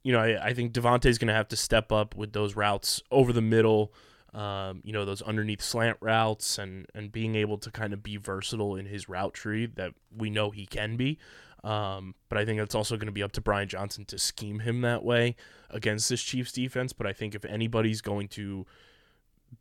you 0.02 0.12
know, 0.12 0.20
I, 0.20 0.46
I 0.46 0.54
think 0.54 0.72
DeVonta's 0.72 1.18
going 1.18 1.28
to 1.28 1.34
have 1.34 1.48
to 1.48 1.56
step 1.56 1.90
up 1.90 2.14
with 2.14 2.32
those 2.32 2.54
routes 2.54 3.02
over 3.10 3.32
the 3.32 3.42
middle, 3.42 3.92
um, 4.34 4.80
you 4.84 4.92
know, 4.92 5.04
those 5.04 5.22
underneath 5.22 5.62
slant 5.62 5.96
routes 6.00 6.58
and, 6.58 6.86
and 6.94 7.10
being 7.10 7.34
able 7.34 7.58
to 7.58 7.70
kind 7.70 7.92
of 7.92 8.02
be 8.02 8.16
versatile 8.16 8.76
in 8.76 8.86
his 8.86 9.08
route 9.08 9.34
tree 9.34 9.66
that 9.66 9.94
we 10.16 10.30
know 10.30 10.50
he 10.50 10.66
can 10.66 10.96
be. 10.96 11.18
Um, 11.66 12.14
but 12.28 12.38
I 12.38 12.44
think 12.44 12.60
it's 12.60 12.76
also 12.76 12.96
going 12.96 13.06
to 13.06 13.12
be 13.12 13.24
up 13.24 13.32
to 13.32 13.40
Brian 13.40 13.68
Johnson 13.68 14.04
to 14.06 14.18
scheme 14.18 14.60
him 14.60 14.82
that 14.82 15.02
way 15.02 15.34
against 15.68 16.08
this 16.08 16.22
Chiefs 16.22 16.52
defense. 16.52 16.92
But 16.92 17.08
I 17.08 17.12
think 17.12 17.34
if 17.34 17.44
anybody's 17.44 18.00
going 18.00 18.28
to 18.28 18.66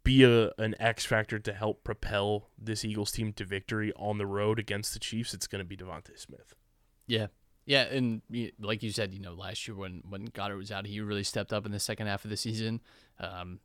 be 0.04 0.24
a 0.24 0.52
an 0.60 0.76
X 0.80 1.04
factor 1.04 1.40
to 1.40 1.52
help 1.52 1.84
propel 1.84 2.50
this 2.60 2.86
Eagles 2.86 3.12
team 3.12 3.34
to 3.34 3.46
victory 3.46 3.92
on 3.96 4.20
the 4.20 4.28
road 4.28 4.60
against 4.60 4.94
the 4.94 5.00
Chiefs, 5.00 5.34
it's 5.34 5.48
going 5.48 5.60
to 5.60 5.66
be 5.66 5.76
DeVonta 5.76 6.18
Smith. 6.20 6.54
Yeah, 7.08 7.28
yeah, 7.66 7.86
and 7.86 8.22
like 8.60 8.84
you 8.84 8.92
said, 8.92 9.12
you 9.12 9.20
know, 9.20 9.34
last 9.34 9.68
year 9.68 9.76
when 9.76 10.04
when 10.08 10.28
Goedert 10.28 10.58
was 10.58 10.72
out, 10.72 10.86
he 10.86 11.02
really 11.02 11.24
stepped 11.24 11.52
up 11.52 11.66
in 11.66 11.72
the 11.72 11.80
second 11.80 12.06
half 12.06 12.24
of 12.24 12.30
the 12.30 12.38
season. 12.38 12.82
Um, 13.20 13.60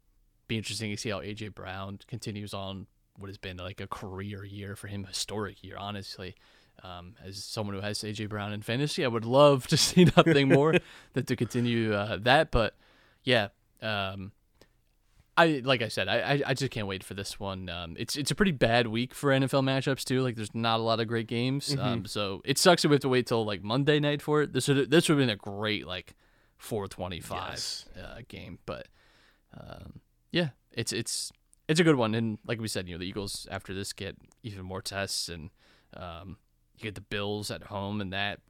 be 0.48 0.57
interesting 0.57 0.90
to 0.90 0.96
see 0.96 1.11
how 1.11 1.20
AJ 1.20 1.55
Brown 1.55 1.98
continues 2.07 2.55
on 2.55 2.87
what 3.18 3.29
has 3.29 3.37
been 3.37 3.59
like 3.59 3.83
a 3.83 3.87
career 3.87 4.44
year 4.46 4.76
for 4.76 4.87
him, 4.88 5.05
historic 5.05 5.62
year, 5.62 5.76
honestly. 5.76 6.35
Um, 6.83 7.14
as 7.25 7.45
someone 7.45 7.75
who 7.75 7.83
has 7.83 7.99
AJ 7.99 8.29
Brown 8.31 8.53
in 8.53 8.62
fantasy, 8.62 9.05
I 9.05 9.09
would 9.09 9.25
love 9.25 9.66
to 9.69 9.77
see 9.88 10.07
nothing 10.16 10.49
more 10.59 10.75
than 11.12 11.25
to 11.27 11.37
continue 11.37 11.93
uh, 11.95 12.16
that. 12.23 12.51
But 12.51 12.75
yeah, 13.23 13.49
um, 13.83 14.33
I 15.37 15.62
like 15.64 15.81
I 15.83 15.88
said, 15.88 16.09
I, 16.09 16.43
I 16.47 16.55
just 16.55 16.71
can't 16.71 16.87
wait 16.87 17.03
for 17.05 17.14
this 17.14 17.38
one. 17.40 17.69
Um, 17.69 17.97
it's 17.99 18.16
it's 18.16 18.31
a 18.31 18.35
pretty 18.35 18.53
bad 18.53 18.87
week 18.88 19.14
for 19.14 19.31
NFL 19.31 19.62
matchups 19.62 20.05
too. 20.05 20.23
Like 20.23 20.37
there's 20.37 20.55
not 20.55 20.81
a 20.81 20.83
lot 20.83 21.01
of 21.01 21.09
great 21.09 21.27
games. 21.29 21.75
Um, 21.79 22.05
so 22.07 22.43
it 22.45 22.59
sucks 22.59 22.83
that 22.83 22.88
we 22.88 22.95
have 22.95 23.03
to 23.03 23.09
wait 23.09 23.27
till 23.27 23.45
like 23.45 23.62
Monday 23.62 24.01
night 24.01 24.21
for 24.23 24.43
it. 24.43 24.53
This 24.53 24.69
would 24.69 24.90
this 24.90 25.09
would 25.09 25.19
have 25.19 25.23
been 25.27 25.31
a 25.33 25.37
great 25.37 25.87
like 25.87 26.14
425 26.59 27.51
Yes. 27.51 27.85
uh, 28.03 28.21
game, 28.29 28.59
but 28.66 28.88
um, 29.59 30.01
yeah, 30.31 30.49
it's 30.73 30.93
it's 30.93 31.33
it's 31.69 31.81
a 31.81 31.85
good 31.85 31.97
one. 31.97 32.14
And 32.14 32.38
like 32.47 32.61
we 32.61 32.69
said, 32.69 32.87
you 32.88 32.95
know 32.95 32.99
the 32.99 33.07
Eagles 33.07 33.47
after 33.51 33.73
this 33.73 33.93
get 33.93 34.16
even 34.43 34.64
more 34.64 34.83
tests, 34.83 35.29
and 35.31 35.51
um, 35.97 36.37
you 36.83 36.88
get 36.88 36.95
the 36.95 37.01
Bills 37.01 37.51
at 37.51 37.64
home, 37.64 38.01
and 38.01 38.12
that 38.12 38.40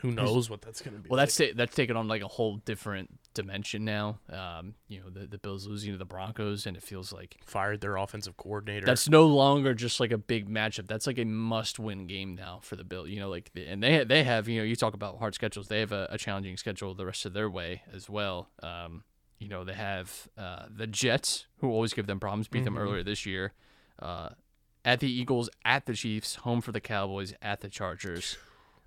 Who 0.00 0.10
knows 0.10 0.48
what 0.50 0.62
that's 0.62 0.80
going 0.80 0.96
to 0.96 1.02
be? 1.02 1.08
well, 1.08 1.18
that's 1.18 1.36
ta- 1.36 1.52
that's 1.54 1.74
taken 1.74 1.96
on 1.96 2.08
like 2.08 2.22
a 2.22 2.28
whole 2.28 2.56
different 2.58 3.10
dimension 3.34 3.84
now. 3.84 4.18
Um, 4.30 4.74
you 4.88 5.00
know, 5.00 5.10
the 5.10 5.26
the 5.26 5.38
Bills 5.38 5.66
losing 5.66 5.92
to 5.92 5.98
the 5.98 6.04
Broncos, 6.04 6.66
and 6.66 6.76
it 6.76 6.82
feels 6.82 7.12
like 7.12 7.36
fired 7.44 7.80
their 7.80 7.96
offensive 7.96 8.36
coordinator. 8.36 8.86
that's 8.86 9.08
no 9.08 9.26
longer 9.26 9.74
just 9.74 10.00
like 10.00 10.10
a 10.10 10.18
big 10.18 10.48
matchup. 10.48 10.86
That's 10.88 11.06
like 11.06 11.18
a 11.18 11.24
must-win 11.24 12.06
game 12.06 12.34
now 12.34 12.60
for 12.62 12.76
the 12.76 12.84
Bills. 12.84 13.08
You 13.08 13.20
know, 13.20 13.28
like 13.28 13.50
the- 13.52 13.66
and 13.66 13.82
they 13.82 14.02
they 14.04 14.24
have 14.24 14.48
you 14.48 14.58
know 14.58 14.64
you 14.64 14.74
talk 14.76 14.94
about 14.94 15.18
hard 15.18 15.34
schedules. 15.34 15.68
They 15.68 15.80
have 15.80 15.92
a, 15.92 16.08
a 16.10 16.18
challenging 16.18 16.56
schedule 16.56 16.94
the 16.94 17.06
rest 17.06 17.24
of 17.26 17.32
their 17.34 17.50
way 17.50 17.82
as 17.92 18.08
well. 18.08 18.48
Um, 18.62 19.04
you 19.38 19.48
know, 19.48 19.64
they 19.64 19.72
have 19.74 20.28
uh, 20.36 20.66
the 20.68 20.86
Jets 20.86 21.46
who 21.60 21.70
always 21.70 21.92
give 21.94 22.06
them 22.06 22.20
problems. 22.20 22.46
Beat 22.48 22.64
them 22.64 22.76
earlier 22.76 23.02
this 23.02 23.24
year. 23.24 23.52
Uh, 23.98 24.30
at 24.84 25.00
the 25.00 25.10
Eagles, 25.10 25.48
at 25.64 25.86
the 25.86 25.94
Chiefs, 25.94 26.36
home 26.36 26.60
for 26.60 26.72
the 26.72 26.80
Cowboys, 26.80 27.34
at 27.42 27.60
the 27.60 27.68
Chargers. 27.68 28.36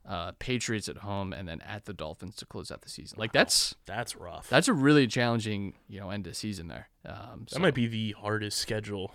Uh, 0.06 0.34
Patriots 0.38 0.89
at 0.89 0.97
home, 0.97 1.32
and 1.32 1.47
then 1.47 1.62
at 1.62 1.86
the 1.86 1.93
Dolphins 1.93 2.36
to 2.36 2.45
close 2.45 2.71
out 2.71 2.82
the 2.82 2.89
season. 2.89 3.17
Like 3.17 3.32
that's 3.32 3.73
that's 3.86 4.17
rough. 4.17 4.49
that's 4.49 4.67
a 4.67 4.73
really 4.73 5.08
challenging, 5.08 5.75
you 5.88 6.01
know, 6.01 6.10
end 6.10 6.27
of 6.27 6.36
season 6.36 6.67
there. 6.67 6.89
Um, 7.06 7.45
that 7.53 7.62
might 7.62 7.73
be 7.73 7.88
the 7.88 8.12
hardest 8.19 8.58
schedule 8.58 9.13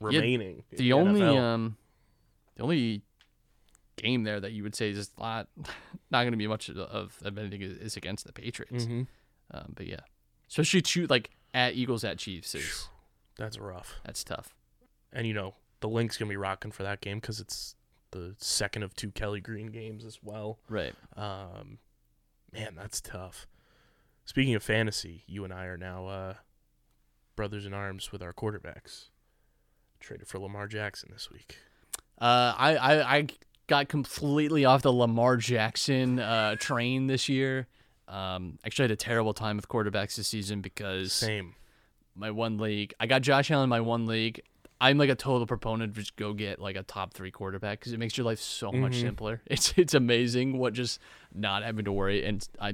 remaining. 0.00 0.64
in 0.72 0.78
the 0.78 0.92
only 0.92 1.20
NFL. 1.20 1.38
um, 1.40 1.76
the 2.56 2.64
only 2.64 3.02
game 3.96 4.24
there 4.24 4.40
that 4.40 4.50
you 4.50 4.64
would 4.64 4.74
say 4.74 4.90
is 4.90 5.12
not 5.16 5.46
not 6.10 6.22
going 6.22 6.32
to 6.32 6.38
be 6.38 6.48
much 6.48 6.68
of, 6.68 6.76
of 7.22 7.38
anything 7.38 7.62
is, 7.62 7.78
is 7.78 7.96
against 7.96 8.26
the 8.26 8.32
Patriots. 8.32 8.86
Mhm. 8.86 9.06
Um, 9.52 9.72
but 9.76 9.86
yeah, 9.86 10.00
especially 10.48 10.82
two 10.82 11.06
like 11.06 11.30
at 11.52 11.74
Eagles 11.74 12.02
at 12.02 12.18
Chiefs 12.18 12.56
is 12.56 12.88
that's 13.38 13.58
rough. 13.58 13.94
that's 14.04 14.24
tough. 14.24 14.56
And 15.12 15.24
you 15.24 15.34
know 15.34 15.54
the 15.84 15.88
Linc's 15.90 16.16
gonna 16.16 16.30
be 16.30 16.36
rocking 16.38 16.72
for 16.72 16.82
that 16.82 17.02
game 17.02 17.18
because 17.18 17.40
it's 17.40 17.74
the 18.10 18.34
second 18.38 18.82
of 18.84 18.96
two 18.96 19.10
Kelly 19.10 19.42
Green 19.42 19.66
games 19.66 20.02
as 20.02 20.18
well. 20.22 20.58
Right. 20.66 20.94
Um, 21.14 21.76
man, 22.54 22.74
that's 22.74 23.02
tough. 23.02 23.46
Speaking 24.24 24.54
of 24.54 24.62
fantasy, 24.62 25.24
you 25.26 25.44
and 25.44 25.52
I 25.52 25.66
are 25.66 25.76
now 25.76 26.06
uh, 26.06 26.34
brothers 27.36 27.66
in 27.66 27.74
arms 27.74 28.12
with 28.12 28.22
our 28.22 28.32
quarterbacks. 28.32 29.10
Traded 30.00 30.26
for 30.26 30.38
Lamar 30.38 30.68
Jackson 30.68 31.10
this 31.12 31.30
week. 31.30 31.58
Uh, 32.18 32.54
I, 32.56 32.76
I 32.76 33.16
I 33.16 33.26
got 33.66 33.88
completely 33.88 34.64
off 34.64 34.80
the 34.80 34.92
Lamar 34.92 35.36
Jackson 35.36 36.18
uh, 36.18 36.56
train 36.56 37.08
this 37.08 37.28
year. 37.28 37.66
Um, 38.08 38.58
actually, 38.64 38.84
I 38.84 38.86
had 38.86 38.92
a 38.92 38.96
terrible 38.96 39.34
time 39.34 39.56
with 39.56 39.68
quarterbacks 39.68 40.16
this 40.16 40.28
season 40.28 40.62
because 40.62 41.12
Same. 41.12 41.56
my 42.14 42.30
one 42.30 42.56
league. 42.56 42.94
I 42.98 43.06
got 43.06 43.20
Josh 43.20 43.50
Allen 43.50 43.64
in 43.64 43.68
my 43.68 43.82
one 43.82 44.06
league. 44.06 44.40
I'm 44.80 44.98
like 44.98 45.08
a 45.08 45.14
total 45.14 45.46
proponent 45.46 45.90
of 45.90 45.96
just 45.96 46.16
go 46.16 46.32
get 46.32 46.58
like 46.58 46.76
a 46.76 46.82
top 46.82 47.14
three 47.14 47.30
quarterback 47.30 47.80
because 47.80 47.92
it 47.92 47.98
makes 47.98 48.16
your 48.18 48.24
life 48.24 48.40
so 48.40 48.72
much 48.72 48.96
simpler. 49.00 49.40
It's 49.46 49.72
it's 49.76 49.94
amazing 49.94 50.58
what 50.58 50.72
just 50.74 51.00
not 51.32 51.62
having 51.62 51.84
to 51.84 51.92
worry. 51.92 52.24
And 52.24 52.46
I 52.60 52.70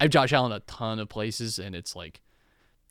I 0.00 0.04
have 0.04 0.10
Josh 0.10 0.32
Allen 0.32 0.52
a 0.52 0.60
ton 0.60 0.98
of 0.98 1.08
places, 1.08 1.58
and 1.58 1.76
it's 1.76 1.94
like 1.94 2.20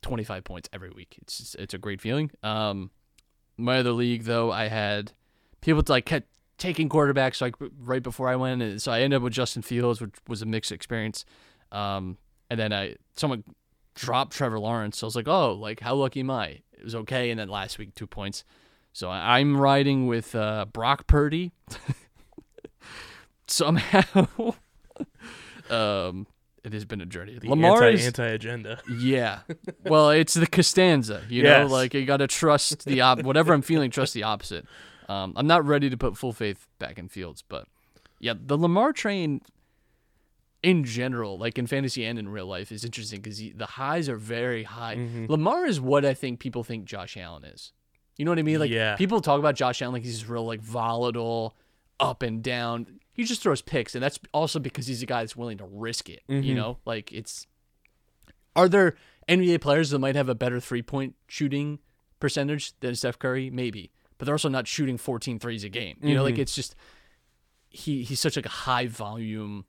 25 0.02 0.44
points 0.44 0.68
every 0.72 0.90
week. 0.90 1.18
It's 1.20 1.38
just, 1.38 1.54
it's 1.56 1.74
a 1.74 1.78
great 1.78 2.00
feeling. 2.00 2.30
Um, 2.42 2.90
my 3.56 3.78
other 3.78 3.92
league 3.92 4.24
though, 4.24 4.50
I 4.50 4.68
had 4.68 5.12
people 5.60 5.82
to 5.82 5.92
like 5.92 6.06
kept 6.06 6.28
taking 6.56 6.88
quarterbacks 6.88 7.40
like 7.40 7.56
right 7.80 8.02
before 8.02 8.28
I 8.28 8.36
went, 8.36 8.62
and 8.62 8.80
so 8.80 8.92
I 8.92 9.00
ended 9.00 9.18
up 9.18 9.22
with 9.24 9.32
Justin 9.32 9.62
Fields, 9.62 10.00
which 10.00 10.14
was 10.28 10.40
a 10.40 10.46
mixed 10.46 10.72
experience. 10.72 11.24
Um, 11.70 12.16
and 12.48 12.58
then 12.58 12.72
I 12.72 12.96
someone 13.14 13.44
dropped 13.94 14.32
Trevor 14.32 14.58
Lawrence. 14.58 14.98
So 14.98 15.06
I 15.06 15.08
was 15.08 15.16
like, 15.16 15.28
oh, 15.28 15.52
like 15.52 15.80
how 15.80 15.94
lucky 15.94 16.20
am 16.20 16.30
I? 16.30 16.60
It 16.82 16.84
was 16.86 16.96
okay. 16.96 17.30
And 17.30 17.38
then 17.38 17.48
last 17.48 17.78
week, 17.78 17.94
two 17.94 18.08
points. 18.08 18.42
So 18.92 19.08
I'm 19.08 19.56
riding 19.56 20.08
with 20.08 20.34
uh, 20.34 20.64
Brock 20.64 21.06
Purdy. 21.06 21.52
Somehow, 23.46 24.26
um, 25.70 26.26
it 26.64 26.72
has 26.72 26.84
been 26.84 27.00
a 27.00 27.06
journey. 27.06 27.38
The 27.38 27.50
Lamar 27.50 27.84
anti 27.84 28.26
agenda. 28.26 28.80
yeah. 28.98 29.40
Well, 29.84 30.10
it's 30.10 30.34
the 30.34 30.48
Costanza, 30.48 31.22
you 31.28 31.44
know, 31.44 31.66
like 31.66 31.94
you 31.94 32.04
got 32.04 32.16
to 32.16 32.26
trust 32.26 32.84
the 32.84 33.00
op- 33.00 33.22
whatever 33.22 33.52
I'm 33.52 33.62
feeling, 33.62 33.92
trust 33.92 34.12
the 34.12 34.24
opposite. 34.24 34.66
Um, 35.08 35.34
I'm 35.36 35.46
not 35.46 35.64
ready 35.64 35.88
to 35.88 35.96
put 35.96 36.16
full 36.16 36.32
faith 36.32 36.66
back 36.80 36.98
in 36.98 37.08
Fields, 37.08 37.44
but 37.48 37.68
yeah, 38.18 38.34
the 38.36 38.58
Lamar 38.58 38.92
train 38.92 39.40
in 40.62 40.84
general, 40.84 41.38
like 41.38 41.58
in 41.58 41.66
fantasy 41.66 42.04
and 42.04 42.18
in 42.18 42.28
real 42.28 42.46
life, 42.46 42.70
is 42.70 42.84
interesting 42.84 43.20
because 43.20 43.38
the 43.38 43.66
highs 43.66 44.08
are 44.08 44.16
very 44.16 44.62
high. 44.64 44.96
Mm-hmm. 44.96 45.26
Lamar 45.28 45.66
is 45.66 45.80
what 45.80 46.04
I 46.04 46.14
think 46.14 46.38
people 46.40 46.62
think 46.62 46.84
Josh 46.84 47.16
Allen 47.16 47.44
is. 47.44 47.72
You 48.16 48.24
know 48.24 48.30
what 48.30 48.38
I 48.38 48.42
mean? 48.42 48.60
Like 48.60 48.70
Yeah. 48.70 48.94
people 48.96 49.20
talk 49.20 49.38
about 49.38 49.54
Josh 49.56 49.82
Allen 49.82 49.94
like 49.94 50.04
he's 50.04 50.26
real 50.28 50.44
like 50.46 50.60
volatile, 50.60 51.56
up 51.98 52.22
and 52.22 52.42
down. 52.42 53.00
He 53.12 53.24
just 53.24 53.42
throws 53.42 53.60
picks, 53.62 53.94
and 53.94 54.02
that's 54.02 54.18
also 54.32 54.58
because 54.58 54.86
he's 54.86 55.02
a 55.02 55.06
guy 55.06 55.20
that's 55.22 55.36
willing 55.36 55.58
to 55.58 55.64
risk 55.66 56.08
it. 56.08 56.22
Mm-hmm. 56.28 56.42
You 56.44 56.54
know, 56.54 56.78
like 56.84 57.12
it's. 57.12 57.46
Are 58.54 58.68
there 58.68 58.96
NBA 59.28 59.60
players 59.62 59.90
that 59.90 59.98
might 59.98 60.14
have 60.14 60.28
a 60.28 60.34
better 60.34 60.60
three 60.60 60.82
point 60.82 61.14
shooting 61.26 61.78
percentage 62.20 62.78
than 62.80 62.94
Steph 62.94 63.18
Curry? 63.18 63.50
Maybe, 63.50 63.90
but 64.18 64.26
they're 64.26 64.34
also 64.34 64.48
not 64.50 64.66
shooting 64.68 64.98
14 64.98 65.38
threes 65.38 65.64
a 65.64 65.68
game. 65.68 65.96
You 66.02 66.14
know, 66.14 66.22
like 66.22 66.34
Mm-hmm. 66.34 66.42
it's 66.42 66.54
just 66.54 66.74
he 67.70 68.02
he's 68.04 68.20
such 68.20 68.36
like 68.36 68.46
a 68.46 68.50
high 68.50 68.86
volume, 68.86 69.64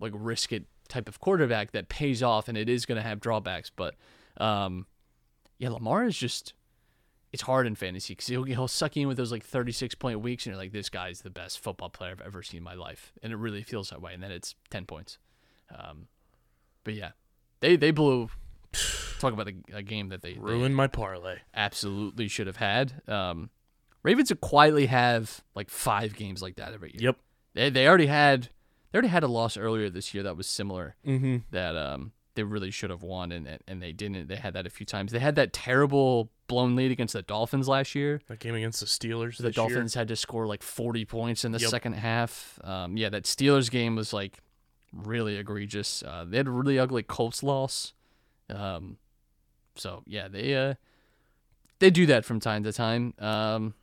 like 0.00 0.12
risk 0.14 0.52
it 0.52 0.64
type 0.88 1.08
of 1.08 1.20
quarterback 1.20 1.72
that 1.72 1.88
pays 1.88 2.22
off, 2.22 2.48
and 2.48 2.56
it 2.56 2.68
is 2.68 2.86
going 2.86 2.96
to 2.96 3.06
have 3.06 3.20
drawbacks. 3.20 3.70
But 3.74 3.94
um, 4.38 4.86
yeah, 5.58 5.70
Lamar 5.70 6.04
is 6.04 6.16
just 6.16 6.54
it's 7.32 7.42
hard 7.42 7.66
in 7.66 7.74
fantasy 7.74 8.14
because 8.14 8.26
he'll, 8.26 8.44
he'll 8.44 8.68
suck 8.68 8.96
you 8.96 9.02
in 9.02 9.08
with 9.08 9.16
those 9.16 9.30
like 9.32 9.44
36 9.44 9.94
point 9.96 10.20
weeks, 10.20 10.46
and 10.46 10.52
you're 10.52 10.62
like, 10.62 10.72
this 10.72 10.88
guy's 10.88 11.20
the 11.20 11.30
best 11.30 11.58
football 11.60 11.90
player 11.90 12.12
I've 12.12 12.20
ever 12.22 12.42
seen 12.42 12.58
in 12.58 12.64
my 12.64 12.74
life, 12.74 13.12
and 13.22 13.32
it 13.32 13.36
really 13.36 13.62
feels 13.62 13.90
that 13.90 14.00
way. 14.00 14.14
And 14.14 14.22
then 14.22 14.30
it's 14.30 14.54
10 14.70 14.86
points. 14.86 15.18
Um, 15.76 16.08
but 16.84 16.94
yeah, 16.94 17.10
they 17.60 17.76
they 17.76 17.90
blew. 17.90 18.30
Talk 19.18 19.32
about 19.32 19.48
a, 19.48 19.78
a 19.78 19.82
game 19.82 20.10
that 20.10 20.22
they, 20.22 20.34
they 20.34 20.38
Ruined 20.38 20.76
my 20.76 20.86
parlay. 20.86 21.38
absolutely 21.54 22.28
should 22.28 22.46
have 22.46 22.56
had. 22.56 23.02
Um, 23.08 23.50
Ravens 24.04 24.30
would 24.30 24.40
quietly 24.40 24.86
have 24.86 25.42
like 25.54 25.70
five 25.70 26.14
games 26.14 26.40
like 26.40 26.56
that 26.56 26.72
every 26.72 26.92
year. 26.92 27.08
Yep. 27.08 27.16
They 27.54 27.70
they 27.70 27.88
already 27.88 28.06
had 28.06 28.48
they 28.90 28.96
already 28.96 29.08
had 29.08 29.22
a 29.22 29.28
loss 29.28 29.56
earlier 29.56 29.90
this 29.90 30.14
year 30.14 30.22
that 30.22 30.36
was 30.36 30.46
similar 30.46 30.96
Mm-hmm. 31.06 31.38
that 31.50 31.76
um 31.76 32.12
they 32.34 32.42
really 32.44 32.70
should 32.70 32.90
have 32.90 33.02
won 33.02 33.32
and 33.32 33.58
and- 33.66 33.82
they 33.82 33.92
didn't. 33.92 34.28
They 34.28 34.36
had 34.36 34.54
that 34.54 34.66
a 34.66 34.70
few 34.70 34.86
times. 34.86 35.10
They 35.12 35.18
had 35.18 35.34
that 35.36 35.52
terrible 35.52 36.30
blown 36.46 36.76
lead 36.76 36.90
against 36.92 37.12
the 37.14 37.22
Dolphins 37.22 37.66
last 37.68 37.94
year. 37.96 38.20
That 38.28 38.38
game 38.38 38.54
against 38.54 38.80
the 38.80 38.86
Steelers. 38.86 39.36
The 39.38 39.44
this 39.44 39.56
year. 39.56 39.68
Dolphins 39.68 39.94
had 39.94 40.06
to 40.08 40.16
score 40.16 40.46
like 40.46 40.62
40 40.62 41.04
points 41.04 41.44
in 41.44 41.52
the 41.52 41.58
Yep. 41.58 41.70
second 41.70 41.92
half. 41.94 42.58
Um, 42.64 42.96
yeah, 42.96 43.08
that 43.10 43.24
Steelers 43.24 43.70
game 43.70 43.96
was 43.96 44.12
like 44.12 44.38
really 44.92 45.36
egregious. 45.36 46.02
Uh, 46.02 46.24
they 46.28 46.36
had 46.38 46.46
a 46.46 46.50
really 46.50 46.78
ugly 46.78 47.02
Colts 47.02 47.42
loss. 47.42 47.92
Um, 48.48 48.98
so 49.74 50.02
yeah, 50.06 50.28
they 50.28 50.54
uh, 50.54 50.74
they 51.80 51.90
do 51.90 52.06
that 52.06 52.24
from 52.24 52.38
time 52.40 52.62
to 52.64 52.72
time. 52.72 53.14
Um, 53.18 53.74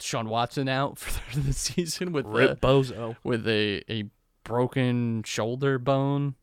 Sean 0.00 0.28
Watson 0.28 0.68
out 0.68 0.98
for 0.98 1.38
the 1.38 1.52
season 1.52 2.12
with 2.12 2.26
Rip 2.26 2.60
Bozo. 2.60 3.16
with 3.22 3.46
a 3.46 3.82
a 3.90 4.04
broken 4.44 5.22
shoulder 5.24 5.78
bone. 5.78 6.34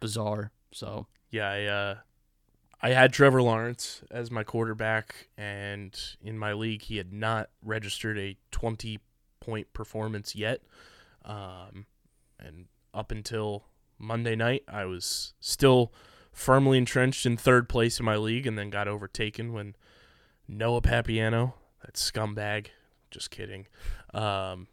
Bizarre. 0.00 0.52
So 0.72 1.06
Yeah, 1.30 1.50
I 1.50 1.64
uh, 1.64 1.94
I 2.82 2.90
had 2.90 3.12
Trevor 3.12 3.42
Lawrence 3.42 4.02
as 4.10 4.30
my 4.30 4.44
quarterback, 4.44 5.28
and 5.36 5.98
in 6.22 6.38
my 6.38 6.52
league, 6.52 6.82
he 6.82 6.96
had 6.96 7.12
not 7.12 7.50
registered 7.62 8.18
a 8.18 8.36
twenty 8.50 9.00
point 9.40 9.72
performance 9.72 10.34
yet. 10.34 10.62
Um, 11.24 11.86
and 12.38 12.66
up 12.94 13.10
until 13.10 13.64
Monday 13.98 14.34
night, 14.36 14.62
I 14.66 14.86
was 14.86 15.34
still 15.40 15.92
firmly 16.32 16.78
entrenched 16.78 17.26
in 17.26 17.36
third 17.36 17.68
place 17.68 17.98
in 18.00 18.06
my 18.06 18.16
league, 18.16 18.46
and 18.46 18.58
then 18.58 18.70
got 18.70 18.88
overtaken 18.88 19.52
when 19.52 19.76
Noah 20.48 20.80
Papiano, 20.80 21.54
that 21.82 21.94
scumbag, 21.94 22.66
just 23.10 23.30
kidding, 23.30 23.66
um, 24.14 24.66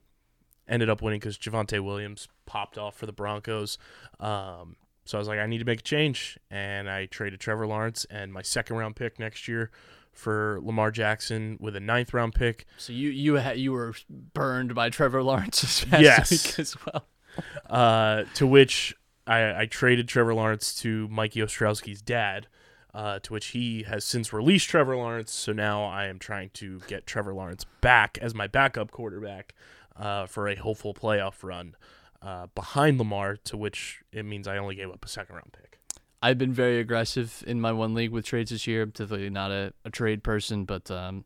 ended 0.67 0.89
up 0.89 1.01
winning 1.01 1.19
because 1.19 1.37
Javonte 1.37 1.79
Williams 1.83 2.27
popped 2.45 2.77
off 2.77 2.95
for 2.95 3.05
the 3.05 3.11
Broncos. 3.13 3.77
Um, 4.19 4.75
so 5.05 5.17
I 5.17 5.19
was 5.19 5.27
like, 5.27 5.39
I 5.39 5.45
need 5.45 5.59
to 5.59 5.65
make 5.65 5.79
a 5.79 5.83
change, 5.83 6.37
and 6.51 6.89
I 6.89 7.05
traded 7.05 7.39
Trevor 7.39 7.65
Lawrence 7.67 8.05
and 8.09 8.33
my 8.33 8.41
second 8.41 8.75
round 8.75 8.95
pick 8.95 9.19
next 9.19 9.47
year 9.47 9.71
for 10.11 10.59
Lamar 10.63 10.91
Jackson 10.91 11.57
with 11.61 11.75
a 11.75 11.79
ninth 11.79 12.13
round 12.13 12.33
pick. 12.33 12.65
so 12.77 12.91
you 12.91 13.09
you 13.09 13.39
ha- 13.39 13.51
you 13.51 13.71
were 13.71 13.93
burned 14.09 14.73
by 14.75 14.89
Trevor 14.89 15.21
Lawrence 15.23 15.61
this 15.61 15.85
past 15.85 16.01
Yes. 16.03 16.31
week 16.31 16.59
as 16.59 16.75
well. 16.85 17.05
Uh, 17.69 18.23
to 18.33 18.47
which 18.47 18.95
I, 19.27 19.61
I 19.61 19.65
traded 19.67 20.07
Trevor 20.07 20.33
Lawrence 20.33 20.73
to 20.81 21.07
Mikey 21.09 21.39
Ostrowski's 21.41 22.01
dad. 22.01 22.47
Uh, 22.93 23.19
to 23.19 23.33
which 23.33 23.47
he 23.47 23.83
has 23.83 24.03
since 24.03 24.33
released 24.33 24.69
Trevor 24.69 24.95
Lawrence. 24.95 25.31
So 25.31 25.51
now 25.53 25.83
I 25.83 26.05
am 26.05 26.17
trying 26.17 26.49
to 26.55 26.79
get 26.87 27.05
Trevor 27.05 27.33
Lawrence 27.33 27.65
back 27.81 28.17
as 28.21 28.33
my 28.33 28.47
backup 28.47 28.89
quarterback 28.91 29.53
uh, 29.95 30.25
for 30.25 30.47
a 30.47 30.55
hopeful 30.55 30.95
playoff 30.95 31.43
run 31.43 31.75
uh, 32.21 32.47
behind 32.55 32.97
Lamar. 32.97 33.35
To 33.35 33.57
which 33.57 34.01
it 34.11 34.25
means 34.25 34.47
I 34.47 34.57
only 34.57 34.73
gave 34.75 34.89
up 34.89 35.05
a 35.05 35.07
second 35.07 35.35
round 35.35 35.53
pick. 35.53 35.79
I've 36.23 36.37
been 36.37 36.53
very 36.53 36.79
aggressive 36.79 37.43
in 37.45 37.61
my 37.61 37.71
one 37.71 37.93
league 37.93 38.11
with 38.11 38.25
trades 38.25 38.49
this 38.49 38.65
year. 38.65 38.81
I'm 38.83 38.91
typically 38.91 39.29
not 39.29 39.51
a, 39.51 39.73
a 39.85 39.91
trade 39.91 40.23
person, 40.23 40.65
but 40.65 40.89
um, 40.89 41.25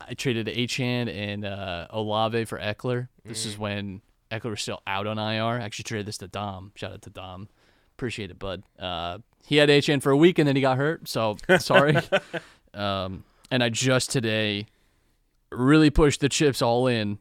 I 0.00 0.14
traded 0.14 0.46
Achane 0.46 1.14
and 1.14 1.44
uh, 1.44 1.86
Olave 1.90 2.46
for 2.46 2.58
Ekeler. 2.58 3.08
This 3.24 3.44
is 3.44 3.58
when 3.58 4.00
Ekeler 4.30 4.50
was 4.50 4.62
still 4.62 4.80
out 4.86 5.06
on 5.06 5.18
IR. 5.18 5.60
I 5.60 5.60
actually 5.60 5.84
traded 5.84 6.06
this 6.06 6.18
to 6.18 6.28
Dom. 6.28 6.72
Shout 6.74 6.92
out 6.92 7.02
to 7.02 7.10
Dom. 7.10 7.48
Appreciate 8.00 8.30
it, 8.30 8.38
bud. 8.38 8.62
Uh, 8.78 9.18
he 9.44 9.56
had 9.56 9.68
Achane 9.68 10.00
for 10.02 10.10
a 10.10 10.16
week 10.16 10.38
and 10.38 10.48
then 10.48 10.56
he 10.56 10.62
got 10.62 10.78
hurt. 10.78 11.06
So 11.06 11.36
sorry. 11.58 11.98
um, 12.72 13.24
and 13.50 13.62
I 13.62 13.68
just 13.68 14.08
today 14.08 14.64
really 15.52 15.90
pushed 15.90 16.22
the 16.22 16.30
chips 16.30 16.62
all 16.62 16.86
in. 16.86 17.18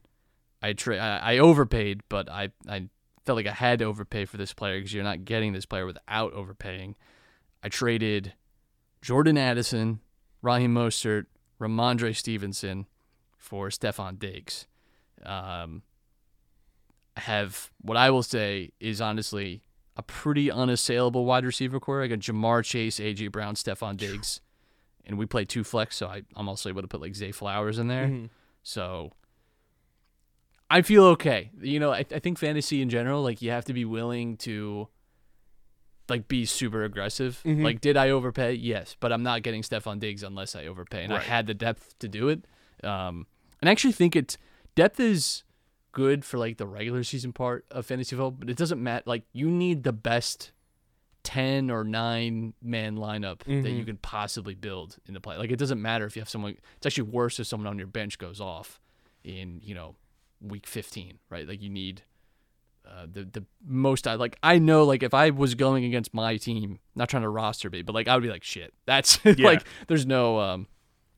I 0.62 0.72
tra- 0.72 0.98
I, 0.98 1.34
I 1.34 1.38
overpaid, 1.40 2.00
but 2.08 2.30
I, 2.30 2.52
I 2.66 2.88
felt 3.26 3.36
like 3.36 3.46
I 3.46 3.52
had 3.52 3.80
to 3.80 3.86
overpay 3.86 4.24
for 4.24 4.38
this 4.38 4.54
player 4.54 4.78
because 4.78 4.94
you're 4.94 5.04
not 5.04 5.26
getting 5.26 5.52
this 5.52 5.66
player 5.66 5.86
without 5.86 6.32
overpaying. 6.32 6.96
I 7.62 7.68
traded 7.68 8.32
Jordan 9.02 9.38
Addison, 9.38 10.00
Raheem 10.42 10.74
Mostert, 10.74 11.26
Rhamondre 11.60 12.16
Stevenson 12.16 12.86
for 13.38 13.68
Stefon 13.68 14.18
Diggs. 14.18 14.66
Um, 15.26 15.82
have 17.18 17.70
what 17.82 17.98
I 17.98 18.12
will 18.12 18.24
say 18.24 18.72
is 18.80 19.02
honestly 19.02 19.64
a 20.00 20.02
pretty 20.02 20.50
unassailable 20.50 21.26
wide 21.26 21.44
receiver 21.46 21.78
core. 21.78 22.02
I 22.02 22.08
got 22.08 22.20
Ja'Marr 22.20 22.64
Chase, 22.64 23.00
AJ 23.02 23.34
Brown, 23.34 23.56
Stefon 23.56 23.98
Diggs, 23.98 24.40
and 25.06 25.18
we 25.18 25.26
play 25.26 25.44
two 25.44 25.66
flex, 25.66 25.98
so 25.98 26.08
I, 26.08 26.22
I'm 26.38 26.48
also 26.48 26.70
able 26.70 26.82
to 26.82 26.88
put 26.88 27.02
like 27.02 27.16
Zay 27.16 27.34
Flowers 27.34 27.78
in 27.78 27.88
there. 27.90 28.06
So 28.64 29.12
I 30.70 30.82
feel 30.84 31.04
okay. 31.06 31.52
You 31.62 31.82
know, 31.82 31.92
I, 31.92 32.06
I 32.12 32.20
think 32.20 32.38
fantasy 32.38 32.82
in 32.82 32.90
general, 32.90 33.22
like 33.24 33.42
you 33.42 33.52
have 33.52 33.66
to 33.66 33.74
be 33.74 33.84
willing 33.84 34.38
to 34.38 34.88
like 36.08 36.30
be 36.30 36.46
super 36.46 36.84
aggressive. 36.86 37.42
Like, 37.64 37.82
did 37.82 37.98
I 37.98 38.10
overpay? 38.12 38.54
Yes, 38.54 38.96
but 39.02 39.12
I'm 39.12 39.22
not 39.24 39.44
getting 39.44 39.64
Stefon 39.64 40.00
Diggs 40.00 40.24
unless 40.24 40.56
I 40.56 40.66
overpay, 40.66 41.04
and 41.04 41.14
I 41.14 41.20
had 41.20 41.46
the 41.46 41.54
depth 41.54 42.00
to 42.00 42.08
do 42.08 42.30
it. 42.30 42.46
Um, 42.84 43.28
and 43.62 43.68
I 43.68 43.72
actually 43.74 43.92
think 43.94 44.16
it's 44.16 44.38
depth 44.76 45.00
is 45.02 45.44
good 45.92 46.26
for 46.26 46.38
like 46.38 46.58
the 46.58 46.68
regular 46.68 47.04
season 47.04 47.34
part 47.34 47.66
of 47.72 47.86
fantasy 47.86 48.16
football, 48.16 48.32
but 48.32 48.50
it 48.50 48.58
doesn't 48.58 48.82
matter. 48.82 49.04
Like, 49.06 49.24
you 49.34 49.50
need 49.50 49.84
the 49.84 49.94
best 49.94 50.52
ten 51.24 51.70
or 51.70 51.84
nine 51.84 52.54
man 52.62 52.98
lineup 52.98 53.40
that 53.64 53.72
you 53.72 53.84
can 53.86 53.98
possibly 53.98 54.56
build 54.56 54.98
in 55.06 55.14
the 55.14 55.20
play. 55.20 55.38
Like, 55.38 55.52
it 55.52 55.60
doesn't 55.60 55.82
matter 55.82 56.06
if 56.06 56.16
you 56.16 56.22
have 56.22 56.30
someone. 56.30 56.58
It's 56.78 56.86
actually 56.86 57.10
worse 57.10 57.40
if 57.40 57.48
someone 57.48 57.68
on 57.68 57.78
your 57.78 57.88
bench 57.88 58.18
goes 58.18 58.40
off 58.40 58.80
in 59.24 59.62
you 59.64 59.76
know 59.76 59.96
week 60.42 60.66
15, 60.66 61.20
right? 61.30 61.48
Like, 61.48 61.62
you 61.62 61.70
need 61.70 62.04
uh, 62.88 63.06
the 63.12 63.24
the 63.24 63.46
most 63.66 64.08
I 64.08 64.16
like. 64.16 64.38
I 64.42 64.58
know 64.60 64.84
like 64.84 65.04
if 65.04 65.14
I 65.14 65.30
was 65.30 65.56
going 65.56 65.86
against 65.86 66.14
my 66.14 66.38
team, 66.38 66.80
not 66.96 67.10
trying 67.10 67.24
to 67.24 67.30
roster 67.30 67.70
me, 67.70 67.82
but 67.82 67.94
like 67.94 68.08
I 68.08 68.16
would 68.16 68.24
be 68.24 68.30
like 68.30 68.44
shit. 68.44 68.74
That's 68.86 69.24
like 69.26 69.64
there's 69.88 70.06
no 70.06 70.40
um 70.40 70.68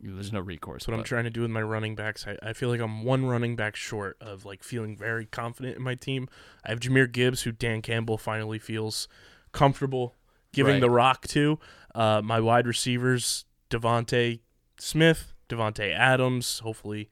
there's 0.04 0.34
no 0.34 0.39
recourse. 0.39 0.88
What 0.88 0.95
I'm 0.97 1.04
trying 1.04 1.26
to 1.26 1.30
do 1.30 1.41
with 1.41 1.52
my 1.52 1.62
running 1.62 1.95
backs. 1.95 2.26
I, 2.28 2.38
I 2.41 2.54
feel 2.54 2.70
like 2.70 2.82
I'm 2.82 3.04
one 3.04 3.26
running 3.26 3.56
back 3.56 3.76
short 3.76 4.18
of 4.20 4.45
like 4.45 4.64
feeling 4.64 4.97
very 4.97 5.26
confident 5.26 5.78
in 5.78 5.84
my 5.84 5.95
team. 5.95 6.28
I 6.66 6.70
have 6.70 6.80
Jahmyr 6.80 7.12
Gibbs, 7.12 7.43
who 7.43 7.52
Dan 7.52 7.82
Campbell 7.82 8.18
finally 8.18 8.58
feels 8.60 9.08
comfortable 9.52 10.16
giving 10.54 10.74
Right. 10.76 10.82
the 10.82 10.89
rock 10.89 11.28
to. 11.28 11.60
Uh, 11.93 12.22
my 12.24 12.39
wide 12.39 12.68
receivers, 12.68 13.45
DeVonta 13.70 14.39
Smith, 14.80 15.34
Davante 15.49 15.93
Adams, 15.93 16.60
hopefully 16.60 17.10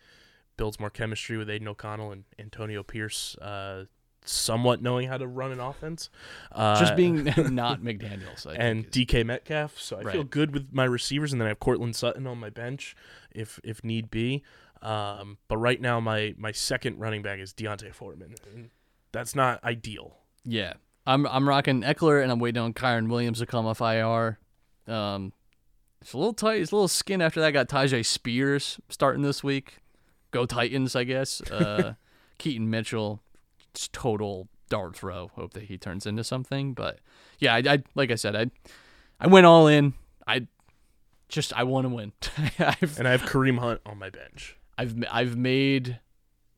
builds 0.57 0.79
more 0.79 0.89
chemistry 0.89 1.37
with 1.37 1.49
Aidan 1.49 1.67
O'Connell 1.67 2.11
and 2.11 2.23
Antonio 2.37 2.83
Pierce. 2.83 3.35
Uh, 3.37 3.85
somewhat 4.29 4.81
knowing 4.81 5.07
how 5.07 5.17
to 5.17 5.27
run 5.27 5.51
an 5.51 5.59
offense. 5.59 6.09
Uh, 6.51 6.79
Just 6.79 6.95
being 6.95 7.23
not 7.51 7.81
McDaniels. 7.81 8.45
I 8.47 8.53
and 8.55 8.85
is- 8.85 8.91
DK 8.91 9.25
Metcalf. 9.25 9.79
So 9.79 9.99
I 9.99 10.11
feel 10.11 10.23
good 10.23 10.53
with 10.53 10.69
my 10.71 10.83
receivers, 10.85 11.31
and 11.31 11.41
then 11.41 11.45
I 11.47 11.49
have 11.49 11.59
Courtland 11.59 11.95
Sutton 11.95 12.27
on 12.27 12.37
my 12.37 12.49
bench 12.49 12.95
if 13.31 13.59
if 13.63 13.83
need 13.83 14.09
be. 14.11 14.43
Um, 14.81 15.37
but 15.47 15.57
right 15.57 15.81
now, 15.81 15.99
my 15.99 16.33
my 16.37 16.51
second 16.51 16.99
running 16.99 17.21
back 17.21 17.39
is 17.39 17.51
D'Onta 17.53 17.93
Foreman. 17.93 18.35
That's 19.11 19.35
not 19.35 19.63
ideal. 19.63 20.17
yeah, 20.45 20.73
I'm 21.07 21.25
I'm 21.27 21.47
rocking 21.49 21.81
Ekeler 21.81 22.21
and 22.23 22.31
I'm 22.31 22.39
waiting 22.39 22.61
on 22.61 22.73
Kyren 22.73 23.09
Williams 23.09 23.39
to 23.39 23.45
come 23.45 23.65
off 23.65 23.81
IR. 23.81 24.39
Um, 24.87 25.33
it's 26.01 26.13
a 26.13 26.17
little 26.17 26.33
tight. 26.33 26.61
It's 26.61 26.71
a 26.71 26.75
little 26.75 26.87
skin 26.87 27.21
after 27.21 27.41
that. 27.41 27.51
Got 27.51 27.67
Tyjae 27.67 28.05
Spears 28.05 28.79
starting 28.87 29.21
this 29.21 29.43
week. 29.43 29.79
Go 30.31 30.45
Titans, 30.45 30.95
I 30.95 31.03
guess. 31.03 31.41
Uh, 31.41 31.95
Keaton 32.37 32.69
Mitchell, 32.69 33.21
total 33.73 34.49
dart 34.69 34.95
throw. 34.95 35.29
Hope 35.35 35.53
that 35.53 35.63
he 35.63 35.77
turns 35.77 36.05
into 36.05 36.23
something. 36.23 36.73
But 36.73 36.99
yeah, 37.39 37.55
I, 37.55 37.63
I 37.65 37.83
like 37.95 38.11
I 38.11 38.15
said, 38.15 38.35
I 38.35 38.51
I 39.19 39.27
went 39.27 39.45
all 39.45 39.67
in. 39.67 39.93
I 40.27 40.47
just 41.27 41.53
I 41.53 41.63
want 41.63 41.85
to 41.85 41.93
win. 41.93 42.13
I've 42.59 42.97
And 42.97 43.07
I 43.07 43.11
have 43.11 43.23
Kareem 43.23 43.59
Hunt 43.59 43.81
on 43.85 43.97
my 43.97 44.09
bench. 44.09 44.57
I've 44.77 44.95
I've 45.11 45.35
made 45.35 45.99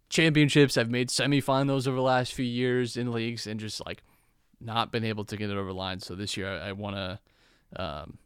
championships. 0.10 0.78
I've 0.78 0.92
made 0.92 1.10
semifinals 1.10 1.88
over 1.88 1.96
the 1.96 2.04
last 2.04 2.34
few 2.34 2.46
years 2.46 2.98
in 2.98 3.12
leagues, 3.12 3.48
and 3.48 3.60
just 3.60 3.86
like 3.86 4.04
not 4.60 4.92
been 4.92 5.04
able 5.04 5.26
to 5.26 5.38
get 5.38 5.50
it 5.50 5.58
over 5.58 5.70
the 5.70 5.74
line. 5.74 6.00
So 6.00 6.16
this 6.16 6.38
year, 6.38 6.48
I, 6.48 6.70
I 6.70 6.72
want 6.74 6.96
to 6.96 7.20
um, 7.82 8.18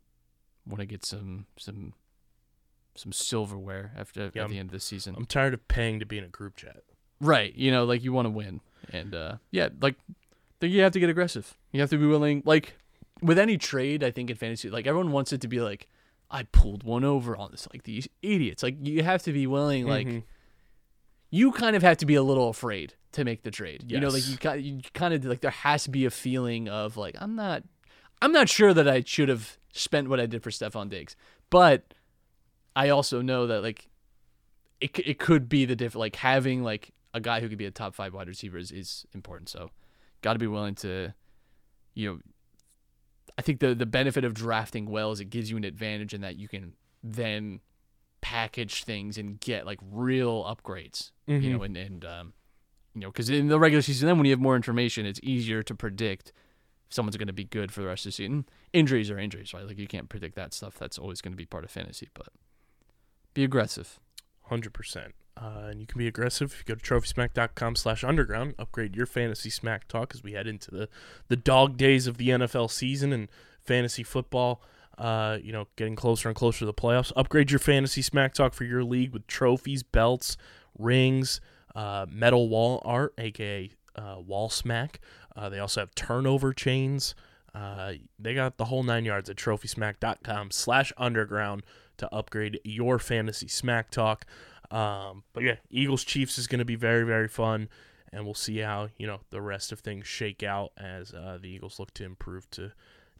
want 0.67 0.79
to 0.79 0.85
get 0.85 1.05
some 1.05 1.45
some 1.57 1.93
some 2.95 3.11
silverware 3.11 3.91
after 3.97 4.31
Yeah, 4.33 4.43
at 4.43 4.49
the 4.49 4.59
end 4.59 4.69
of 4.69 4.73
the 4.73 4.79
season. 4.79 5.15
I'm 5.17 5.25
tired 5.25 5.53
of 5.53 5.67
paying 5.67 5.99
to 5.99 6.05
be 6.05 6.17
in 6.17 6.23
a 6.23 6.29
group 6.29 6.55
chat. 6.55 6.83
Right? 7.21 7.53
You 7.55 7.71
know, 7.71 7.85
like 7.85 8.03
you 8.03 8.11
want 8.13 8.25
to 8.25 8.29
win, 8.29 8.61
and 8.91 9.15
uh, 9.15 9.35
yeah, 9.51 9.69
like 9.81 9.95
think 10.59 10.73
you 10.73 10.81
have 10.81 10.91
to 10.93 10.99
get 10.99 11.09
aggressive. 11.09 11.55
You 11.71 11.81
have 11.81 11.89
to 11.91 11.97
be 11.97 12.05
willing. 12.05 12.43
Like 12.45 12.73
with 13.21 13.39
any 13.39 13.57
trade, 13.57 14.03
I 14.03 14.11
think 14.11 14.29
in 14.29 14.35
fantasy, 14.35 14.69
like 14.69 14.85
everyone 14.87 15.11
wants 15.11 15.31
it 15.33 15.41
to 15.41 15.47
be 15.47 15.59
like. 15.61 15.87
I 16.31 16.41
pulled 16.43 16.81
one 16.83 17.03
over 17.05 17.37
on 17.37 17.51
this, 17.51 17.67
like 17.71 17.83
these 17.83 18.07
idiots. 18.23 18.63
Like 18.63 18.75
you 18.81 19.03
have 19.03 19.21
to 19.23 19.31
be 19.31 19.45
willing, 19.45 19.85
like 19.85 20.07
Mhm. 20.07 20.23
you 21.29 21.51
kind 21.51 21.75
of 21.75 21.83
have 21.83 21.97
to 21.97 22.05
be 22.05 22.15
a 22.15 22.23
little 22.23 22.49
afraid 22.49 22.95
to 23.13 23.23
make 23.23 23.43
the 23.43 23.51
trade. 23.51 23.85
You 23.87 23.99
know, 23.99 24.09
like 24.09 24.27
you 24.27 24.35
kind 24.37 24.61
you 24.61 24.81
kind 24.93 25.13
of 25.13 25.23
like 25.23 25.41
there 25.41 25.51
has 25.51 25.83
to 25.83 25.91
be 25.91 26.03
a 26.03 26.09
feeling 26.09 26.67
of 26.67 26.97
like 26.97 27.15
I'm 27.19 27.35
not 27.35 27.63
I'm 28.23 28.31
not 28.31 28.49
sure 28.49 28.73
that 28.73 28.87
I 28.87 29.03
should 29.05 29.29
have 29.29 29.57
spent 29.71 30.09
what 30.09 30.19
I 30.19 30.25
did 30.25 30.41
for 30.41 30.49
Stefon 30.49 30.89
Diggs, 30.89 31.15
but 31.51 31.93
I 32.75 32.89
also 32.89 33.21
know 33.21 33.45
that 33.47 33.61
like 33.61 33.87
it 34.81 34.97
it 34.99 35.19
could 35.19 35.47
be 35.47 35.63
the 35.65 35.75
different 35.75 35.99
like 35.99 36.15
having 36.17 36.63
like 36.63 36.91
a 37.15 37.21
guy 37.21 37.39
who 37.39 37.49
could 37.49 37.57
be 37.57 37.65
a 37.65 37.71
top 37.71 37.95
five 37.95 38.13
wide 38.13 38.27
receiver 38.27 38.57
is, 38.57 38.71
is 38.71 39.05
important. 39.13 39.49
So 39.49 39.71
got 40.21 40.33
to 40.33 40.39
be 40.39 40.47
willing 40.47 40.75
to 40.75 41.13
you 41.93 42.11
know 42.11 42.19
I 43.37 43.41
think 43.41 43.59
the 43.59 43.73
the 43.73 43.85
benefit 43.85 44.23
of 44.23 44.33
drafting 44.33 44.85
well 44.85 45.11
is 45.11 45.19
it 45.19 45.29
gives 45.29 45.49
you 45.49 45.57
an 45.57 45.63
advantage 45.63 46.13
in 46.13 46.21
that 46.21 46.37
you 46.37 46.47
can 46.47 46.73
then 47.03 47.61
package 48.21 48.83
things 48.83 49.17
and 49.17 49.39
get 49.39 49.65
like 49.65 49.79
real 49.91 50.43
upgrades. 50.43 51.11
You 51.43 51.57
know, 51.57 51.63
and 51.63 51.77
and 51.77 52.05
um, 52.05 52.33
you 52.93 53.01
know, 53.01 53.07
because 53.07 53.29
in 53.29 53.47
the 53.47 53.59
regular 53.59 53.81
season, 53.81 54.07
then 54.07 54.17
when 54.17 54.25
you 54.25 54.31
have 54.31 54.39
more 54.39 54.55
information, 54.55 55.05
it's 55.05 55.19
easier 55.21 55.61
to 55.63 55.75
predict 55.75 56.31
if 56.87 56.93
someone's 56.93 57.17
going 57.17 57.27
to 57.27 57.33
be 57.33 57.43
good 57.43 57.71
for 57.71 57.81
the 57.81 57.87
rest 57.87 58.05
of 58.05 58.09
the 58.09 58.13
season. 58.13 58.45
Injuries 58.73 59.11
are 59.11 59.19
injuries, 59.19 59.53
right? 59.53 59.65
Like 59.67 59.77
you 59.77 59.87
can't 59.87 60.09
predict 60.09 60.35
that 60.35 60.53
stuff. 60.53 60.75
That's 60.77 60.97
always 60.97 61.21
going 61.21 61.33
to 61.33 61.37
be 61.37 61.45
part 61.45 61.63
of 61.63 61.71
fantasy, 61.71 62.09
but 62.13 62.29
be 63.33 63.43
aggressive. 63.43 63.99
Hundred 64.43 64.73
percent. 64.73 65.13
Uh, 65.37 65.67
and 65.69 65.81
you 65.81 65.85
can 65.85 65.99
be 65.99 66.07
aggressive 66.07 66.53
if 66.53 66.59
you 66.59 66.75
go 66.75 66.79
to 66.79 66.93
trophysmack.com 66.93 67.75
slash 67.75 68.03
underground, 68.03 68.55
upgrade 68.57 68.95
your 68.95 69.05
fantasy 69.05 69.49
smack 69.49 69.87
talk 69.87 70.13
as 70.13 70.23
we 70.23 70.31
head 70.31 70.47
into 70.47 70.71
the, 70.71 70.87
the 71.27 71.35
dog 71.35 71.75
days 71.75 72.07
of 72.07 72.17
the 72.17 72.29
NFL 72.29 72.71
season 72.71 73.11
and 73.11 73.27
fantasy 73.61 74.03
football, 74.03 74.61
uh, 74.97 75.37
you 75.43 75.51
know, 75.51 75.67
getting 75.75 75.95
closer 75.95 76.29
and 76.29 76.35
closer 76.37 76.59
to 76.59 76.65
the 76.65 76.73
playoffs. 76.73 77.11
Upgrade 77.17 77.51
your 77.51 77.59
fantasy 77.59 78.01
smack 78.01 78.33
talk 78.33 78.53
for 78.53 78.63
your 78.63 78.83
league 78.83 79.11
with 79.11 79.27
trophies, 79.27 79.83
belts, 79.83 80.37
rings, 80.77 81.41
uh, 81.75 82.05
metal 82.09 82.47
wall 82.47 82.81
art, 82.85 83.13
aka 83.17 83.69
uh, 83.97 84.15
wall 84.25 84.49
smack. 84.49 85.01
Uh, 85.35 85.49
they 85.49 85.59
also 85.59 85.81
have 85.81 85.93
turnover 85.95 86.53
chains. 86.53 87.13
Uh, 87.53 87.93
they 88.19 88.33
got 88.33 88.57
the 88.57 88.65
whole 88.65 88.83
nine 88.83 89.05
yards 89.05 89.29
at 89.29 89.35
trophysmack.com 89.35 90.51
slash 90.51 90.91
underground 90.97 91.63
to 91.97 92.13
upgrade 92.13 92.59
your 92.63 92.99
fantasy 92.99 93.47
smack 93.47 93.89
talk. 93.89 94.25
Um, 94.71 95.23
but 95.33 95.43
yeah, 95.43 95.55
Eagles 95.69 96.03
Chiefs 96.03 96.37
is 96.37 96.47
going 96.47 96.59
to 96.59 96.65
be 96.65 96.75
very, 96.75 97.03
very 97.03 97.27
fun. 97.27 97.69
And 98.11 98.23
we'll 98.23 98.33
see 98.33 98.59
how, 98.59 98.89
you 98.97 99.07
know, 99.07 99.19
the 99.29 99.41
rest 99.41 99.71
of 99.71 99.79
things 99.79 100.07
shake 100.07 100.41
out 100.41 100.71
as 100.77 101.13
uh, 101.13 101.37
the 101.41 101.49
Eagles 101.49 101.79
look 101.79 101.93
to 101.95 102.05
improve 102.05 102.49
to 102.51 102.71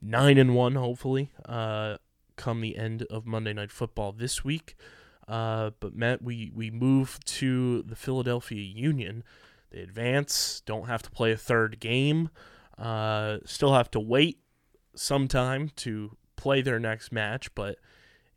nine 0.02 0.38
and 0.38 0.56
one, 0.56 0.76
hopefully, 0.76 1.32
uh, 1.46 1.98
come 2.38 2.62
the 2.62 2.78
end 2.78 3.04
of 3.10 3.26
Monday 3.26 3.52
Night 3.52 3.72
Football 3.72 4.14
this 4.14 4.46
week. 4.46 4.76
Uh, 5.28 5.72
but 5.80 5.96
Matt, 5.96 6.22
we, 6.22 6.52
we 6.56 6.72
move 6.72 7.20
to 7.26 7.82
the 7.82 7.96
Philadelphia 7.96 8.62
Union. 8.62 9.24
They 9.72 9.82
advance, 9.82 10.62
don't 10.66 10.88
have 10.88 11.02
to 11.04 11.12
play 11.12 11.32
a 11.32 11.38
third 11.38 11.80
game, 11.80 12.30
uh, 12.78 13.40
still 13.46 13.74
have 13.74 13.92
to 13.92 14.00
wait 14.00 14.40
some 14.96 15.28
time 15.28 15.72
to 15.78 16.16
play 16.36 16.62
their 16.62 16.80
next 16.80 17.12
match, 17.12 17.54
but 17.56 17.80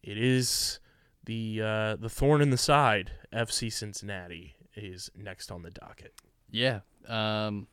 it 0.02 0.18
is 0.18 0.80
the 1.28 1.60
uh, 1.62 1.96
the 1.96 2.08
thorn 2.08 2.40
in 2.40 2.48
the 2.48 2.56
side. 2.56 3.12
FC 3.32 3.70
Cincinnati 3.70 4.56
is 4.74 5.10
next 5.14 5.52
on 5.52 5.62
the 5.62 5.70
docket. 5.70 6.14
Yeah. 6.50 6.80
Um, 7.06 7.68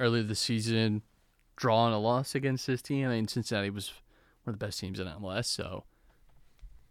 earlier 0.00 0.24
this 0.24 0.40
season, 0.40 1.02
drawing 1.54 1.94
a 1.94 2.00
loss 2.00 2.34
against 2.34 2.66
this 2.66 2.82
team. 2.82 3.06
I 3.06 3.10
mean, 3.10 3.28
Cincinnati 3.28 3.70
was 3.70 3.92
one 4.42 4.54
of 4.54 4.58
the 4.58 4.66
best 4.66 4.80
teams 4.80 4.98
in 4.98 5.06
MLS, 5.06 5.44
so 5.44 5.84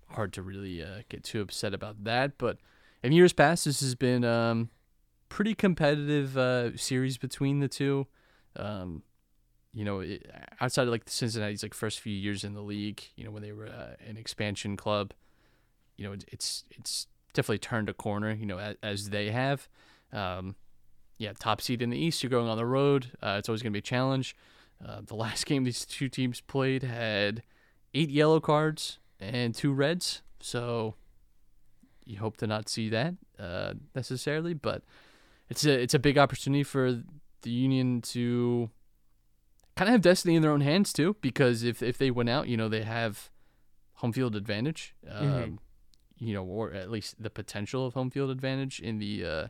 hard 0.07 0.31
to 0.33 0.41
really 0.41 0.81
uh, 0.81 1.01
get 1.09 1.25
too 1.25 1.41
upset 1.41 1.73
about 1.73 2.05
that. 2.05 2.37
But 2.37 2.59
in 3.03 3.11
years 3.11 3.33
past, 3.33 3.65
this 3.65 3.81
has 3.81 3.93
been 3.93 4.23
um, 4.23 4.69
pretty 5.27 5.53
competitive 5.53 6.37
uh, 6.37 6.77
series 6.77 7.17
between 7.17 7.59
the 7.59 7.67
two. 7.67 8.07
Um, 8.55 9.03
you 9.73 9.83
know, 9.83 9.99
it, 9.99 10.31
outside 10.61 10.83
of 10.83 10.89
like 10.89 11.03
the 11.03 11.11
Cincinnati's 11.11 11.61
like 11.61 11.73
first 11.73 11.99
few 11.99 12.13
years 12.13 12.45
in 12.45 12.53
the 12.53 12.61
league, 12.61 13.03
you 13.17 13.25
know, 13.25 13.31
when 13.31 13.43
they 13.43 13.51
were 13.51 13.67
uh, 13.67 13.95
an 14.07 14.15
expansion 14.15 14.77
club, 14.77 15.13
you 15.97 16.05
know, 16.07 16.15
it's 16.31 16.63
it's 16.71 17.07
definitely 17.33 17.59
turned 17.59 17.89
a 17.89 17.93
corner. 17.93 18.31
You 18.31 18.45
know, 18.45 18.59
as, 18.59 18.75
as 18.83 19.09
they 19.09 19.31
have. 19.31 19.67
Um, 20.11 20.55
yeah, 21.17 21.33
top 21.37 21.61
seed 21.61 21.81
in 21.81 21.89
the 21.89 21.97
East. 21.97 22.21
You're 22.23 22.29
going 22.29 22.47
on 22.49 22.57
the 22.57 22.65
road. 22.65 23.11
Uh, 23.21 23.35
it's 23.39 23.47
always 23.47 23.61
going 23.61 23.71
to 23.71 23.75
be 23.75 23.79
a 23.79 23.81
challenge. 23.81 24.35
Uh, 24.85 25.01
the 25.05 25.15
last 25.25 25.45
game 25.45 25.63
these 25.63 25.85
two 25.85 26.09
teams 26.09 26.41
played 26.41 26.83
had 26.83 27.43
eight 27.93 28.09
yellow 28.09 28.39
cards 28.39 28.99
and 29.19 29.55
two 29.55 29.71
reds. 29.71 30.21
So 30.41 30.95
you 32.05 32.17
hope 32.19 32.37
to 32.37 32.47
not 32.47 32.67
see 32.67 32.89
that 32.89 33.13
uh, 33.39 33.73
necessarily, 33.95 34.53
but 34.53 34.83
it's 35.49 35.65
a 35.65 35.79
it's 35.81 35.93
a 35.93 35.99
big 35.99 36.17
opportunity 36.17 36.63
for 36.63 37.01
the 37.43 37.49
Union 37.49 38.01
to 38.01 38.69
kind 39.75 39.87
of 39.87 39.93
have 39.93 40.01
destiny 40.01 40.35
in 40.35 40.41
their 40.41 40.51
own 40.51 40.61
hands 40.61 40.91
too. 40.91 41.15
Because 41.21 41.63
if 41.63 41.81
if 41.81 41.97
they 41.97 42.11
win 42.11 42.27
out, 42.27 42.47
you 42.47 42.57
know 42.57 42.67
they 42.67 42.83
have 42.83 43.29
home 43.95 44.11
field 44.11 44.35
advantage. 44.35 44.95
Um, 45.09 45.25
Mhm. 45.25 45.57
You 46.17 46.33
know, 46.33 46.43
or 46.43 46.73
at 46.73 46.89
least 46.89 47.21
the 47.21 47.29
potential 47.29 47.85
of 47.85 47.93
home 47.93 48.09
field 48.09 48.29
advantage 48.29 48.79
in 48.79 48.99
the 48.99 49.25
uh, 49.25 49.47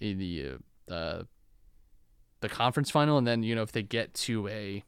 in 0.00 0.18
the 0.18 0.52
uh, 0.90 0.92
uh, 0.92 1.22
the 2.40 2.48
conference 2.48 2.90
final, 2.90 3.18
and 3.18 3.26
then 3.26 3.42
you 3.42 3.54
know 3.54 3.62
if 3.62 3.72
they 3.72 3.82
get 3.82 4.14
to 4.14 4.48
a 4.48 4.84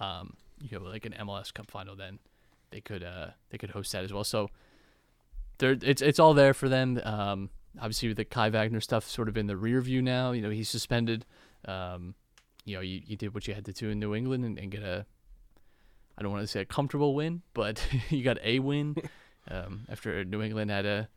um, 0.00 0.34
you 0.60 0.78
know 0.78 0.84
like 0.84 1.06
an 1.06 1.14
MLS 1.20 1.52
Cup 1.52 1.70
final, 1.70 1.96
then 1.96 2.18
they 2.70 2.80
could 2.80 3.02
uh 3.02 3.28
they 3.50 3.58
could 3.58 3.70
host 3.70 3.92
that 3.92 4.04
as 4.04 4.12
well. 4.12 4.24
So 4.24 4.48
there 5.58 5.76
it's 5.80 6.02
it's 6.02 6.18
all 6.18 6.34
there 6.34 6.54
for 6.54 6.68
them. 6.68 7.00
Um, 7.04 7.50
obviously 7.78 8.08
with 8.08 8.16
the 8.16 8.24
Kai 8.24 8.50
Wagner 8.50 8.80
stuff 8.80 9.08
sort 9.08 9.28
of 9.28 9.36
in 9.36 9.46
the 9.46 9.56
rear 9.56 9.80
view 9.80 10.02
now. 10.02 10.32
You 10.32 10.42
know 10.42 10.50
he's 10.50 10.68
suspended. 10.68 11.24
Um, 11.66 12.14
you 12.64 12.76
know 12.76 12.80
you, 12.82 13.00
you 13.04 13.16
did 13.16 13.34
what 13.34 13.46
you 13.46 13.54
had 13.54 13.64
to 13.66 13.72
do 13.72 13.90
in 13.90 13.98
New 13.98 14.14
England 14.14 14.44
and, 14.44 14.58
and 14.58 14.70
get 14.70 14.82
a 14.82 15.06
I 16.16 16.22
don't 16.22 16.32
want 16.32 16.42
to 16.42 16.48
say 16.48 16.60
a 16.60 16.64
comfortable 16.64 17.14
win, 17.14 17.42
but 17.54 17.86
you 18.10 18.22
got 18.22 18.38
a 18.42 18.58
win 18.58 18.96
um, 19.50 19.86
after 19.88 20.24
New 20.24 20.42
England 20.42 20.70
had 20.70 20.86
a 20.86 21.08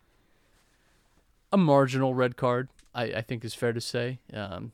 a 1.51 1.57
marginal 1.57 2.13
red 2.13 2.35
card. 2.37 2.69
I, 2.93 3.03
I 3.05 3.21
think 3.21 3.43
is 3.45 3.53
fair 3.53 3.73
to 3.73 3.81
say. 3.81 4.19
Um, 4.33 4.71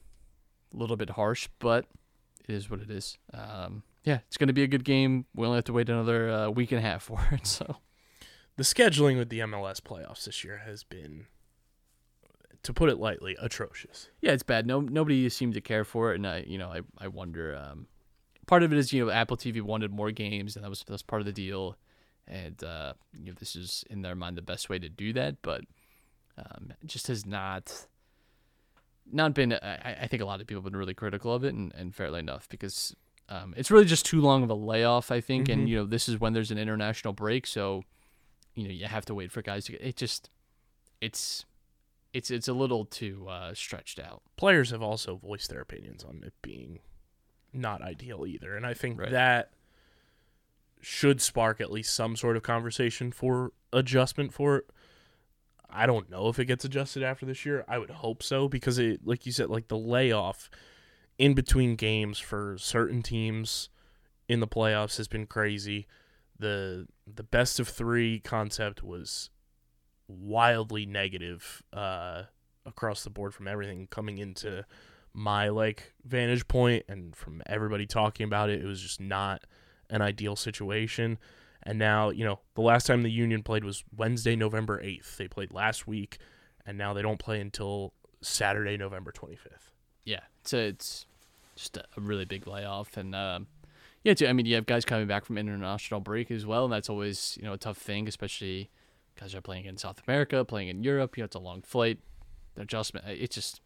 a 0.74 0.78
little 0.78 0.96
bit 0.96 1.12
harsh, 1.12 1.48
but 1.60 1.86
it 2.48 2.54
is 2.54 2.70
what 2.70 2.80
it 2.82 2.90
is. 2.90 3.18
Um, 3.34 3.84
yeah, 4.04 4.20
it's 4.28 4.38
going 4.38 4.48
to 4.48 4.54
be 4.54 4.64
a 4.64 4.68
good 4.68 4.84
game. 4.84 5.26
We 5.36 5.46
only 5.46 5.58
have 5.58 5.66
to 5.66 5.74
wait 5.74 5.90
another 5.90 6.30
uh, 6.30 6.50
week 6.50 6.72
and 6.72 6.80
a 6.80 6.82
half 6.82 7.04
for 7.10 7.20
it. 7.32 7.46
So 7.46 7.78
The 8.56 8.64
scheduling 8.64 9.18
with 9.18 9.30
the 9.30 9.40
MLS 9.40 9.82
playoffs 9.82 10.26
this 10.26 10.44
year 10.44 10.62
has 10.66 10.84
been, 10.84 11.26
to 12.64 12.74
put 12.74 12.90
it 12.90 12.98
lightly, 13.00 13.36
atrocious. 13.42 14.10
yeah, 14.22 14.32
it's 14.32 14.44
bad. 14.44 14.66
No, 14.68 14.80
nobody 14.82 15.28
seemed 15.30 15.56
to 15.56 15.62
care 15.62 15.84
for 15.84 16.12
it, 16.14 16.16
and 16.16 16.28
I, 16.28 16.44
you 16.48 16.58
know, 16.58 16.70
I, 16.70 16.82
I 16.98 17.08
wonder. 17.08 17.56
Um, 17.56 17.88
part 18.48 18.64
of 18.64 18.72
it 18.72 18.78
is 18.78 18.94
you 18.94 19.06
know 19.06 19.12
Apple 19.12 19.36
TV 19.38 19.62
wanted 19.62 19.92
more 19.92 20.12
games, 20.12 20.56
and 20.56 20.64
that 20.64 20.70
was 20.70 20.84
that 20.84 20.92
was 20.92 21.02
part 21.04 21.22
of 21.22 21.26
the 21.26 21.32
deal, 21.34 21.76
and 22.28 22.64
uh, 22.64 22.94
you 23.14 23.26
know 23.28 23.34
this 23.40 23.56
is 23.56 23.84
in 23.90 24.02
their 24.02 24.16
mind 24.16 24.38
the 24.38 24.42
best 24.42 24.70
way 24.70 24.80
to 24.80 24.90
do 24.90 25.14
that, 25.14 25.42
but 25.42 25.62
um, 26.38 26.74
just 26.86 27.08
has 27.08 27.26
not 27.26 27.88
not 29.12 29.34
been. 29.34 29.54
I, 29.54 29.98
I 30.04 30.08
think 30.08 30.22
a 30.22 30.26
lot 30.26 30.42
of 30.42 30.48
people 30.48 30.62
have 30.62 30.72
been 30.72 30.80
really 30.80 30.94
critical 30.94 31.34
of 31.34 31.44
it, 31.44 31.54
and, 31.54 31.74
and 31.76 31.94
fairly 31.94 32.20
enough, 32.20 32.48
because 32.50 32.96
um, 33.30 33.54
it's 33.58 33.72
really 33.72 33.86
just 33.86 34.06
too 34.06 34.22
long 34.22 34.44
of 34.44 34.50
a 34.50 34.56
layoff. 34.56 35.12
I 35.12 35.22
think, 35.22 35.50
and 35.50 35.68
you 35.70 35.78
know, 35.78 35.86
this 35.86 36.08
is 36.08 36.20
when 36.20 36.34
there's 36.34 36.52
an 36.52 36.58
international 36.58 37.14
break, 37.14 37.46
so 37.48 37.84
you 38.56 38.64
know 38.66 38.74
you 38.74 38.86
have 38.86 39.06
to 39.06 39.16
wait 39.16 39.32
for 39.32 39.42
guys 39.42 39.66
to 39.66 39.74
get. 39.74 39.82
It 39.82 39.96
just, 39.98 40.30
it's, 41.02 41.46
it's 42.14 42.32
it's 42.32 42.48
a 42.48 42.54
little 42.54 42.86
too 42.86 43.28
uh, 43.28 43.54
stretched 43.54 44.00
out. 44.00 44.22
players 44.38 44.72
have 44.72 44.82
also 44.82 45.16
voiced 45.16 45.50
their 45.50 45.62
opinions 45.62 46.04
on 46.04 46.22
it 46.26 46.34
being 46.42 46.80
not 47.54 47.82
ideal 47.82 48.26
either. 48.26 48.56
And 48.56 48.66
I 48.66 48.74
think 48.74 48.98
Right. 49.00 49.12
that 49.12 49.52
should 50.82 51.22
spark 51.22 51.62
at 51.62 51.72
least 51.72 51.94
some 51.94 52.16
sort 52.16 52.36
of 52.36 52.44
conversation 52.44 53.12
for 53.12 53.54
adjustment 53.72 54.34
for 54.34 54.58
it. 54.58 54.70
I 55.70 55.86
don't 55.86 56.10
know 56.10 56.28
if 56.28 56.38
it 56.40 56.46
gets 56.46 56.66
adjusted 56.66 57.04
after 57.04 57.26
this 57.26 57.46
year. 57.46 57.64
I 57.68 57.78
would 57.78 57.90
hope 57.92 58.22
so 58.22 58.50
because 58.50 58.78
it 58.78 59.02
like 59.06 59.26
you 59.26 59.32
said 59.32 59.50
like 59.50 59.70
the 59.70 59.78
layoff 59.78 60.50
in 61.18 61.34
between 61.34 61.76
games 61.76 62.20
for 62.20 62.58
certain 62.58 63.02
teams 63.02 63.70
in 64.28 64.40
the 64.40 64.48
playoffs 64.48 64.98
has 64.98 65.08
been 65.08 65.26
crazy. 65.26 65.88
The 66.38 66.88
the 67.08 67.24
best 67.24 67.60
of 67.60 67.68
3 67.68 68.20
concept 68.20 68.84
was 68.84 69.30
wildly 70.08 70.86
negative 70.86 71.64
uh 71.72 72.24
across 72.66 73.04
the 73.04 73.10
board 73.10 73.34
from 73.34 73.48
everything 73.48 73.88
coming 73.88 74.18
into 74.18 74.66
my 75.14 75.50
like 75.50 75.94
vantage 76.06 76.48
point 76.48 76.84
and 76.90 77.16
from 77.16 77.42
everybody 77.46 77.86
talking 77.86 78.26
about 78.26 78.50
it 78.50 78.62
it 78.62 78.66
was 78.66 78.82
just 78.82 79.00
not 79.00 79.46
an 79.92 80.02
ideal 80.02 80.36
situation 80.36 81.20
and 81.64 81.78
now 81.78 82.10
you 82.10 82.26
know 82.26 82.40
the 82.56 82.62
last 82.62 82.88
time 82.88 83.04
the 83.04 83.12
union 83.12 83.44
played 83.44 83.64
was 83.64 83.84
wednesday 83.96 84.36
november 84.36 84.82
8th 84.82 85.18
they 85.18 85.28
played 85.28 85.52
last 85.54 85.86
week 85.86 86.18
and 86.66 86.78
now 86.78 86.94
they 86.94 87.04
don't 87.04 87.20
play 87.20 87.40
until 87.40 87.94
saturday 88.22 88.78
november 88.78 89.12
25th 89.12 89.70
Yeah, 90.06 90.22
it's 90.42 90.54
a, 90.54 90.60
it's 90.68 91.06
just 91.56 91.78
a, 91.78 91.84
a 91.98 92.02
really 92.02 92.26
big 92.26 92.48
layoff, 92.48 92.98
and 92.98 93.14
um, 93.14 93.48
yeah, 94.04 94.16
too, 94.16 94.28
I 94.28 94.34
mean, 94.34 94.48
you 94.48 94.56
have 94.56 94.66
guys 94.66 94.84
coming 94.84 95.06
back 95.08 95.26
from 95.26 95.38
international 95.38 96.00
break 96.00 96.32
as 96.32 96.46
well, 96.46 96.64
and 96.64 96.74
that's 96.74 96.90
always 96.90 97.38
you 97.40 97.46
know 97.46 97.54
a 97.54 97.58
tough 97.58 97.78
thing, 97.78 98.08
especially 98.08 98.72
guys 99.20 99.36
are 99.36 99.42
playing 99.42 99.66
in 99.66 99.78
South 99.78 100.02
America, 100.08 100.44
playing 100.44 100.70
in 100.70 100.84
Europe. 100.84 101.18
You 101.18 101.22
know, 101.22 101.26
it's 101.26 101.36
a 101.36 101.40
long 101.40 101.62
flight, 101.62 102.00
the 102.56 102.64
adjustment. 102.64 103.06
It's 103.08 103.36
just, 103.36 103.62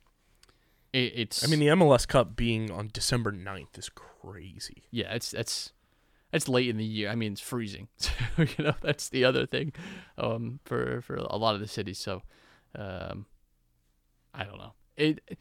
it, 0.91 1.13
it's. 1.15 1.43
i 1.43 1.47
mean 1.47 1.59
the 1.59 1.67
mls 1.67 2.07
cup 2.07 2.35
being 2.35 2.71
on 2.71 2.89
december 2.91 3.31
9th 3.31 3.77
is 3.77 3.89
crazy 3.89 4.83
yeah, 4.91 5.13
it's 5.13 5.31
that's 5.31 5.71
it's 6.35 6.49
late 6.49 6.69
in 6.69 6.77
the 6.77 6.85
year. 6.85 7.09
I 7.09 7.15
mean, 7.15 7.33
it's 7.33 7.41
freezing. 7.41 7.87
So, 7.97 8.43
you 8.57 8.65
know, 8.65 8.75
that's 8.81 9.07
the 9.07 9.23
other 9.23 9.45
thing 9.45 9.71
um, 10.17 10.59
for 10.65 11.01
for 11.01 11.15
a 11.15 11.37
lot 11.37 11.55
of 11.55 11.61
the 11.61 11.69
cities. 11.69 11.97
So, 11.97 12.21
um, 12.77 13.27
I 14.33 14.43
don't 14.43 14.57
know. 14.57 14.73
It 14.97 15.37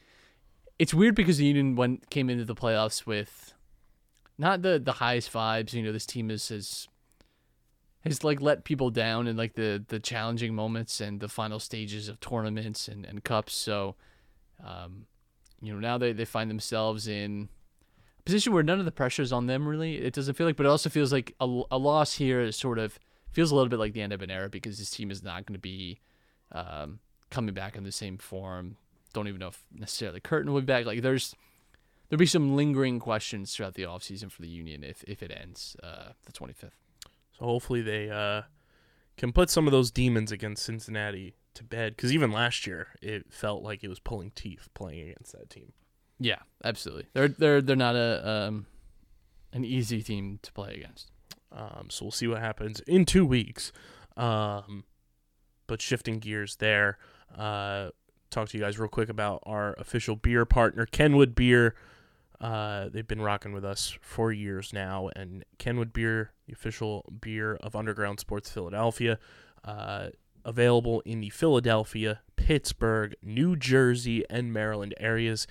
it's 0.79 0.95
weird 0.95 1.17
because 1.17 1.39
the 1.39 1.45
Union 1.45 1.75
went 1.75 2.09
came 2.09 2.31
into 2.31 2.45
the 2.45 2.55
playoffs 2.55 3.05
with 3.05 3.53
not 4.39 4.63
the 4.63 4.79
the 4.79 4.93
highest 4.93 5.33
vibes. 5.33 5.73
You 5.73 5.83
know, 5.83 5.91
this 5.91 6.07
team 6.07 6.31
is 6.31 6.49
has 6.51 6.87
has 8.05 8.23
like 8.23 8.41
let 8.41 8.63
people 8.63 8.91
down 8.91 9.27
in 9.27 9.37
like 9.37 9.55
the 9.55 9.85
the 9.89 9.99
challenging 9.99 10.55
moments 10.55 11.01
and 11.01 11.19
the 11.19 11.29
final 11.29 11.59
stages 11.59 12.09
of 12.09 12.21
tournaments 12.21 12.87
and 12.87 13.05
and 13.05 13.25
cups. 13.25 13.55
So, 13.55 13.97
um, 14.65 15.07
you 15.61 15.73
know, 15.73 15.81
now 15.81 15.99
they 15.99 16.13
they 16.13 16.25
find 16.25 16.49
themselves 16.49 17.09
in 17.09 17.49
position 18.25 18.53
where 18.53 18.63
none 18.63 18.79
of 18.79 18.85
the 18.85 18.93
pressure 18.93 19.23
is 19.23 19.33
on 19.33 19.47
them 19.47 19.67
really. 19.67 19.97
It 19.97 20.15
doesn't 20.15 20.35
feel 20.35 20.47
like, 20.47 20.57
but 20.57 20.67
it 20.67 20.71
also 20.71 20.91
feels 20.91 21.13
like 21.13 21.35
a, 21.41 21.63
a 21.71 21.79
loss 21.79 22.15
here 22.15 22.41
is 22.41 22.57
sort 22.57 22.79
of 22.79 22.99
feels 23.33 23.51
a 23.51 23.55
little 23.55 23.69
bit 23.69 23.79
like 23.79 23.93
the 23.93 24.03
end 24.03 24.13
of 24.13 24.23
an 24.23 24.31
era 24.31 24.49
because 24.49 24.79
this 24.79 24.91
team 24.91 25.11
is 25.11 25.23
not 25.23 25.47
going 25.47 25.55
to 25.55 25.61
be 25.61 25.99
um, 26.53 27.01
coming 27.31 27.55
back 27.55 27.77
in 27.77 27.85
the 27.85 27.93
same 27.93 28.19
form. 28.19 28.77
Don't 29.13 29.29
even 29.29 29.41
know 29.41 29.49
if 29.49 29.63
necessarily 29.73 30.21
Curtin 30.21 30.53
will 30.53 30.61
be 30.61 30.67
back. 30.67 30.87
Like 30.87 31.03
there's 31.03 31.35
there'll 32.09 32.19
be 32.19 32.27
some 32.27 32.57
lingering 32.57 32.99
questions 32.99 33.55
throughout 33.55 33.75
the 33.75 33.83
offseason 33.83 34.31
for 34.31 34.43
the 34.43 34.49
Union 34.49 34.85
if 34.85 35.05
if 35.05 35.23
it 35.23 35.31
ends 35.31 35.77
uh, 35.83 36.13
the 36.25 36.33
25th. 36.33 36.71
So 37.39 37.45
hopefully 37.45 37.83
they 37.83 38.11
uh, 38.11 38.43
can 39.17 39.33
put 39.33 39.51
some 39.51 39.67
of 39.67 39.73
those 39.73 39.91
demons 39.91 40.31
against 40.33 40.65
Cincinnati 40.65 41.35
to 41.55 41.65
bed. 41.65 41.97
Because 41.97 42.13
even 42.13 42.31
last 42.31 42.67
year, 42.67 42.89
it 43.03 43.33
felt 43.33 43.63
like 43.63 43.83
it 43.83 43.89
was 43.89 43.99
pulling 43.99 44.31
teeth 44.31 44.69
playing 44.75 45.11
against 45.11 45.33
that 45.33 45.51
team. 45.51 45.73
Yeah, 46.19 46.39
absolutely. 46.65 47.07
They're 47.13 47.29
they're 47.29 47.63
they're 47.63 47.77
not 47.77 47.97
a 47.97 48.29
um, 48.29 48.67
an 49.53 49.65
easy 49.65 50.03
team 50.03 50.39
to 50.43 50.53
play 50.53 50.75
against. 50.75 51.11
Um, 51.53 51.89
so 51.89 52.07
we'll 52.07 52.13
see 52.13 52.27
what 52.27 52.41
happens 52.41 52.81
in 52.81 53.05
two 53.05 53.25
weeks. 53.25 53.73
Um, 54.17 54.85
but 55.67 55.81
shifting 55.81 56.19
gears 56.19 56.57
there, 56.57 56.99
uh, 57.37 57.91
talk 58.31 58.49
to 58.49 58.59
you 58.59 58.65
guys 58.65 58.79
real 58.79 58.89
quick 58.89 59.09
about 59.09 59.43
our 59.47 59.75
official 59.75 60.17
beer 60.17 60.45
partner, 60.45 60.87
Kenwood 60.87 61.35
Beer. 61.35 61.75
Uh, 62.41 62.89
they've 62.93 63.07
been 63.07 63.23
rocking 63.23 63.53
with 63.53 63.65
us 63.65 63.97
for 64.01 64.33
years 64.33 64.73
now, 64.73 65.09
and 65.17 65.45
Kenwood 65.59 65.93
Beer, 65.93 66.33
the 66.47 66.53
official 66.53 67.05
beer 67.21 67.55
of 67.57 67.75
Underground 67.75 68.21
Sports 68.21 68.51
Philadelphia, 68.51 69.19
uh, 69.65 70.09
available 70.45 71.01
in 71.07 71.21
the 71.21 71.31
Philadelphia, 71.31 72.21
Pittsburgh, 72.37 73.15
New 73.23 73.57
Jersey, 73.57 74.25
and 74.29 74.53
Maryland 74.53 74.95
areas. 75.01 75.47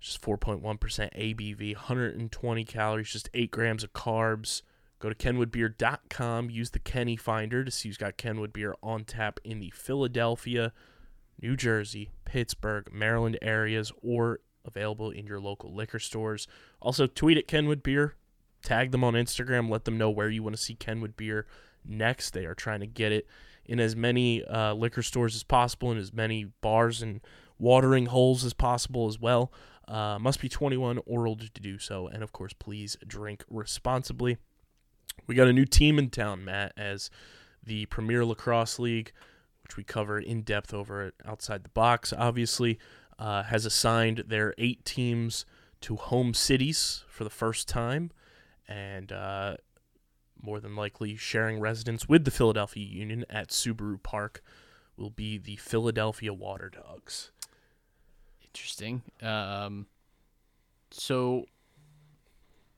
Just 0.00 0.22
4.1% 0.22 0.60
ABV, 0.62 1.74
120 1.74 2.64
calories, 2.64 3.10
just 3.10 3.28
8 3.34 3.50
grams 3.50 3.82
of 3.82 3.92
carbs. 3.92 4.62
Go 5.00 5.08
to 5.08 5.14
kenwoodbeer.com, 5.14 6.50
use 6.50 6.70
the 6.70 6.78
Kenny 6.78 7.16
Finder 7.16 7.64
to 7.64 7.70
see 7.70 7.88
who's 7.88 7.96
got 7.96 8.16
Kenwood 8.16 8.52
beer 8.52 8.74
on 8.82 9.04
tap 9.04 9.38
in 9.44 9.60
the 9.60 9.70
Philadelphia, 9.70 10.72
New 11.40 11.56
Jersey, 11.56 12.10
Pittsburgh, 12.24 12.88
Maryland 12.92 13.38
areas, 13.40 13.92
or 14.02 14.40
available 14.64 15.10
in 15.10 15.26
your 15.26 15.40
local 15.40 15.72
liquor 15.72 16.00
stores. 16.00 16.48
Also, 16.80 17.06
tweet 17.06 17.38
at 17.38 17.46
Kenwood 17.46 17.82
Beer, 17.82 18.16
tag 18.62 18.90
them 18.90 19.04
on 19.04 19.14
Instagram, 19.14 19.70
let 19.70 19.84
them 19.84 19.98
know 19.98 20.10
where 20.10 20.28
you 20.28 20.42
want 20.42 20.56
to 20.56 20.62
see 20.62 20.74
Kenwood 20.74 21.16
Beer 21.16 21.46
next. 21.84 22.30
They 22.30 22.44
are 22.44 22.54
trying 22.54 22.80
to 22.80 22.86
get 22.86 23.12
it 23.12 23.26
in 23.64 23.78
as 23.78 23.94
many 23.94 24.44
uh, 24.44 24.74
liquor 24.74 25.02
stores 25.02 25.36
as 25.36 25.44
possible, 25.44 25.92
in 25.92 25.98
as 25.98 26.12
many 26.12 26.44
bars 26.60 27.02
and 27.02 27.20
watering 27.58 28.06
holes 28.06 28.44
as 28.44 28.52
possible 28.52 29.06
as 29.06 29.20
well. 29.20 29.52
Uh, 29.88 30.18
must 30.20 30.40
be 30.40 30.50
21 30.50 31.00
or 31.06 31.26
older 31.26 31.48
to 31.48 31.60
do 31.62 31.78
so, 31.78 32.06
and 32.08 32.22
of 32.22 32.30
course, 32.30 32.52
please 32.52 32.96
drink 33.06 33.42
responsibly. 33.48 34.36
We 35.26 35.34
got 35.34 35.48
a 35.48 35.52
new 35.52 35.64
team 35.64 35.98
in 35.98 36.10
town, 36.10 36.44
Matt, 36.44 36.72
as 36.76 37.10
the 37.64 37.86
Premier 37.86 38.24
Lacrosse 38.24 38.78
League, 38.78 39.12
which 39.62 39.78
we 39.78 39.84
cover 39.84 40.18
in 40.18 40.42
depth 40.42 40.74
over 40.74 41.06
at 41.06 41.14
Outside 41.24 41.64
the 41.64 41.70
Box, 41.70 42.12
obviously, 42.16 42.78
uh, 43.18 43.44
has 43.44 43.64
assigned 43.64 44.24
their 44.26 44.54
eight 44.58 44.84
teams 44.84 45.46
to 45.80 45.96
home 45.96 46.34
cities 46.34 47.04
for 47.08 47.24
the 47.24 47.30
first 47.30 47.66
time, 47.66 48.10
and 48.68 49.10
uh, 49.10 49.56
more 50.40 50.60
than 50.60 50.76
likely 50.76 51.16
sharing 51.16 51.60
residence 51.60 52.08
with 52.08 52.24
the 52.24 52.30
Philadelphia 52.30 52.84
Union 52.84 53.24
at 53.30 53.48
Subaru 53.48 54.02
Park 54.02 54.42
will 54.98 55.10
be 55.10 55.38
the 55.38 55.56
Philadelphia 55.56 56.34
Waterdogs. 56.34 57.30
Interesting. 58.58 59.02
Um, 59.22 59.86
so 60.90 61.44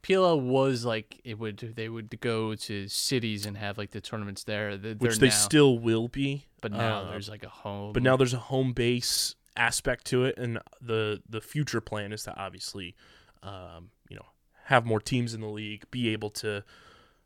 PLL 0.02 0.40
was 0.40 0.84
like 0.84 1.20
it 1.24 1.38
would 1.38 1.72
they 1.76 1.88
would 1.88 2.20
go 2.20 2.54
to 2.54 2.88
cities 2.88 3.46
and 3.46 3.56
have 3.56 3.78
like 3.78 3.90
the 3.90 4.00
tournaments 4.00 4.44
there. 4.44 4.76
They're 4.76 4.94
Which 4.94 5.18
they 5.18 5.28
now- 5.28 5.34
still 5.34 5.78
will 5.78 6.08
be, 6.08 6.46
but 6.60 6.72
now 6.72 7.00
uh, 7.02 7.10
there's 7.10 7.28
like 7.28 7.44
a 7.44 7.48
home. 7.48 7.92
but 7.92 8.02
now 8.02 8.16
there's 8.16 8.34
a 8.34 8.38
home 8.38 8.72
base 8.72 9.34
aspect 9.56 10.04
to 10.06 10.24
it, 10.24 10.36
and 10.38 10.58
the 10.80 11.22
the 11.28 11.40
future 11.40 11.80
plan 11.80 12.12
is 12.12 12.24
to 12.24 12.36
obviously, 12.36 12.94
um, 13.42 13.90
you 14.08 14.16
know, 14.16 14.26
have 14.64 14.84
more 14.84 15.00
teams 15.00 15.32
in 15.32 15.40
the 15.40 15.48
league, 15.48 15.84
be 15.90 16.10
able 16.10 16.30
to 16.30 16.62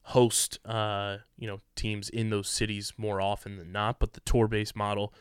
host, 0.09 0.59
uh, 0.65 1.19
you 1.39 1.47
know, 1.49 1.61
teams 1.75 2.09
in 2.09 2.31
those 2.31 2.49
cities 2.49 2.93
more 2.97 3.21
often 3.21 3.57
than 3.57 3.73
not. 3.73 3.99
But 3.99 4.13
the 4.13 4.21
tour 4.21 4.47
based 4.49 4.77
model 4.77 5.13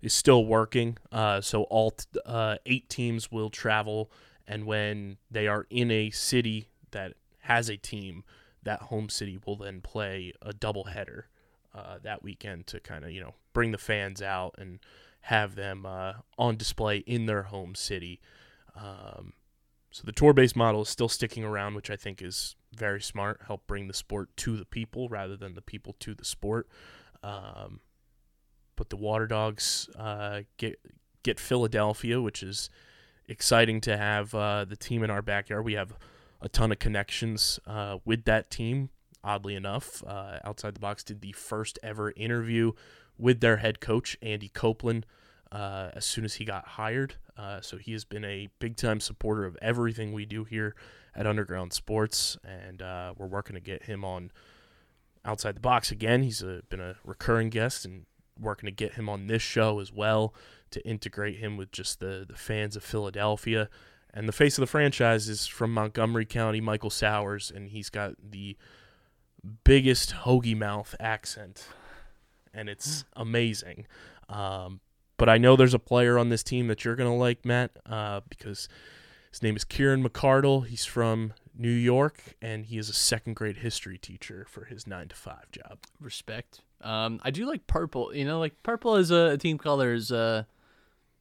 is 0.00 0.12
still 0.12 0.44
working. 0.44 0.96
Uh, 1.10 1.40
so 1.40 1.62
all 1.64 1.94
uh, 2.24 2.56
eight 2.66 2.88
teams 2.88 3.30
will 3.30 3.50
travel, 3.50 4.10
and 4.46 4.64
when 4.64 5.18
they 5.30 5.46
are 5.46 5.66
in 5.70 5.90
a 5.90 6.10
city 6.10 6.68
that 6.90 7.14
has 7.40 7.68
a 7.68 7.76
team, 7.76 8.24
that 8.62 8.82
home 8.82 9.08
city 9.08 9.38
will 9.46 9.56
then 9.56 9.80
play 9.80 10.32
a 10.42 10.52
doubleheader 10.52 11.24
uh, 11.74 11.98
that 12.02 12.22
weekend 12.22 12.66
to 12.66 12.80
kind 12.80 13.04
of 13.04 13.10
you 13.10 13.20
know 13.20 13.34
bring 13.52 13.72
the 13.72 13.78
fans 13.78 14.22
out 14.22 14.54
and 14.58 14.80
have 15.22 15.54
them 15.54 15.84
uh, 15.84 16.14
on 16.38 16.56
display 16.56 16.98
in 16.98 17.26
their 17.26 17.44
home 17.44 17.74
city. 17.74 18.20
Um, 18.76 19.32
so 19.90 20.02
the 20.04 20.12
tour 20.12 20.32
based 20.32 20.56
model 20.56 20.82
is 20.82 20.88
still 20.88 21.08
sticking 21.08 21.44
around, 21.44 21.74
which 21.74 21.90
I 21.90 21.96
think 21.96 22.22
is 22.22 22.56
very 22.74 23.00
smart. 23.00 23.42
Help 23.46 23.66
bring 23.66 23.88
the 23.88 23.94
sport 23.94 24.28
to 24.38 24.56
the 24.56 24.64
people 24.64 25.08
rather 25.08 25.36
than 25.36 25.54
the 25.54 25.62
people 25.62 25.96
to 26.00 26.14
the 26.14 26.24
sport. 26.24 26.68
Um, 27.22 27.80
but 28.78 28.90
the 28.90 28.96
Waterdogs 28.96 29.88
uh, 29.98 30.42
get 30.56 30.80
get 31.24 31.38
Philadelphia, 31.38 32.22
which 32.22 32.42
is 32.42 32.70
exciting 33.26 33.80
to 33.82 33.96
have 33.96 34.34
uh, 34.34 34.64
the 34.64 34.76
team 34.76 35.02
in 35.02 35.10
our 35.10 35.20
backyard. 35.20 35.64
We 35.64 35.74
have 35.74 35.92
a 36.40 36.48
ton 36.48 36.72
of 36.72 36.78
connections 36.78 37.60
uh, 37.66 37.98
with 38.06 38.24
that 38.24 38.50
team. 38.50 38.88
Oddly 39.24 39.56
enough, 39.56 40.02
uh, 40.06 40.38
outside 40.44 40.76
the 40.76 40.80
box 40.80 41.02
did 41.02 41.20
the 41.20 41.32
first 41.32 41.78
ever 41.82 42.12
interview 42.12 42.72
with 43.18 43.40
their 43.40 43.56
head 43.56 43.80
coach 43.80 44.16
Andy 44.22 44.48
Copelan 44.48 45.02
uh, 45.50 45.90
as 45.92 46.06
soon 46.06 46.24
as 46.24 46.34
he 46.34 46.44
got 46.44 46.64
hired. 46.64 47.16
Uh, 47.36 47.60
so 47.60 47.76
he 47.78 47.92
has 47.92 48.04
been 48.04 48.24
a 48.24 48.48
big 48.60 48.76
time 48.76 49.00
supporter 49.00 49.44
of 49.44 49.58
everything 49.60 50.12
we 50.12 50.24
do 50.24 50.44
here 50.44 50.76
at 51.16 51.26
Underground 51.26 51.72
Sports, 51.72 52.38
and 52.44 52.80
we're 53.18 53.26
working 53.26 53.54
to 53.54 53.60
get 53.60 53.82
him 53.82 54.04
on 54.04 54.30
outside 55.24 55.56
the 55.56 55.60
box 55.60 55.90
again. 55.90 56.22
He's 56.22 56.42
a, 56.42 56.62
been 56.70 56.80
a 56.80 56.94
recurring 57.04 57.50
guest 57.50 57.84
and 57.84 58.06
working 58.40 58.66
to 58.66 58.72
get 58.72 58.94
him 58.94 59.08
on 59.08 59.26
this 59.26 59.42
show 59.42 59.80
as 59.80 59.92
well 59.92 60.34
to 60.70 60.86
integrate 60.86 61.38
him 61.38 61.56
with 61.56 61.72
just 61.72 62.00
the 62.00 62.24
the 62.28 62.36
fans 62.36 62.76
of 62.76 62.84
Philadelphia. 62.84 63.68
And 64.12 64.26
the 64.26 64.32
face 64.32 64.56
of 64.56 64.62
the 64.62 64.66
franchise 64.66 65.28
is 65.28 65.46
from 65.46 65.72
Montgomery 65.72 66.24
County, 66.24 66.60
Michael 66.60 66.90
Sowers, 66.90 67.52
and 67.54 67.68
he's 67.68 67.90
got 67.90 68.14
the 68.30 68.56
biggest 69.64 70.12
hoagie 70.24 70.56
mouth 70.56 70.94
accent, 70.98 71.66
and 72.54 72.68
it's 72.68 73.04
amazing. 73.14 73.86
Um, 74.28 74.80
but 75.18 75.28
I 75.28 75.36
know 75.36 75.56
there's 75.56 75.74
a 75.74 75.78
player 75.78 76.18
on 76.18 76.30
this 76.30 76.42
team 76.42 76.68
that 76.68 76.84
you're 76.84 76.96
gonna 76.96 77.14
like, 77.14 77.44
Matt, 77.44 77.72
uh, 77.84 78.20
because 78.28 78.68
his 79.30 79.42
name 79.42 79.56
is 79.56 79.64
Kieran 79.64 80.02
McArdle. 80.02 80.66
He's 80.66 80.84
from 80.84 81.34
New 81.56 81.68
York, 81.68 82.34
and 82.40 82.66
he 82.66 82.78
is 82.78 82.88
a 82.88 82.94
second 82.94 83.34
grade 83.34 83.58
history 83.58 83.98
teacher 83.98 84.46
for 84.48 84.64
his 84.64 84.86
nine 84.86 85.08
to 85.08 85.16
five 85.16 85.50
job. 85.52 85.78
Respect. 86.00 86.62
Um, 86.80 87.20
I 87.24 87.30
do 87.30 87.46
like 87.46 87.66
purple. 87.66 88.14
You 88.14 88.24
know, 88.24 88.38
like 88.38 88.62
purple 88.62 88.94
as 88.94 89.10
a, 89.10 89.30
a 89.32 89.38
team 89.38 89.58
color 89.58 89.92
is 89.92 90.12
uh 90.12 90.44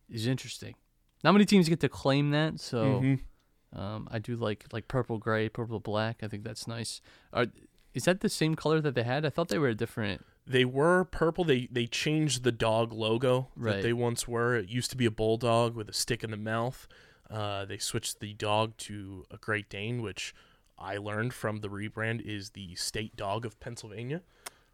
is 0.10 0.28
interesting. 0.28 0.76
Not 1.24 1.32
many 1.34 1.46
teams 1.46 1.68
get 1.68 1.80
to 1.82 1.90
claim 1.90 2.30
that, 2.32 2.60
so 2.60 3.02
Mm-hmm. 3.02 3.80
um, 3.80 4.08
I 4.12 4.20
do 4.20 4.36
like 4.36 4.66
like 4.72 4.88
purple 4.88 5.18
gray, 5.18 5.50
purple 5.50 5.80
black. 5.80 6.20
I 6.24 6.28
think 6.28 6.44
that's 6.44 6.68
nice. 6.68 7.02
Are 7.34 7.48
is 7.94 8.04
that 8.06 8.20
the 8.22 8.30
same 8.30 8.56
color 8.56 8.80
that 8.82 8.94
they 8.96 9.04
had? 9.04 9.26
I 9.26 9.30
thought 9.30 9.48
they 9.50 9.58
were 9.58 9.70
a 9.70 9.76
different. 9.76 10.24
They 10.46 10.64
were 10.64 11.04
purple. 11.06 11.44
They 11.44 11.68
they 11.72 11.88
changed 11.88 12.44
the 12.44 12.52
dog 12.52 12.94
logo 12.94 13.48
Right. 13.56 13.78
that 13.78 13.82
they 13.84 13.94
once 13.94 14.28
were. 14.28 14.56
It 14.56 14.70
used 14.70 14.92
to 14.92 14.98
be 14.98 15.06
a 15.06 15.12
bulldog 15.12 15.76
with 15.76 15.90
a 15.90 15.94
stick 15.94 16.24
in 16.24 16.32
the 16.32 16.38
mouth. 16.38 16.88
Uh, 17.30 17.66
they 17.66 17.78
switched 17.80 18.20
the 18.22 18.34
dog 18.34 18.78
to 18.78 19.26
a 19.32 19.38
Great 19.38 19.70
Dane, 19.70 20.02
which 20.02 20.34
I 20.80 20.96
learned 20.98 21.34
from 21.34 21.58
the 21.62 21.68
rebrand 21.68 22.22
is 22.22 22.52
the 22.52 22.76
state 22.76 23.18
dog 23.18 23.46
of 23.46 23.60
Pennsylvania. 23.60 24.22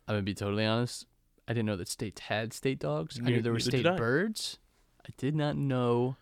I'm 0.07 0.13
gonna 0.15 0.21
be 0.23 0.33
totally 0.33 0.65
honest. 0.65 1.05
I 1.47 1.53
didn't 1.53 1.65
know 1.65 1.75
that 1.77 1.87
states 1.89 2.21
had 2.21 2.53
state 2.53 2.79
dogs. 2.79 3.19
I 3.19 3.23
knew 3.23 3.41
there 3.41 3.51
were 3.51 3.57
neither 3.59 3.69
state 3.71 3.83
did 3.83 3.87
I. 3.93 3.97
birds. 3.97 4.57
I 5.05 5.09
did 5.17 5.35
not 5.35 5.55
know 5.57 6.15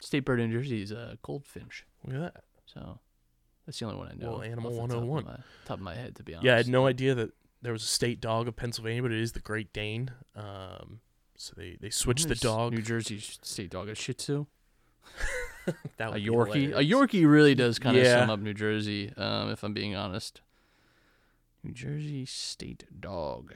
state 0.00 0.20
bird 0.20 0.40
in 0.40 0.50
Jersey 0.52 0.82
is 0.82 0.90
a 0.90 1.18
goldfinch. 1.22 1.84
Look 2.04 2.16
at 2.16 2.34
that. 2.34 2.44
So 2.66 2.98
that's 3.64 3.78
the 3.78 3.86
only 3.86 3.98
one 3.98 4.08
I 4.08 4.14
know. 4.14 4.32
Well, 4.32 4.42
Animal 4.42 4.70
off 4.80 4.88
the 4.88 4.94
top 4.94 5.02
of 5.02 5.08
101. 5.08 5.24
my- 5.24 5.44
Top 5.64 5.78
of 5.78 5.82
my 5.82 5.94
head, 5.94 6.16
to 6.16 6.22
be 6.22 6.34
honest. 6.34 6.44
Yeah, 6.44 6.54
I 6.54 6.56
had 6.58 6.68
no 6.68 6.86
idea 6.86 7.14
that 7.14 7.30
there 7.62 7.72
was 7.72 7.82
a 7.82 7.86
state 7.86 8.20
dog 8.20 8.48
of 8.48 8.56
Pennsylvania, 8.56 9.02
but 9.02 9.12
it 9.12 9.20
is 9.20 9.32
the 9.32 9.40
Great 9.40 9.72
Dane. 9.72 10.10
Um, 10.34 11.00
so 11.36 11.54
they, 11.56 11.76
they 11.80 11.90
switched 11.90 12.24
the 12.24 12.30
Nice. 12.34 12.40
dog. 12.40 12.72
New 12.72 12.82
Jersey 12.82 13.18
sh- 13.18 13.38
state 13.42 13.70
dog, 13.70 13.88
a 13.88 13.94
Shih 13.94 14.14
Tzu, 14.14 14.46
That 15.96 16.08
a 16.08 16.10
would 16.12 16.14
be 16.16 16.24
Yorkie. 16.24 16.50
A 16.74 16.82
hilarious. 16.82 16.90
Yorkie 16.92 17.30
really 17.30 17.54
does 17.54 17.78
kind 17.78 17.96
of 17.96 18.02
Yeah. 18.04 18.20
sum 18.20 18.30
up 18.30 18.40
New 18.40 18.54
Jersey, 18.54 19.12
um, 19.16 19.50
if 19.50 19.62
I'm 19.62 19.72
being 19.74 19.94
honest. 19.96 20.40
New 21.66 21.72
Jersey 21.72 22.24
state 22.24 22.84
dog. 23.00 23.52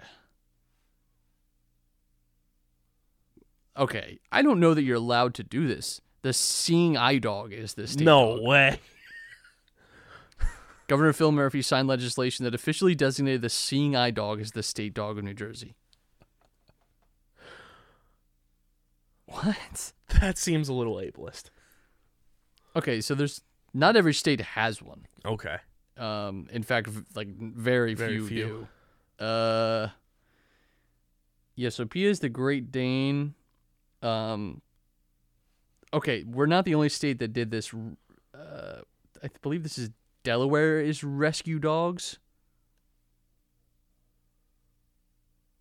Okay, 3.77 4.19
I 4.33 4.43
don't 4.43 4.59
know 4.59 4.75
that 4.75 4.83
you're 4.83 4.97
allowed 4.97 5.33
to 5.35 5.45
do 5.45 5.69
this. 5.69 6.01
The 6.23 6.33
seeing 6.33 6.97
eye 6.97 7.19
dog 7.19 7.53
is 7.53 7.75
the 7.75 7.87
state 7.87 8.05
No 8.05 8.37
dog. 8.37 8.47
way. 8.47 8.81
Governor 10.89 11.13
Phil 11.13 11.31
Murphy 11.31 11.63
signed 11.63 11.87
legislation 11.87 12.45
that 12.45 12.55
officially 12.55 12.97
designated 12.97 13.43
the 13.43 13.49
seeing 13.49 13.95
eye 13.95 14.11
dog 14.11 14.41
as 14.41 14.51
the 14.53 14.65
state 14.65 14.93
dog 14.93 15.17
of 15.17 15.23
New 15.25 15.35
Jersey. 15.35 15.77
What? 19.27 19.93
That 20.21 20.37
seems 20.37 20.69
a 20.69 20.73
little 20.73 20.97
ableist. 20.97 21.51
Okay, 22.75 23.01
so 23.01 23.15
there's 23.15 23.43
not 23.73 23.95
every 23.97 24.13
state 24.15 24.41
has 24.41 24.83
one. 24.83 25.07
Okay. 25.25 25.59
Um, 26.01 26.49
in 26.51 26.63
fact, 26.63 26.89
v- 26.89 27.03
like 27.15 27.29
very, 27.29 27.95
Very 27.95 28.17
few, 28.19 28.27
few. 28.27 28.69
do. 29.19 29.25
Uh, 29.25 29.89
yeah. 31.57 31.69
So 31.69 31.85
Pia 31.85 32.09
is 32.09 32.21
the 32.21 32.29
Great 32.31 32.73
Dane. 32.73 33.35
Um. 34.03 34.63
Okay, 35.93 36.23
we're 36.25 36.47
not 36.47 36.65
the 36.65 36.75
only 36.75 36.89
state 36.89 37.19
that 37.19 37.33
did 37.33 37.51
this. 37.51 37.75
Uh, 38.33 38.81
I 39.23 39.29
believe 39.43 39.63
this 39.65 39.77
is 39.77 39.91
Delaware 40.23 40.81
is 40.81 41.03
rescue 41.05 41.59
dogs. 41.59 42.19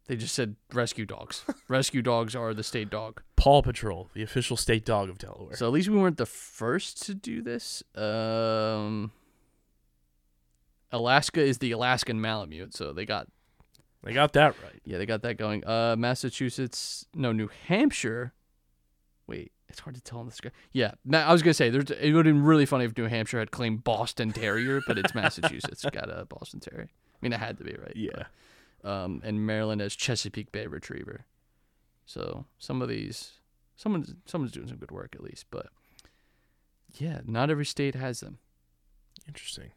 They 0.08 0.16
just 0.16 0.34
said 0.34 0.56
rescue 0.74 1.06
dogs. 1.06 1.44
rescue 1.68 2.02
dogs 2.02 2.36
are 2.36 2.54
the 2.54 2.64
state 2.64 2.90
dog. 2.90 3.22
Paw 3.36 3.62
Patrol, 3.62 4.10
the 4.14 4.24
official 4.24 4.58
state 4.58 4.84
dog 4.86 5.08
of 5.10 5.20
Delaware. 5.20 5.56
So 5.56 5.68
at 5.68 5.72
least 5.72 5.88
we 5.90 5.98
weren't 5.98 6.18
the 6.18 6.26
first 6.26 7.04
to 7.04 7.14
do 7.14 7.42
this. 7.44 7.84
Um, 7.96 9.12
Alaska 10.92 11.42
is 11.42 11.60
the 11.60 11.72
Alaskan 11.72 12.20
Malamute, 12.20 12.76
so 12.76 12.94
they 12.94 13.06
got 13.06 13.28
they 14.04 14.14
got 14.14 14.34
that 14.34 14.56
right. 14.64 14.82
yeah 14.86 14.98
they 14.98 15.06
got 15.06 15.22
that 15.24 15.38
going. 15.38 15.66
Uh, 15.66 15.96
Massachusetts, 15.98 17.06
no, 17.14 17.32
New 17.32 17.50
Hampshire. 17.68 18.34
Wait, 19.28 19.52
it's 19.68 19.80
hard 19.80 19.96
to 19.96 20.02
tell 20.02 20.20
on 20.20 20.26
this 20.26 20.40
guy. 20.42 20.50
Yeah, 20.72 20.94
I 21.12 21.32
was 21.32 21.44
gonna 21.44 21.54
say 21.54 21.70
there's, 21.70 21.92
it 21.92 22.14
would 22.14 22.26
have 22.26 22.36
been 22.36 22.44
really 22.44 22.66
funny 22.66 22.86
if 22.86 22.98
New 22.98 23.06
Hampshire 23.06 23.40
had 23.40 23.52
claimed 23.52 23.84
Boston 23.84 24.32
Terrier, 24.32 24.82
but 24.88 24.98
it's 24.98 25.14
Massachusetts 25.14 25.86
got 25.92 26.10
a 26.10 26.26
Boston 26.26 26.60
Terrier. 26.60 26.90
I 26.90 27.18
mean, 27.22 27.34
it 27.34 27.40
had 27.40 27.58
to 27.58 27.64
be 27.64 27.74
right. 27.74 27.96
Yeah. 27.96 28.24
Um, 28.84 29.22
and 29.24 29.46
Maryland 29.46 29.82
has 29.82 29.96
Chesapeake 29.96 30.52
Bay 30.52 30.66
Retriever. 30.66 31.26
So 32.06 32.46
some 32.58 32.82
of 32.82 32.88
these, 32.90 33.34
someone's 33.76 34.16
someone's 34.26 34.54
doing 34.54 34.68
some 34.68 34.78
good 34.78 34.92
work 34.92 35.16
at 35.16 35.22
least, 35.22 35.46
but 35.52 35.68
yeah, 36.98 37.20
not 37.26 37.52
every 37.52 37.66
state 37.66 37.96
has 37.96 38.22
them. 38.22 38.40
Interesting. 39.28 39.72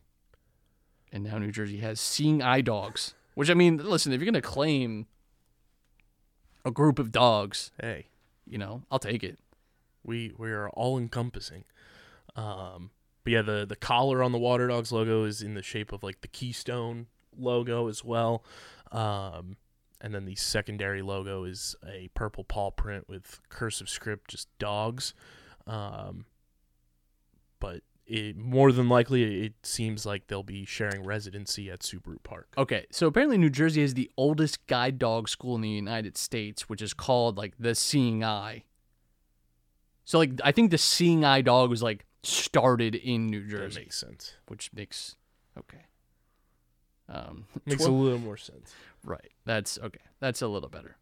And 1.13 1.25
now 1.25 1.39
New 1.39 1.53
Jersey 1.53 1.79
has 1.79 2.01
seeing 2.01 2.41
eye 2.43 2.63
dogs. 2.63 3.15
Which 3.35 3.51
I 3.51 3.55
mean, 3.55 3.77
listen, 3.77 4.13
if 4.13 4.21
you're 4.21 4.31
gonna 4.31 4.41
claim 4.43 5.07
a 6.65 6.71
group 6.71 6.99
of 6.99 7.13
dogs, 7.13 7.71
Hey, 7.81 8.07
you 8.47 8.59
know, 8.59 8.83
I'll 8.91 8.99
take 8.99 9.23
it. 9.23 9.39
we 10.05 10.33
we 10.39 10.51
are 10.51 10.69
all 10.71 10.99
encompassing. 10.99 11.65
Um, 12.35 12.91
but 13.25 13.33
yeah, 13.33 13.43
the 13.43 13.67
the 13.67 13.77
collar 13.77 14.23
on 14.23 14.33
the 14.33 14.39
Waterdogs 14.39 14.91
logo 14.91 15.25
is 15.25 15.43
in 15.43 15.55
the 15.55 15.63
shape 15.63 15.93
of 15.93 16.03
like 16.03 16.21
the 16.23 16.29
Keystone 16.29 17.07
logo 17.37 17.89
as 17.89 18.05
well. 18.05 18.45
Um, 18.91 19.57
and 20.01 20.15
then 20.15 20.25
the 20.25 20.35
secondary 20.35 21.01
logo 21.03 21.45
is 21.45 21.77
a 21.87 22.09
purple 22.15 22.43
paw 22.45 22.71
print 22.71 23.09
with 23.09 23.41
cursive 23.49 23.89
script, 23.89 24.31
just 24.31 24.49
dogs. 24.59 25.15
Um, 25.67 26.27
but 27.61 27.83
it, 28.13 28.37
more 28.37 28.73
than 28.73 28.91
likely, 28.91 29.47
it 29.47 29.55
seems 29.63 30.05
like 30.05 30.27
they'll 30.27 30.43
be 30.43 30.67
sharing 30.67 31.03
residency 31.03 31.71
at 31.71 31.81
Subaru 31.81 32.23
Park. 32.23 32.53
Okay, 32.59 32.85
so 32.91 33.07
apparently 33.07 33.39
New 33.39 33.49
Jersey 33.49 33.81
is 33.81 33.95
the 33.95 34.11
oldest 34.19 34.67
guide 34.67 34.99
dog 34.99 35.31
school 35.31 35.55
in 35.55 35.63
the 35.63 35.71
United 35.71 36.19
States, 36.19 36.69
which 36.69 36.83
is 36.83 36.93
called 36.93 37.39
like 37.39 37.55
the 37.59 37.75
Seeing 37.75 38.23
Eye. 38.23 38.65
So 40.05 40.19
like 40.19 40.33
I 40.45 40.53
think 40.53 40.71
the 40.71 40.79
Seeing 40.79 41.25
Eye 41.25 41.41
dog 41.41 41.71
was 41.71 41.83
like 41.83 42.05
started 42.23 42.95
in 42.95 43.29
New 43.29 43.41
That 43.45 43.51
Jersey, 43.51 43.81
makes 43.81 43.99
sense. 43.99 44.35
which 44.47 44.71
makes 44.75 45.17
okay. 45.59 45.87
Um, 47.09 47.47
Makes 47.65 47.85
a 47.87 47.91
little 47.91 48.19
more 48.19 48.37
sense. 48.37 48.75
Right. 49.05 49.33
That's 49.47 49.79
okay. 49.79 50.01
That's 50.21 50.43
a 50.43 50.49
little 50.49 50.69
better. 50.69 50.97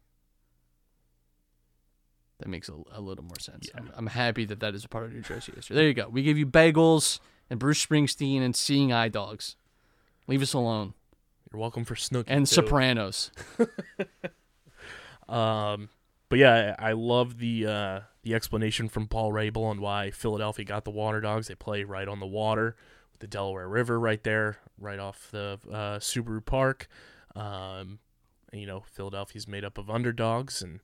That 2.41 2.49
makes 2.49 2.69
a, 2.69 2.73
a 2.91 2.99
little 2.99 3.23
more 3.23 3.39
sense. 3.39 3.69
Yeah. 3.73 3.79
I'm, 3.79 3.91
I'm 3.95 4.07
happy 4.07 4.45
that 4.45 4.59
that 4.59 4.75
is 4.75 4.83
a 4.83 4.89
part 4.89 5.05
of 5.05 5.13
New 5.13 5.21
Jersey 5.21 5.53
history. 5.55 5.75
There 5.75 5.87
you 5.87 5.93
go. 5.93 6.09
We 6.09 6.23
gave 6.23 6.37
you 6.37 6.45
bagels 6.45 7.19
and 7.49 7.59
Bruce 7.59 7.85
Springsteen 7.85 8.41
and 8.41 8.55
Seeing 8.55 8.91
Eye 8.91 9.07
Dogs. 9.07 9.55
Leave 10.27 10.41
us 10.41 10.53
alone. 10.53 10.93
You're 11.51 11.59
welcome 11.61 11.85
for 11.85 11.95
Snooki. 11.95 12.25
And 12.27 12.45
too. 12.47 12.55
Sopranos. 12.55 13.31
Um, 15.31 15.89
but 16.29 16.39
yeah, 16.39 16.75
I 16.77 16.89
I 16.89 16.91
love 16.93 17.37
the 17.39 17.65
uh, 17.65 17.99
the 18.23 18.35
explanation 18.35 18.89
from 18.89 19.07
Paul 19.07 19.31
Rabil 19.31 19.63
on 19.63 19.79
why 19.81 20.11
Philadelphia 20.11 20.65
got 20.65 20.83
the 20.83 20.91
Waterdogs. 20.91 21.47
They 21.47 21.55
play 21.55 21.83
right 21.83 22.07
on 22.07 22.19
the 22.19 22.27
water 22.27 22.75
with 23.11 23.21
the 23.21 23.27
Delaware 23.27 23.67
River 23.67 23.99
right 23.99 24.21
there, 24.23 24.57
right 24.77 24.99
off 24.99 25.29
the 25.31 25.59
uh, 25.71 25.99
Subaru 25.99 26.45
Park. 26.45 26.87
Um, 27.35 27.99
you 28.51 28.65
know, 28.65 28.83
Philadelphia's 28.91 29.47
made 29.47 29.63
up 29.63 29.77
of 29.77 29.89
underdogs, 29.89 30.61
and 30.61 30.81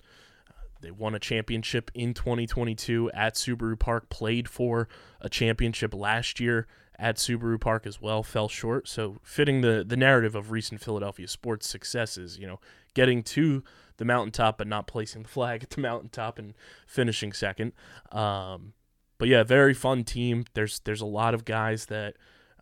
they 0.81 0.91
won 0.91 1.15
a 1.15 1.19
championship 1.19 1.91
in 1.93 2.13
2022 2.13 3.11
at 3.13 3.35
Subaru 3.35 3.77
Park. 3.77 4.09
Played 4.09 4.47
for 4.47 4.87
a 5.21 5.29
championship 5.29 5.93
last 5.93 6.39
year 6.39 6.67
at 6.99 7.17
Subaru 7.17 7.59
Park 7.59 7.85
as 7.85 8.01
well. 8.01 8.23
Fell 8.23 8.47
short, 8.47 8.87
so 8.87 9.17
fitting 9.23 9.61
the 9.61 9.83
the 9.87 9.97
narrative 9.97 10.35
of 10.35 10.51
recent 10.51 10.81
Philadelphia 10.81 11.27
sports 11.27 11.67
successes. 11.67 12.37
You 12.37 12.47
know, 12.47 12.59
getting 12.93 13.23
to 13.23 13.63
the 13.97 14.05
mountaintop 14.05 14.57
but 14.57 14.67
not 14.67 14.87
placing 14.87 15.23
the 15.23 15.29
flag 15.29 15.63
at 15.63 15.71
the 15.71 15.81
mountaintop 15.81 16.39
and 16.39 16.53
finishing 16.85 17.33
second. 17.33 17.73
Um, 18.11 18.73
but 19.17 19.27
yeah, 19.27 19.43
very 19.43 19.73
fun 19.73 20.03
team. 20.03 20.45
There's 20.53 20.79
there's 20.79 21.01
a 21.01 21.05
lot 21.05 21.33
of 21.33 21.45
guys 21.45 21.87
that 21.87 22.15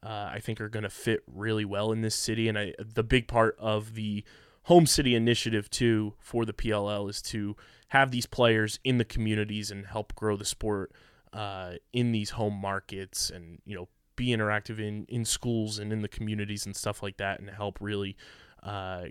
uh, 0.04 0.30
I 0.32 0.40
think 0.40 0.62
are 0.62 0.70
going 0.70 0.84
to 0.84 0.90
fit 0.90 1.22
really 1.28 1.66
well 1.66 1.92
in 1.92 2.02
this 2.02 2.16
city, 2.16 2.48
and 2.48 2.58
I, 2.58 2.74
the 2.80 3.04
big 3.04 3.28
part 3.28 3.56
of 3.60 3.96
the 3.96 4.24
home 4.64 4.86
city 4.86 5.16
initiative 5.16 5.70
too 5.70 6.14
for 6.20 6.46
the 6.46 6.54
PLL 6.54 7.10
is 7.10 7.22
to 7.22 7.56
have 7.90 8.12
these 8.12 8.26
players 8.26 8.80
in 8.84 8.98
the 8.98 9.06
communities 9.06 9.72
and 9.72 9.86
help 9.86 10.16
grow 10.16 10.36
the 10.36 10.46
sport 10.46 10.92
uh, 11.34 11.74
in 11.94 12.12
these 12.12 12.32
home 12.32 12.56
markets 12.56 13.30
and 13.30 13.60
you 13.66 13.76
know 13.76 13.88
be 14.16 14.28
interactive 14.28 14.80
in 14.80 15.06
in 15.10 15.26
schools 15.26 15.78
and 15.80 15.92
in 15.92 16.02
the 16.02 16.08
communities 16.08 16.66
and 16.66 16.76
stuff 16.76 17.04
like 17.04 17.18
that 17.18 17.40
and 17.40 17.50
help 17.50 17.78
really 17.82 18.16
uh, 18.64 19.04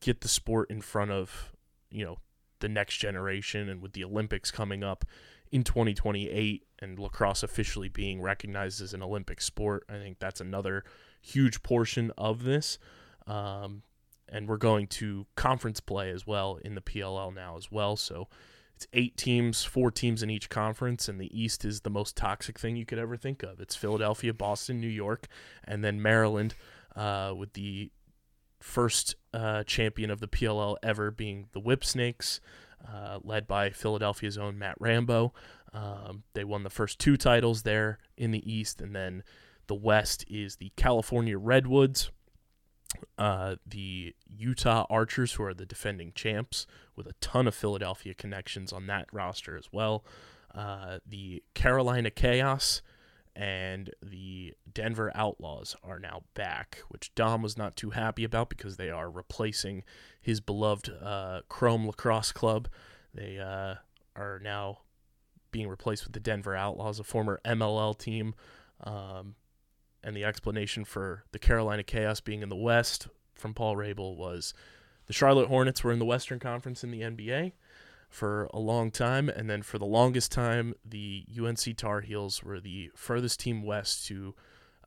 get 0.00 0.20
the 0.20 0.28
sport 0.28 0.70
in 0.70 0.80
front 0.80 1.10
of 1.10 1.52
you 1.90 2.04
know 2.04 2.18
the 2.60 2.68
next 2.68 2.98
generation 2.98 3.68
and 3.68 3.80
with 3.80 3.92
the 3.94 4.04
Olympics 4.04 4.50
coming 4.50 4.84
up 4.84 5.04
in 5.50 5.64
2028 5.64 6.64
and 6.78 6.98
lacrosse 6.98 7.42
officially 7.42 7.88
being 7.88 8.20
recognized 8.20 8.80
as 8.80 8.94
an 8.94 9.02
Olympic 9.02 9.40
sport, 9.40 9.84
I 9.88 9.94
think 9.94 10.18
that's 10.18 10.40
another 10.40 10.84
huge 11.20 11.62
portion 11.62 12.12
of 12.16 12.44
this. 12.44 12.78
Um, 13.26 13.82
and 14.30 14.48
we're 14.48 14.56
going 14.56 14.86
to 14.86 15.26
conference 15.36 15.80
play 15.80 16.10
as 16.10 16.26
well 16.26 16.58
in 16.64 16.74
the 16.74 16.80
PLL 16.80 17.34
now 17.34 17.56
as 17.56 17.70
well. 17.70 17.96
So 17.96 18.28
it's 18.74 18.86
eight 18.92 19.16
teams, 19.16 19.64
four 19.64 19.90
teams 19.90 20.22
in 20.22 20.30
each 20.30 20.48
conference, 20.48 21.08
and 21.08 21.20
the 21.20 21.38
East 21.38 21.64
is 21.64 21.82
the 21.82 21.90
most 21.90 22.16
toxic 22.16 22.58
thing 22.58 22.76
you 22.76 22.86
could 22.86 22.98
ever 22.98 23.16
think 23.16 23.42
of. 23.42 23.60
It's 23.60 23.76
Philadelphia, 23.76 24.32
Boston, 24.32 24.80
New 24.80 24.88
York, 24.88 25.26
and 25.64 25.84
then 25.84 26.00
Maryland 26.00 26.54
uh, 26.96 27.34
with 27.36 27.52
the 27.52 27.90
first 28.60 29.16
uh, 29.34 29.64
champion 29.64 30.10
of 30.10 30.20
the 30.20 30.28
PLL 30.28 30.76
ever 30.82 31.10
being 31.10 31.48
the 31.52 31.60
Whipsnakes, 31.60 32.40
uh, 32.90 33.18
led 33.22 33.46
by 33.46 33.70
Philadelphia's 33.70 34.38
own 34.38 34.58
Matt 34.58 34.76
Rambo. 34.80 35.34
Um, 35.72 36.22
they 36.34 36.44
won 36.44 36.62
the 36.62 36.70
first 36.70 36.98
two 36.98 37.16
titles 37.16 37.62
there 37.62 37.98
in 38.16 38.30
the 38.30 38.50
East, 38.50 38.80
and 38.80 38.94
then 38.94 39.22
the 39.66 39.74
West 39.74 40.24
is 40.28 40.56
the 40.56 40.72
California 40.76 41.38
Redwoods, 41.38 42.10
uh, 43.18 43.56
the 43.66 44.14
Utah 44.26 44.86
Archers, 44.90 45.34
who 45.34 45.44
are 45.44 45.54
the 45.54 45.66
defending 45.66 46.12
champs, 46.14 46.66
with 46.96 47.06
a 47.06 47.14
ton 47.20 47.46
of 47.46 47.54
Philadelphia 47.54 48.14
connections 48.14 48.72
on 48.72 48.86
that 48.86 49.06
roster 49.12 49.56
as 49.56 49.68
well. 49.72 50.04
Uh, 50.54 50.98
the 51.06 51.42
Carolina 51.54 52.10
Chaos 52.10 52.82
and 53.36 53.90
the 54.02 54.54
Denver 54.72 55.12
Outlaws 55.14 55.76
are 55.84 55.98
now 55.98 56.22
back, 56.34 56.82
which 56.88 57.14
Dom 57.14 57.42
was 57.42 57.56
not 57.56 57.76
too 57.76 57.90
happy 57.90 58.24
about 58.24 58.48
because 58.48 58.76
they 58.76 58.90
are 58.90 59.10
replacing 59.10 59.84
his 60.20 60.40
beloved 60.40 60.90
uh, 61.02 61.42
Chrome 61.48 61.86
Lacrosse 61.86 62.32
Club. 62.32 62.68
They 63.14 63.38
uh, 63.38 63.76
are 64.16 64.40
now 64.42 64.80
being 65.52 65.68
replaced 65.68 66.04
with 66.04 66.12
the 66.12 66.20
Denver 66.20 66.56
Outlaws, 66.56 66.98
a 66.98 67.04
former 67.04 67.40
MLL 67.44 67.96
team. 67.98 68.34
Um, 68.82 69.36
and 70.02 70.16
the 70.16 70.24
explanation 70.24 70.84
for 70.84 71.24
the 71.32 71.38
Carolina 71.38 71.82
Chaos 71.82 72.20
being 72.20 72.42
in 72.42 72.48
the 72.48 72.56
West 72.56 73.08
from 73.34 73.54
Paul 73.54 73.76
Rabil 73.76 74.16
was 74.16 74.54
the 75.06 75.12
Charlotte 75.12 75.48
Hornets 75.48 75.82
were 75.82 75.92
in 75.92 75.98
the 75.98 76.04
Western 76.04 76.38
Conference 76.38 76.84
in 76.84 76.90
the 76.90 77.00
NBA 77.00 77.52
for 78.08 78.48
a 78.52 78.58
long 78.58 78.90
time, 78.90 79.28
and 79.28 79.48
then 79.48 79.62
for 79.62 79.78
the 79.78 79.86
longest 79.86 80.32
time, 80.32 80.74
the 80.84 81.24
UNC 81.40 81.76
Tar 81.76 82.00
Heels 82.00 82.42
were 82.42 82.58
the 82.60 82.90
furthest 82.96 83.38
team 83.40 83.62
west 83.62 84.06
to 84.08 84.34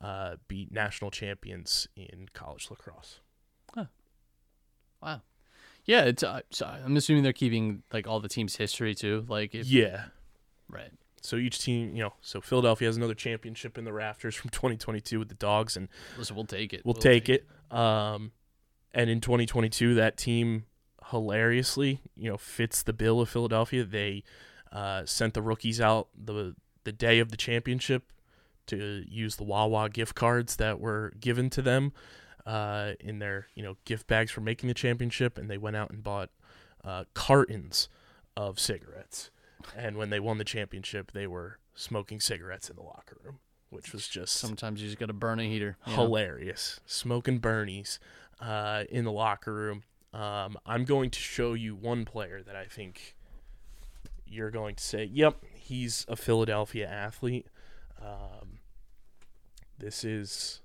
uh, 0.01 0.35
beat 0.47 0.71
national 0.71 1.09
champions 1.11 1.87
in 1.95 2.27
college 2.33 2.69
lacrosse. 2.69 3.19
Wow. 5.01 5.21
Yeah, 5.85 6.03
it's. 6.05 6.23
Uh, 6.23 6.41
so 6.49 6.65
I'm 6.65 6.95
assuming 6.95 7.23
they're 7.23 7.33
keeping 7.33 7.83
like 7.91 8.07
all 8.07 8.21
the 8.21 8.29
team's 8.29 8.55
history 8.55 8.95
too. 8.95 9.25
Like, 9.27 9.53
if, 9.53 9.67
Yeah. 9.67 10.05
right. 10.69 10.91
So 11.23 11.37
each 11.37 11.59
team, 11.59 11.95
you 11.95 12.03
know, 12.03 12.13
so 12.21 12.41
Philadelphia 12.41 12.87
has 12.87 12.97
another 12.97 13.13
championship 13.13 13.77
in 13.77 13.85
the 13.85 13.93
rafters 13.93 14.35
from 14.35 14.49
2022 14.51 15.19
with 15.19 15.29
the 15.29 15.35
Dogs, 15.35 15.77
and 15.77 15.87
Listen, 16.17 16.35
we'll 16.35 16.45
take 16.45 16.73
it. 16.73 16.81
We'll, 16.83 16.93
take, 16.93 17.29
it. 17.29 17.47
Um, 17.71 18.33
and 18.93 19.09
in 19.09 19.21
2022, 19.21 19.95
that 19.95 20.17
team 20.17 20.65
hilariously, 21.09 22.01
you 22.15 22.29
know, 22.29 22.37
fits 22.37 22.83
the 22.83 22.93
bill 22.93 23.21
of 23.21 23.29
Philadelphia. 23.29 23.85
They 23.85 24.23
uh, 24.71 25.05
sent 25.05 25.33
the 25.33 25.41
rookies 25.41 25.79
out 25.79 26.09
the 26.15 26.55
the 26.83 26.91
day 26.91 27.19
of 27.19 27.31
the 27.31 27.37
championship 27.37 28.11
to 28.67 29.03
use 29.07 29.37
the 29.37 29.43
Wawa 29.43 29.89
gift 29.89 30.15
cards 30.15 30.57
that 30.57 30.81
were 30.81 31.13
given 31.19 31.49
to 31.51 31.61
them 31.61 31.93
uh, 32.45 32.93
in 32.99 33.19
their 33.19 33.47
you 33.55 33.63
know 33.63 33.77
gift 33.85 34.07
bags 34.07 34.31
for 34.31 34.41
making 34.41 34.67
the 34.67 34.73
championship, 34.73 35.37
and 35.37 35.49
they 35.49 35.57
went 35.57 35.75
out 35.75 35.91
and 35.91 36.03
bought 36.03 36.29
uh, 36.83 37.05
cartons 37.13 37.87
of 38.35 38.59
cigarettes. 38.59 39.29
And 39.75 39.97
when 39.97 40.09
they 40.09 40.19
won 40.19 40.37
the 40.37 40.43
championship, 40.43 41.11
they 41.11 41.27
were 41.27 41.59
smoking 41.75 42.19
cigarettes 42.19 42.69
in 42.69 42.75
the 42.75 42.83
locker 42.83 43.17
room, 43.23 43.39
which 43.69 43.91
was 43.93 44.07
just 44.07 44.33
Sometimes 44.35 44.81
you 44.81 44.87
just 44.87 44.99
got 44.99 45.07
to 45.07 45.13
burn 45.13 45.39
a 45.39 45.43
heater. 45.43 45.77
you 45.85 45.95
know? 45.95 46.03
hilarious. 46.03 46.79
Smoking 46.85 47.39
Bernies 47.39 47.99
uh, 48.39 48.83
in 48.89 49.05
the 49.05 49.11
locker 49.11 49.53
room. 49.53 49.83
Um, 50.13 50.57
I'm 50.65 50.85
going 50.85 51.09
to 51.09 51.19
show 51.19 51.53
you 51.53 51.75
one 51.75 52.05
player 52.05 52.43
that 52.43 52.55
I 52.55 52.65
think 52.65 53.15
you're 54.27 54.51
going 54.51 54.75
to 54.75 54.83
say, 54.83 55.05
"Yep, 55.05 55.43
he's 55.55 56.05
a 56.07 56.15
Philadelphia 56.15 56.87
athlete." 56.87 57.47
Um, 57.99 58.59
this 59.79 60.03
is 60.03 60.61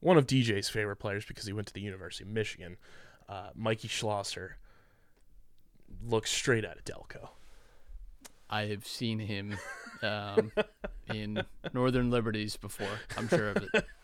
one 0.00 0.16
of 0.16 0.26
DJ's 0.26 0.68
favorite 0.68 0.96
players 0.96 1.24
because 1.24 1.46
he 1.46 1.52
went 1.52 1.68
to 1.68 1.72
the 1.72 1.80
University 1.80 2.24
of 2.24 2.30
Michigan. 2.30 2.78
Uh, 3.28 3.50
Mikie 3.56 3.88
Schlosser 3.90 4.56
looks 6.04 6.30
straight 6.32 6.64
out 6.64 6.76
of 6.78 6.84
Delco. 6.84 7.28
I 8.50 8.62
have 8.66 8.86
seen 8.86 9.18
him 9.18 9.56
um, 10.02 10.52
in 11.12 11.42
Northern 11.72 12.10
Liberties 12.10 12.56
before. 12.56 13.00
I'm 13.16 13.28
sure 13.28 13.50
of 13.50 13.68
it. 13.72 13.86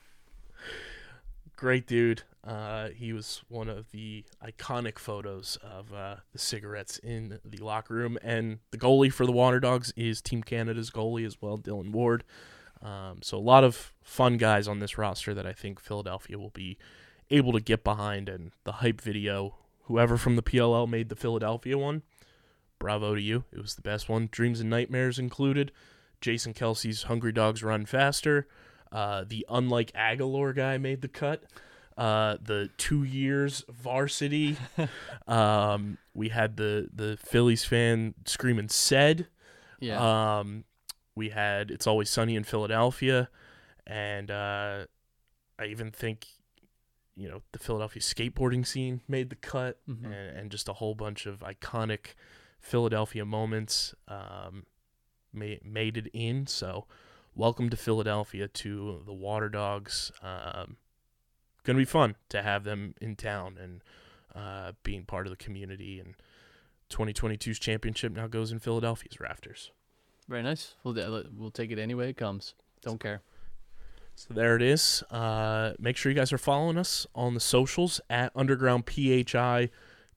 great 1.57 1.86
dude. 1.86 2.22
Uh, 2.47 2.88
he 2.88 3.12
was 3.12 3.42
one 3.49 3.68
of 3.68 3.90
the 3.90 4.24
iconic 4.45 4.99
photos 4.99 5.57
of 5.62 5.95
uh, 5.95 6.16
the 6.32 6.38
cigarettes 6.38 6.99
in 6.99 7.38
the 7.45 7.59
locker 7.59 7.95
room, 7.95 8.18
and 8.22 8.59
the 8.70 8.76
goalie 8.76 9.12
for 9.12 9.24
the 9.24 9.32
Waterdogs 9.32 9.92
is 9.97 10.20
Team 10.20 10.42
Canada's 10.42 10.90
goalie 10.90 11.26
as 11.26 11.40
well, 11.40 11.57
Dillon 11.57 11.90
Ward. 11.90 12.22
Um, 12.82 13.20
so 13.22 13.38
a 13.38 13.40
lot 13.40 13.64
of 13.64 13.95
fun 14.03 14.36
guys 14.36 14.68
on 14.68 14.80
this 14.80 14.99
roster 14.99 15.32
that 15.32 15.47
I 15.47 15.55
think 15.55 15.80
Philadelphia 15.80 16.38
will 16.38 16.51
be 16.51 16.76
able 17.30 17.53
to 17.53 17.61
get 17.61 17.82
behind, 17.82 18.28
and 18.28 18.53
the 18.64 18.72
hype 18.72 19.01
video. 19.01 19.55
Whoever 19.84 20.16
from 20.16 20.36
the 20.36 20.42
PLL 20.42 20.88
made 20.88 21.09
the 21.09 21.16
Philadelphia 21.16 21.78
one, 21.78 22.03
bravo 22.85 23.14
to 23.14 23.20
you. 23.20 23.45
It 23.51 23.61
was 23.62 23.76
the 23.76 23.80
best 23.82 24.11
one. 24.11 24.28
Dreams 24.30 24.61
and 24.61 24.68
Nightmares 24.68 25.18
included. 25.18 25.72
Jason 26.20 26.53
Kelce's 26.53 27.05
Hungry 27.05 27.32
Dogs 27.32 27.62
Run 27.62 27.87
Faster. 27.87 28.47
Uh, 28.93 29.24
the 29.26 29.47
unlike 29.49 29.91
Aguilar 29.95 30.53
guy 30.53 30.76
made 30.76 31.01
the 31.01 31.09
cut. 31.09 31.45
Uh, 31.97 32.37
the 32.43 32.68
two 32.76 33.03
years 33.03 33.64
varsity. 33.70 34.59
um, 35.26 35.97
we 36.12 36.28
had 36.28 36.59
the 36.59 36.89
the 36.95 37.16
Phillies 37.16 37.64
fan 37.64 38.12
screaming 38.26 38.68
"said." 38.68 39.28
Yeah. 39.80 40.39
Um, 40.41 40.64
we 41.16 41.30
had 41.30 41.70
"It's 41.70 41.87
Always 41.87 42.11
Sunny 42.11 42.37
in 42.37 42.45
Philadelphia," 42.45 43.30
and 43.87 44.30
uh, 44.30 44.85
I 45.59 45.64
even 45.66 45.91
think 45.91 46.26
you 47.16 47.28
know 47.30 47.41
the 47.53 47.59
Philadelphia 47.59 48.03
skateboarding 48.03 48.66
scene 48.66 49.01
made 49.09 49.30
the 49.30 49.37
cut, 49.37 49.78
Mhm. 49.89 50.05
and, 50.05 50.37
and 50.39 50.51
just 50.51 50.68
a 50.68 50.74
whole 50.74 50.95
bunch 50.95 51.24
of 51.26 51.39
iconic 51.41 52.14
Philadelphia 52.65 53.25
moments 53.27 53.95
um, 54.09 54.65
made 55.33 55.97
it 55.97 56.09
in. 56.15 56.47
So, 56.47 56.87
welcome 57.35 57.69
to 57.69 57.77
Philadelphia 57.77 58.49
to 58.49 59.03
the 59.05 59.12
Waterdogs. 59.12 60.11
Um, 60.23 60.77
gonna 61.62 61.79
be 61.79 61.85
fun 61.85 62.17
to 62.31 62.43
have 62.43 62.65
them 62.65 62.95
in 63.01 63.17
town 63.17 63.59
and 63.62 63.83
uh, 64.35 64.73
being 64.83 65.05
part 65.05 65.27
of 65.27 65.31
the 65.31 65.37
community. 65.37 66.01
And 66.01 66.15
2022's 66.89 67.59
championship 67.59 68.12
now 68.12 68.27
goes 68.29 68.51
in 68.51 68.59
Philadelphia's 68.59 69.21
rafters. 69.21 69.71
Very 70.27 70.43
nice. 70.43 70.75
We'll 70.85 71.25
we'll 71.37 71.51
take 71.51 71.71
it 71.71 71.79
any 71.79 71.95
way 71.95 72.09
it 72.09 72.17
comes. 72.17 72.55
Don't 72.81 72.99
care. 72.99 73.21
So 74.17 74.33
there 74.33 74.57
it 74.57 74.62
is. 74.62 75.03
Uh, 75.11 75.75
make 75.79 75.97
sure 75.99 76.11
you 76.11 76.17
guys 76.17 76.33
are 76.33 76.39
following 76.39 76.79
us 76.79 77.07
on 77.15 77.35
the 77.35 77.41
socials 77.41 78.01
at 78.09 78.33
Underground 78.35 78.85
PHI, 78.89 79.69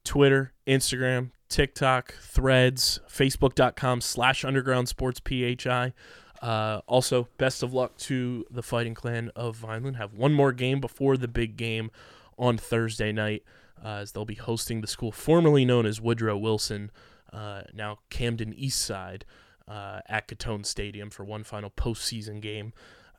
Twitter, 0.08 0.54
Instagram, 0.66 1.32
TikTok, 1.50 2.14
Threads, 2.22 3.02
Facebook.com 3.10 4.00
slash 4.00 4.46
Underground 4.46 4.88
Sports 4.88 5.20
PHI. 5.20 5.94
Uh, 6.42 6.80
also, 6.88 7.28
best 7.38 7.62
of 7.62 7.74
luck 7.74 7.98
to 7.98 8.46
the 8.50 8.64
Fighting 8.64 8.94
Clan 8.94 9.32
of 9.36 9.58
Vineland. 9.58 9.98
Have 9.98 10.14
one 10.14 10.34
more 10.34 10.54
game 10.54 10.80
before 10.80 11.18
the 11.18 11.28
big 11.28 11.58
game 11.58 11.92
on 12.38 12.58
Thursday 12.58 13.12
night, 13.12 13.44
uh, 13.84 13.98
as 13.98 14.14
they'll 14.14 14.24
be 14.24 14.36
hosting 14.36 14.80
the 14.80 14.88
school 14.88 15.12
formerly 15.12 15.66
known 15.66 15.86
as 15.86 16.00
Woodrow 16.00 16.38
Wilson, 16.38 16.90
uh, 17.34 17.64
now 17.74 18.00
Camden 18.10 18.54
East 18.54 18.80
Side, 18.80 19.26
uh, 19.68 20.00
at 20.08 20.30
Catone 20.30 20.66
Stadium 20.66 21.10
for 21.10 21.26
one 21.26 21.44
final 21.44 21.70
postseason 21.70 22.40
game 22.40 22.72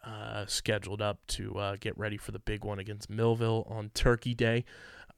uh, 0.04 0.46
scheduled 0.46 1.02
up 1.02 1.18
to 1.26 1.58
uh, 1.58 1.76
get 1.78 1.98
ready 1.98 2.16
for 2.16 2.32
the 2.32 2.38
big 2.38 2.64
one 2.64 2.78
against 2.78 3.10
Millville 3.10 3.66
on 3.68 3.90
Turkey 3.92 4.32
Day. 4.32 4.64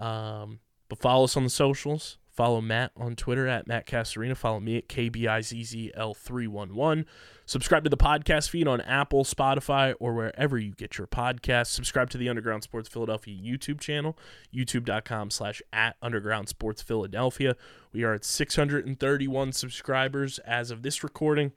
Um, 0.01 0.59
but 0.91 0.99
follow 0.99 1.25
us 1.25 1.39
on 1.39 1.45
the 1.45 1.51
socials. 1.51 2.19
Follow 2.31 2.61
Matt 2.61 2.93
on 2.97 3.17
Twitter 3.17 3.49
at 3.49 3.67
Matt 3.67 3.87
Castorina. 3.87 4.37
Follow 4.37 4.61
me 4.61 4.77
at 4.77 4.89
KBIZZL311. 4.89 7.07
Subscribe 7.47 7.85
to 7.85 7.91
the 7.91 7.97
podcast 7.97 8.49
feed 8.49 8.69
on 8.69 8.81
Apple, 8.81 9.25
Spotify, 9.25 9.95
or 9.99 10.15
wherever 10.15 10.57
you 10.59 10.73
get 10.73 10.99
your 10.99 11.07
podcasts. 11.07 11.69
Subscribe 11.69 12.11
to 12.11 12.19
the 12.19 12.29
Underground 12.29 12.63
Sports 12.63 12.89
Philadelphia 12.89 13.37
YouTube 13.37 13.81
channel, 13.81 14.17
youtube.com 14.55 15.31
slash 15.31 15.61
at 15.73 15.97
Underground 16.01 16.49
Sports 16.49 16.83
Philadelphia. 16.83 17.57
We 17.93 18.05
are 18.05 18.15
at 18.15 18.25
631 18.25 19.53
subscribers 19.53 20.39
as 20.41 20.71
of 20.71 20.83
this 20.83 21.05
recording. 21.05 21.53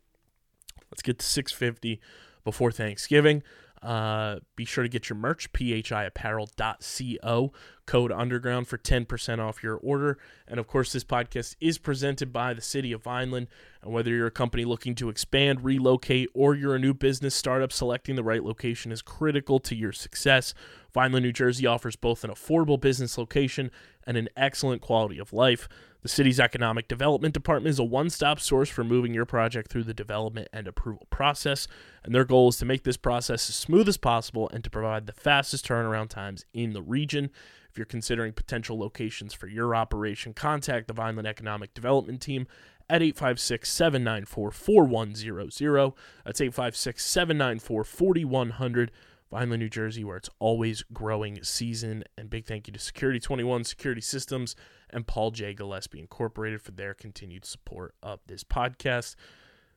Let's 0.91 1.01
get 1.01 1.19
to 1.19 1.25
650 1.25 2.01
before 2.43 2.71
Thanksgiving. 2.71 3.43
Uh, 3.84 4.39
be 4.55 4.63
sure 4.63 4.84
to 4.84 4.89
get 4.89 5.09
your 5.09 5.17
merch, 5.17 5.51
phiapparel.co, 5.51 7.51
code 7.86 8.11
underground 8.13 8.67
for 8.67 8.77
10% 8.77 9.39
off 9.39 9.61
your 9.61 9.75
order. 9.75 10.17
And 10.47 10.57
of 10.57 10.67
course, 10.67 10.93
this 10.93 11.03
podcast 11.03 11.57
is 11.59 11.77
presented 11.77 12.31
by 12.31 12.53
the 12.53 12.61
city 12.61 12.93
of 12.93 13.03
Vineland. 13.03 13.47
And 13.81 13.91
whether 13.91 14.09
you're 14.09 14.27
a 14.27 14.31
company 14.31 14.63
looking 14.63 14.95
to 14.95 15.09
expand, 15.09 15.65
relocate, 15.65 16.29
or 16.34 16.55
you're 16.55 16.75
a 16.75 16.79
new 16.79 16.93
business 16.93 17.36
startup, 17.36 17.73
selecting 17.73 18.15
the 18.15 18.23
right 18.23 18.43
location 18.43 18.93
is 18.93 19.01
critical 19.01 19.59
to 19.59 19.75
your 19.75 19.91
success. 19.91 20.53
Vineland, 20.93 21.25
New 21.25 21.34
Jersey 21.34 21.65
offers 21.65 21.97
both 21.97 22.23
an 22.23 22.29
affordable 22.29 22.79
business 22.79 23.17
location 23.17 23.69
and 24.06 24.18
an 24.18 24.30
excellent 24.36 24.82
quality 24.82 25.20
of 25.20 25.34
life. 25.34 25.68
The 26.01 26.10
city's 26.10 26.39
economic 26.39 26.89
development 26.89 27.34
department 27.34 27.72
is 27.72 27.80
a 27.80 27.84
one 27.84 28.10
stop 28.10 28.39
source 28.39 28.70
for 28.70 28.84
moving 28.84 29.14
your 29.14 29.26
project 29.26 29.72
through 29.72 29.86
the 29.86 29.93
development 29.93 30.49
and 30.51 30.68
approval 30.68 31.08
process, 31.10 31.68
and 32.04 32.14
their 32.14 32.26
goal 32.26 32.49
is 32.49 32.58
to 32.58 32.66
make 32.66 32.84
this 32.84 32.97
process 32.97 33.49
as 33.49 33.56
smooth 33.56 33.88
as 33.88 33.97
possible 33.97 34.49
and 34.49 34.64
to 34.64 34.70
provide 34.70 35.08
the 35.08 35.14
fastest 35.14 35.66
turnaround 35.66 36.10
times 36.10 36.45
in 36.54 36.74
the 36.74 36.82
region. 36.82 37.30
If 37.72 37.78
you're 37.78 37.86
considering 37.86 38.34
potential 38.34 38.78
locations 38.78 39.34
for 39.34 39.47
your 39.47 39.74
operation, 39.74 40.34
contact 40.34 40.88
the 40.88 40.93
Vineland 40.93 41.28
Economic 41.28 41.74
Development 41.74 42.22
Team 42.22 42.47
at 42.89 43.01
856 43.01 43.72
794 43.72 44.51
4100. 44.51 45.93
That's 46.26 46.41
856 46.41 47.04
794 47.04 47.84
4100. 47.84 48.91
Vineland, 49.34 49.61
New 49.61 49.69
Jersey, 49.69 50.03
where 50.03 50.17
it's 50.17 50.29
always 50.38 50.84
growing 50.93 51.43
season. 51.43 52.03
And 52.15 52.29
big 52.29 52.45
thank 52.45 52.67
you 52.67 52.73
to 52.73 52.79
Security 52.79 53.19
21 53.19 53.63
Security 53.63 53.99
Systems 53.99 54.55
and 54.91 55.07
Paul 55.07 55.31
J. 55.31 55.55
Gillespie 55.55 55.99
Incorporated 55.99 56.61
for 56.61 56.69
their 56.69 56.93
continued 56.93 57.43
support 57.43 57.95
of 58.03 58.19
this 58.27 58.43
podcast. 58.43 59.15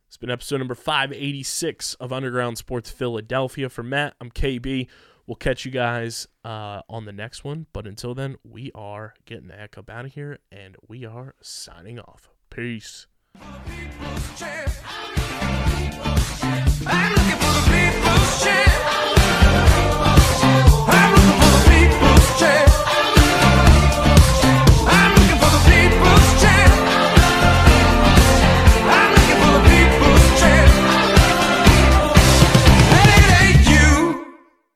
It's 0.08 0.18
been 0.18 0.30
episode 0.30 0.58
number 0.58 0.74
586 0.74 1.94
of 1.94 2.12
Underground 2.12 2.58
Sports 2.58 2.90
Philadelphia. 2.90 3.70
For 3.70 3.82
Matt, 3.82 4.14
I'm 4.20 4.30
KB. 4.30 4.88
We'll 5.26 5.36
catch 5.36 5.64
you 5.64 5.70
guys 5.70 6.28
uh, 6.44 6.82
on 6.90 7.06
the 7.06 7.12
next 7.14 7.42
one. 7.42 7.64
But 7.72 7.86
until 7.86 8.14
then, 8.14 8.36
we 8.44 8.70
are 8.74 9.14
getting 9.24 9.48
the 9.48 9.54
heck 9.54 9.78
up 9.78 9.88
out 9.88 10.04
of 10.04 10.12
here 10.12 10.38
and 10.52 10.76
we 10.86 11.06
are 11.06 11.34
signing 11.40 11.98
off. 11.98 12.28
Peace. 12.50 13.06
I'm 16.86 17.12
looking 17.14 17.38
for 17.38 17.52
the 17.52 17.62
people's. 17.70 18.65